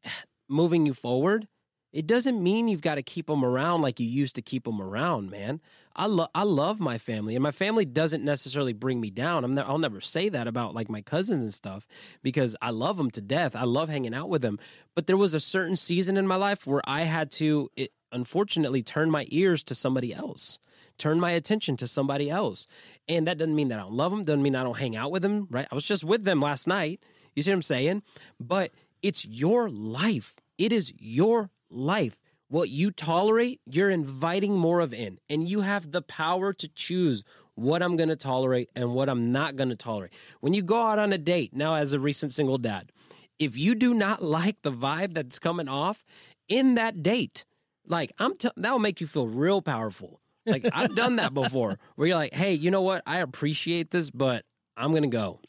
moving 0.49 0.87
you 0.87 0.95
forward, 0.95 1.49
It 1.93 2.07
doesn't 2.07 2.43
mean 2.43 2.69
you've 2.69 2.81
got 2.81 2.97
to 2.97 3.03
keep 3.03 3.27
them 3.27 3.45
around 3.45 3.83
like 3.83 4.01
you 4.01 4.09
used 4.09 4.35
to 4.37 4.43
keep 4.43 4.65
them 4.65 4.81
around, 4.81 5.31
man. 5.31 5.61
I 5.95 6.07
love 6.07 6.31
I 6.35 6.45
love 6.45 6.81
my 6.81 6.97
family, 6.99 7.37
and 7.37 7.43
my 7.43 7.51
family 7.53 7.85
doesn't 7.85 8.25
necessarily 8.25 8.73
bring 8.73 8.99
me 9.01 9.11
down. 9.11 9.45
I'm 9.45 9.55
ne- 9.55 9.63
I'll 9.63 9.79
never 9.79 10.01
say 10.01 10.31
that 10.31 10.49
about 10.49 10.75
like 10.75 10.89
my 10.89 11.03
cousins 11.03 11.43
and 11.43 11.55
stuff 11.55 11.87
because 12.23 12.57
I 12.63 12.71
love 12.71 12.97
them 12.97 13.11
to 13.13 13.21
death. 13.21 13.55
I 13.55 13.65
love 13.65 13.91
hanging 13.91 14.15
out 14.15 14.31
with 14.31 14.41
them. 14.43 14.59
But 14.95 15.07
there 15.07 15.19
was 15.19 15.35
a 15.35 15.41
certain 15.41 15.77
season 15.77 16.17
in 16.17 16.27
my 16.27 16.37
life 16.37 16.67
where 16.67 16.81
I 16.87 17.03
had 17.03 17.31
to, 17.33 17.69
it, 17.77 17.93
unfortunately, 18.11 18.83
turn 18.83 19.11
my 19.11 19.27
ears 19.31 19.63
to 19.65 19.75
somebody 19.75 20.15
else, 20.15 20.59
turn 20.97 21.21
my 21.21 21.33
attention 21.33 21.77
to 21.79 21.87
somebody 21.87 22.31
else, 22.31 22.67
and 23.07 23.27
that 23.27 23.37
doesn't 23.39 23.55
mean 23.55 23.69
that 23.69 23.79
I 23.79 23.83
don't 23.83 23.93
love 23.93 24.13
them. 24.13 24.23
Doesn't 24.25 24.43
mean 24.43 24.57
I 24.57 24.63
don't 24.65 24.79
hang 24.79 24.97
out 24.97 25.13
with 25.13 25.23
them. 25.23 25.47
Right? 25.51 25.69
I 25.71 25.75
was 25.75 25.85
just 25.85 26.05
with 26.05 26.25
them 26.25 26.41
last 26.41 26.67
night. 26.67 27.05
You 27.35 27.43
see 27.43 27.51
what 27.51 27.57
I'm 27.57 27.63
saying? 27.63 28.03
But 28.41 28.73
it's 29.03 29.25
your 29.25 29.69
life. 29.69 30.37
It 30.59 30.73
is 30.73 30.93
your 30.99 31.51
life. 31.71 32.21
What 32.49 32.69
you 32.69 32.91
tolerate, 32.91 33.61
you're 33.65 33.91
inviting 33.91 34.57
more 34.57 34.81
of 34.81 34.93
in, 34.93 35.19
and 35.31 35.49
you 35.49 35.63
have 35.63 35.91
the 35.91 36.03
power 36.03 36.53
to 36.53 36.69
choose 36.69 37.25
what 37.55 37.83
I'm 37.83 37.97
going 37.97 38.11
to 38.11 38.17
tolerate 38.17 38.71
and 38.77 38.95
what 38.95 39.09
I'm 39.09 39.33
not 39.33 39.57
going 39.57 39.71
to 39.71 39.77
tolerate. 39.77 40.13
When 40.41 40.53
you 40.53 40.63
go 40.63 40.87
out 40.87 40.99
on 40.99 41.13
a 41.13 41.19
date, 41.19 41.55
now 41.55 41.77
as 41.77 41.93
a 41.93 42.01
recent 42.01 42.33
single 42.33 42.59
dad, 42.59 42.93
if 43.39 43.57
you 43.57 43.75
do 43.75 43.95
not 43.95 44.23
like 44.23 44.61
the 44.63 44.73
vibe 44.73 45.15
that's 45.15 45.39
coming 45.39 45.69
off 45.69 46.05
in 46.49 46.75
that 46.75 47.03
date, 47.03 47.45
like 47.87 48.13
I'm, 48.19 48.37
t- 48.37 48.51
that 48.57 48.71
will 48.71 48.79
make 48.79 49.01
you 49.01 49.07
feel 49.07 49.27
real 49.27 49.63
powerful. 49.63 50.21
Like 50.47 50.67
I've 50.73 50.95
done 50.95 51.17
that 51.17 51.35
before, 51.35 51.79
where 51.97 52.09
you're 52.09 52.17
like, 52.17 52.35
hey, 52.35 52.53
you 52.53 52.71
know 52.71 52.83
what? 52.83 53.03
I 53.07 53.19
appreciate 53.19 53.91
this, 53.91 54.11
but 54.11 54.45
I'm 54.77 54.93
gonna 54.93 55.07
go. 55.09 55.41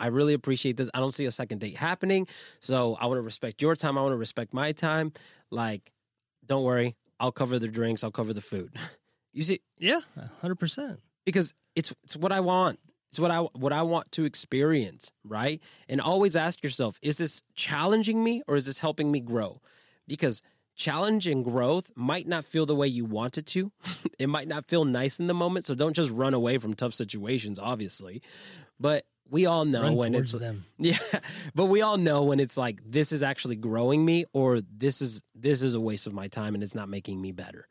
I 0.00 0.06
really 0.08 0.34
appreciate 0.34 0.76
this. 0.76 0.90
I 0.94 0.98
don't 0.98 1.12
see 1.14 1.26
a 1.26 1.30
second 1.30 1.60
date 1.60 1.76
happening. 1.76 2.26
So 2.58 2.96
I 3.00 3.06
want 3.06 3.18
to 3.18 3.22
respect 3.22 3.62
your 3.62 3.76
time. 3.76 3.96
I 3.96 4.02
want 4.02 4.12
to 4.12 4.16
respect 4.16 4.52
my 4.54 4.72
time. 4.72 5.12
Like, 5.50 5.92
don't 6.46 6.64
worry. 6.64 6.96
I'll 7.20 7.30
cover 7.32 7.58
the 7.58 7.68
drinks. 7.68 8.02
I'll 8.02 8.10
cover 8.10 8.32
the 8.32 8.40
food. 8.40 8.72
You 9.32 9.42
see, 9.44 9.60
Yeah, 9.78 10.00
hundred 10.40 10.56
percent. 10.56 10.98
because 11.24 11.54
it's 11.76 11.92
it's 12.02 12.16
what 12.16 12.32
I 12.32 12.40
want. 12.40 12.80
It's 13.10 13.20
what 13.20 13.30
I 13.30 13.38
what 13.38 13.72
I 13.72 13.82
want 13.82 14.10
to 14.12 14.24
experience, 14.24 15.12
right? 15.22 15.60
And 15.88 16.00
always 16.00 16.34
ask 16.34 16.64
yourself, 16.64 16.98
is 17.00 17.16
this 17.18 17.40
challenging 17.54 18.24
me 18.24 18.42
or 18.48 18.56
is 18.56 18.64
this 18.66 18.80
helping 18.80 19.12
me 19.12 19.20
grow? 19.20 19.60
Because 20.08 20.42
challenge 20.74 21.28
and 21.28 21.44
growth 21.44 21.92
might 21.94 22.26
not 22.26 22.44
feel 22.44 22.66
the 22.66 22.74
way 22.74 22.88
you 22.88 23.04
want 23.04 23.38
it 23.38 23.46
to. 23.54 23.70
it 24.18 24.28
might 24.28 24.48
not 24.48 24.66
feel 24.66 24.84
nice 24.84 25.20
in 25.20 25.28
the 25.28 25.34
moment, 25.34 25.64
so 25.64 25.76
don't 25.76 25.94
just 25.94 26.10
run 26.10 26.34
away 26.34 26.58
from 26.58 26.74
tough 26.74 26.94
situations, 26.94 27.60
obviously. 27.60 28.22
But 28.80 29.04
we 29.30 29.46
all 29.46 29.64
know 29.64 29.82
Run 29.82 29.96
when 29.96 30.14
it's 30.14 30.32
them. 30.32 30.64
yeah, 30.78 30.98
but 31.54 31.66
we 31.66 31.82
all 31.82 31.96
know 31.96 32.22
when 32.24 32.40
it's 32.40 32.56
like 32.56 32.80
this 32.84 33.12
is 33.12 33.22
actually 33.22 33.56
growing 33.56 34.04
me 34.04 34.24
or 34.32 34.60
this 34.60 35.00
is 35.00 35.22
this 35.34 35.62
is 35.62 35.74
a 35.74 35.80
waste 35.80 36.06
of 36.06 36.12
my 36.12 36.28
time 36.28 36.54
and 36.54 36.62
it's 36.62 36.74
not 36.74 36.88
making 36.88 37.20
me 37.20 37.32
better. 37.32 37.66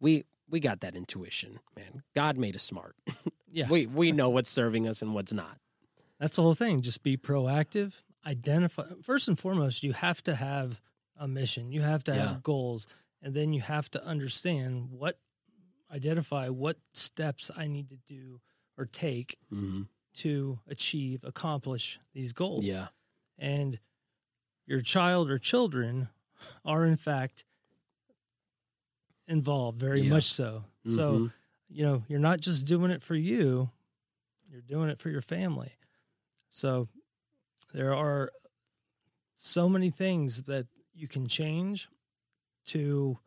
We 0.00 0.24
we 0.50 0.60
got 0.60 0.80
that 0.80 0.94
intuition, 0.96 1.60
man. 1.76 2.02
God 2.14 2.36
made 2.38 2.54
us 2.56 2.62
smart. 2.62 2.94
Yeah, 3.50 3.66
We 3.70 3.86
we 3.86 4.12
know 4.12 4.28
what's 4.28 4.50
serving 4.50 4.86
us 4.86 5.00
and 5.00 5.14
what's 5.14 5.32
not. 5.32 5.56
that's 6.20 6.36
the 6.36 6.42
whole 6.42 6.54
thing. 6.54 6.82
Just 6.82 7.02
be 7.02 7.16
proactive. 7.16 7.94
Identify 8.26 8.82
first 9.02 9.26
and 9.28 9.38
foremost. 9.38 9.82
You 9.82 9.94
have 9.94 10.22
to 10.24 10.34
have 10.34 10.82
a 11.16 11.26
mission. 11.26 11.72
You 11.72 11.80
have 11.80 12.04
to 12.04 12.12
Yeah. 12.14 12.26
have 12.28 12.42
goals, 12.42 12.86
and 13.22 13.32
then 13.32 13.54
you 13.54 13.62
have 13.62 13.90
to 13.92 14.04
understand 14.04 14.90
what 14.90 15.18
identify 15.90 16.48
what 16.50 16.76
steps 16.92 17.50
I 17.56 17.66
need 17.66 17.88
to 17.88 17.96
do 18.06 18.40
or 18.76 18.84
take 18.84 19.38
Mm-hmm. 19.52 19.82
To 20.18 20.58
achieve, 20.68 21.24
accomplish 21.24 21.98
these 22.12 22.32
goals. 22.32 22.64
Yeah, 22.64 22.88
and 23.38 23.78
your 24.66 24.80
child 24.80 25.30
or 25.30 25.38
children 25.38 26.08
are 26.64 26.84
in 26.84 26.96
fact 26.96 27.44
involved 29.26 29.78
very 29.78 30.02
Yeah. 30.02 30.10
much 30.10 30.24
so 30.24 30.64
so 30.86 31.18
Mhm. 31.18 31.32
you 31.68 31.82
know 31.82 32.04
you're 32.08 32.18
not 32.18 32.40
just 32.40 32.66
doing 32.66 32.90
it 32.90 33.02
for 33.02 33.14
you 33.14 33.70
you're 34.48 34.62
doing 34.62 34.88
it 34.88 34.98
for 34.98 35.10
your 35.10 35.20
family 35.20 35.72
so 36.50 36.88
there 37.72 37.94
are 37.94 38.32
so 39.36 39.68
many 39.68 39.90
things 39.90 40.42
that 40.44 40.66
you 40.94 41.06
can 41.08 41.26
change 41.26 41.88
to 42.64 43.18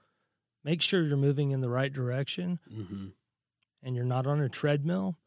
make 0.64 0.82
sure 0.82 1.04
you're 1.04 1.18
moving 1.18 1.52
in 1.52 1.62
the 1.62 1.70
right 1.70 1.94
direction 1.94 2.60
Mhm. 2.68 3.14
and 3.84 3.96
you're 3.96 4.06
not 4.06 4.26
on 4.26 4.42
a 4.42 4.50
treadmill 4.50 5.18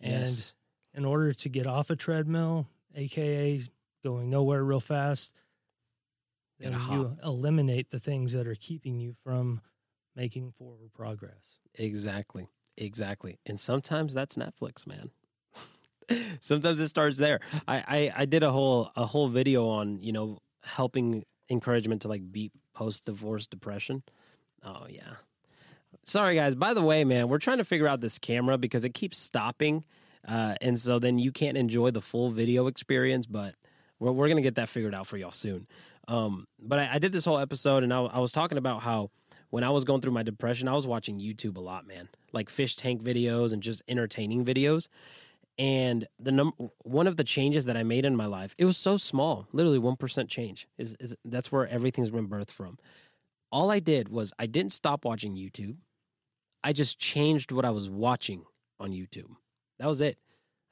and 0.00 0.26
yes, 0.28 0.54
in 0.94 1.04
order 1.04 1.32
to 1.32 1.48
get 1.48 1.66
off 1.66 1.90
a 1.90 1.96
treadmill, 1.96 2.66
aka 2.94 3.62
going 4.04 4.30
nowhere 4.30 4.62
real 4.64 4.80
fast, 4.80 5.32
then 6.58 6.72
you 6.90 7.16
eliminate 7.24 7.90
the 7.90 7.98
things 7.98 8.32
that 8.34 8.46
are 8.46 8.54
keeping 8.54 9.00
you 9.00 9.14
from 9.24 9.60
making 10.14 10.52
forward 10.52 10.92
progress. 10.92 11.58
exactly, 11.74 12.48
exactly. 12.76 13.38
And 13.46 13.58
sometimes 13.58 14.14
that's 14.14 14.36
Netflix, 14.36 14.86
man. 14.86 15.10
sometimes 16.40 16.80
it 16.80 16.88
starts 16.88 17.16
there. 17.16 17.40
I, 17.66 17.76
I 17.76 18.12
I 18.22 18.24
did 18.26 18.42
a 18.42 18.50
whole 18.50 18.90
a 18.96 19.06
whole 19.06 19.28
video 19.28 19.68
on 19.68 20.00
you 20.00 20.12
know 20.12 20.38
helping 20.62 21.24
encouragement 21.50 22.02
to 22.02 22.08
like 22.08 22.30
beat 22.30 22.52
post 22.74 23.06
divorce 23.06 23.46
depression. 23.46 24.02
Oh 24.64 24.86
yeah. 24.88 25.14
Sorry 26.04 26.34
guys. 26.34 26.54
By 26.54 26.74
the 26.74 26.82
way, 26.82 27.04
man, 27.04 27.28
we're 27.28 27.38
trying 27.38 27.58
to 27.58 27.64
figure 27.64 27.86
out 27.86 28.00
this 28.00 28.18
camera 28.18 28.58
because 28.58 28.84
it 28.84 28.94
keeps 28.94 29.18
stopping, 29.18 29.84
uh, 30.26 30.54
and 30.60 30.78
so 30.78 30.98
then 30.98 31.18
you 31.18 31.32
can't 31.32 31.56
enjoy 31.56 31.90
the 31.90 32.00
full 32.00 32.30
video 32.30 32.66
experience. 32.66 33.26
But 33.26 33.54
we're 33.98 34.12
we're 34.12 34.28
gonna 34.28 34.42
get 34.42 34.56
that 34.56 34.68
figured 34.68 34.94
out 34.94 35.06
for 35.06 35.16
y'all 35.16 35.32
soon. 35.32 35.66
Um, 36.08 36.46
but 36.60 36.78
I, 36.78 36.94
I 36.94 36.98
did 36.98 37.12
this 37.12 37.24
whole 37.24 37.38
episode, 37.38 37.82
and 37.84 37.92
I, 37.92 38.02
I 38.02 38.18
was 38.18 38.32
talking 38.32 38.58
about 38.58 38.82
how 38.82 39.10
when 39.50 39.64
I 39.64 39.70
was 39.70 39.84
going 39.84 40.00
through 40.00 40.12
my 40.12 40.22
depression, 40.22 40.66
I 40.66 40.74
was 40.74 40.86
watching 40.86 41.20
YouTube 41.20 41.56
a 41.56 41.60
lot, 41.60 41.86
man, 41.86 42.08
like 42.32 42.48
fish 42.48 42.74
tank 42.74 43.02
videos 43.02 43.52
and 43.52 43.62
just 43.62 43.82
entertaining 43.86 44.44
videos. 44.44 44.88
And 45.58 46.08
the 46.18 46.32
num- 46.32 46.54
one 46.82 47.06
of 47.06 47.16
the 47.16 47.24
changes 47.24 47.66
that 47.66 47.76
I 47.76 47.82
made 47.82 48.06
in 48.06 48.16
my 48.16 48.24
life, 48.24 48.54
it 48.56 48.64
was 48.64 48.78
so 48.78 48.96
small, 48.96 49.46
literally 49.52 49.78
one 49.78 49.96
percent 49.96 50.30
change. 50.30 50.66
Is 50.78 50.96
is 50.98 51.14
that's 51.24 51.52
where 51.52 51.68
everything's 51.68 52.10
been 52.10 52.28
birthed 52.28 52.50
from. 52.50 52.78
All 53.50 53.70
I 53.70 53.78
did 53.78 54.08
was 54.08 54.32
I 54.38 54.46
didn't 54.46 54.72
stop 54.72 55.04
watching 55.04 55.36
YouTube. 55.36 55.76
I 56.64 56.72
just 56.72 56.98
changed 56.98 57.52
what 57.52 57.66
I 57.66 57.70
was 57.70 57.90
watching 57.90 58.44
on 58.80 58.92
YouTube. 58.92 59.36
That 59.82 59.88
was 59.88 60.00
it. 60.00 60.16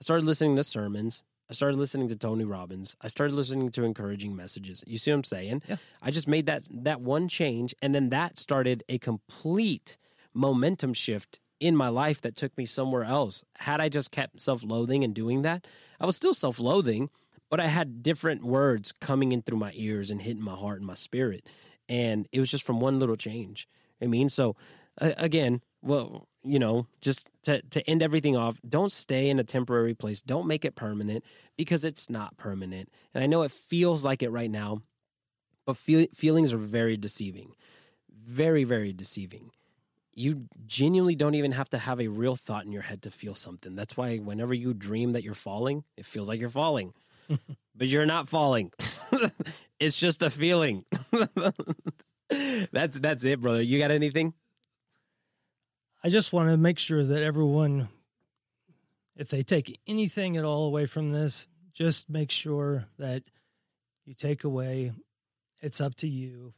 I 0.01 0.05
started 0.05 0.25
listening 0.25 0.55
to 0.55 0.63
sermons. 0.63 1.25
I 1.51 1.53
started 1.53 1.79
listening 1.79 2.09
to 2.11 2.17
Tony 2.17 2.45
Robbins. 2.45 2.95
I 3.01 3.09
started 3.09 3.35
listening 3.35 3.73
to 3.73 3.83
encouraging 3.83 4.37
messages. 4.37 4.85
You 4.87 4.99
see 4.99 5.11
what 5.11 5.17
I'm 5.17 5.25
saying? 5.25 5.63
Yeah. 5.69 5.77
I 6.01 6.13
just 6.13 6.29
made 6.29 6.47
that 6.47 6.69
that 6.71 7.01
one 7.01 7.27
change 7.27 7.75
and 7.83 7.93
then 7.93 8.11
that 8.11 8.39
started 8.39 8.85
a 8.89 8.99
complete 8.99 9.99
momentum 10.33 10.95
shift 10.95 11.41
in 11.59 11.75
my 11.75 11.89
life 11.89 12.21
that 12.21 12.37
took 12.37 12.57
me 12.57 12.65
somewhere 12.65 13.03
else. 13.03 13.43
Had 13.59 13.81
I 13.81 13.89
just 13.89 14.13
kept 14.13 14.41
self-loathing 14.41 15.03
and 15.03 15.13
doing 15.13 15.43
that, 15.43 15.67
I 15.99 16.07
was 16.07 16.15
still 16.15 16.33
self-loathing, 16.33 17.11
but 17.51 17.59
I 17.59 17.67
had 17.67 18.05
different 18.05 18.45
words 18.45 18.93
coming 18.93 19.33
in 19.33 19.43
through 19.43 19.59
my 19.59 19.73
ears 19.75 20.13
and 20.13 20.23
hitting 20.23 20.45
my 20.45 20.55
heart 20.55 20.79
and 20.79 20.87
my 20.87 20.95
spirit. 20.95 21.49
And 21.89 22.29
it 22.31 22.39
was 22.39 22.49
just 22.49 22.63
from 22.63 22.79
one 22.79 23.01
little 23.01 23.17
change. 23.17 23.67
I 24.01 24.07
mean, 24.07 24.29
so 24.29 24.55
uh, 25.01 25.15
again, 25.17 25.63
well, 25.83 26.29
you 26.43 26.59
know, 26.59 26.87
just 27.01 27.29
to 27.45 27.63
to 27.63 27.89
end 27.89 28.03
everything 28.03 28.37
off, 28.37 28.61
don't 28.69 28.93
stay 28.93 29.29
in 29.31 29.39
a 29.39 29.45
temporary 29.45 29.95
place. 29.95 30.23
Don't 30.23 30.47
make 30.47 30.65
it 30.65 30.77
permanent 30.77 31.25
because 31.57 31.85
it's 31.85 32.11
not 32.11 32.37
permanent. 32.37 32.91
And 33.15 33.23
I 33.23 33.27
know 33.27 33.43
it 33.43 33.51
feels 33.51 34.05
like 34.05 34.23
it 34.23 34.31
right 34.31 34.51
now, 34.51 34.83
but 35.67 35.77
feel, 35.77 36.07
feelings 36.15 36.53
are 36.53 36.59
very 36.59 36.97
deceiving. 36.97 37.55
Very 38.13 38.65
very 38.65 38.93
deceiving. 38.93 39.51
You 40.15 40.49
genuinely 40.67 41.15
don't 41.15 41.35
even 41.35 41.53
have 41.53 41.71
to 41.71 41.79
have 41.79 42.01
a 42.01 42.09
real 42.09 42.37
thought 42.37 42.65
in 42.65 42.73
your 42.73 42.83
head 42.83 43.03
to 43.03 43.11
feel 43.11 43.35
something. 43.35 43.75
That's 43.75 43.97
why 43.97 44.19
whenever 44.19 44.53
you 44.53 44.75
dream 44.75 45.13
that 45.13 45.23
you're 45.23 45.35
falling, 45.35 45.85
it 45.97 46.05
feels 46.05 46.29
like 46.29 46.41
you're 46.41 46.49
falling. 46.49 46.93
but 47.75 47.87
you're 47.89 48.07
not 48.07 48.29
falling. 48.29 48.73
it's 49.81 49.97
just 49.97 50.23
a 50.23 50.31
feeling. 50.31 50.85
that's 52.73 52.99
that's 52.99 53.25
it, 53.25 53.41
brother. 53.41 53.63
You 53.63 53.79
got 53.79 53.91
anything? 53.91 54.35
I 56.03 56.09
just 56.09 56.33
want 56.33 56.49
to 56.49 56.57
make 56.57 56.79
sure 56.79 57.05
that 57.05 57.23
everyone, 57.23 57.89
if 59.17 59.29
they 59.29 59.43
take 59.43 59.79
anything 59.87 60.37
at 60.37 60.45
all 60.45 60.65
away 60.67 60.87
from 60.87 61.13
this, 61.13 61.47
just 61.73 62.09
make 62.09 62.31
sure 62.31 62.87
that 62.99 63.23
you 64.05 64.15
take 64.15 64.45
away 64.45 64.93
it's 65.61 65.81
up 65.81 65.95
to 65.97 66.09
you. 66.09 66.55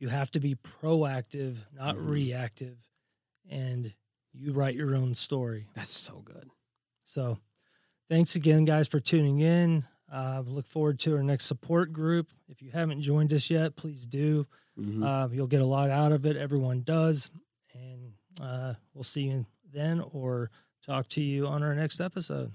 You 0.00 0.08
have 0.08 0.32
to 0.32 0.40
be 0.40 0.56
proactive, 0.56 1.58
not 1.72 1.94
Mhm. 1.94 2.08
reactive, 2.08 2.76
and 3.48 3.94
you 4.32 4.52
write 4.52 4.74
your 4.74 4.96
own 4.96 5.14
story. 5.14 5.68
That's 5.74 5.90
so 5.90 6.20
good. 6.20 6.50
So, 7.04 7.38
thanks 8.08 8.34
again, 8.34 8.64
guys, 8.64 8.88
for 8.88 8.98
tuning 8.98 9.38
in. 9.38 9.86
Uh, 10.10 10.42
look 10.44 10.66
forward 10.66 10.98
to 11.00 11.14
our 11.16 11.22
next 11.22 11.44
support 11.44 11.92
group. 11.92 12.32
If 12.48 12.60
you 12.60 12.72
haven't 12.72 13.02
joined 13.02 13.32
us 13.32 13.48
yet, 13.48 13.76
please 13.76 14.06
do. 14.06 14.48
Mhm. 14.76 15.04
Uh, 15.04 15.32
you'll 15.32 15.46
get 15.46 15.62
a 15.62 15.66
lot 15.66 15.90
out 15.90 16.10
of 16.10 16.26
it. 16.26 16.36
Everyone 16.36 16.82
does. 16.82 17.30
And 17.72 18.14
uh, 18.40 18.74
we'll 18.94 19.04
see 19.04 19.22
you 19.22 19.46
then 19.72 20.02
or 20.12 20.50
talk 20.84 21.08
to 21.08 21.20
you 21.20 21.46
on 21.46 21.62
our 21.62 21.74
next 21.74 22.00
episode. 22.00 22.52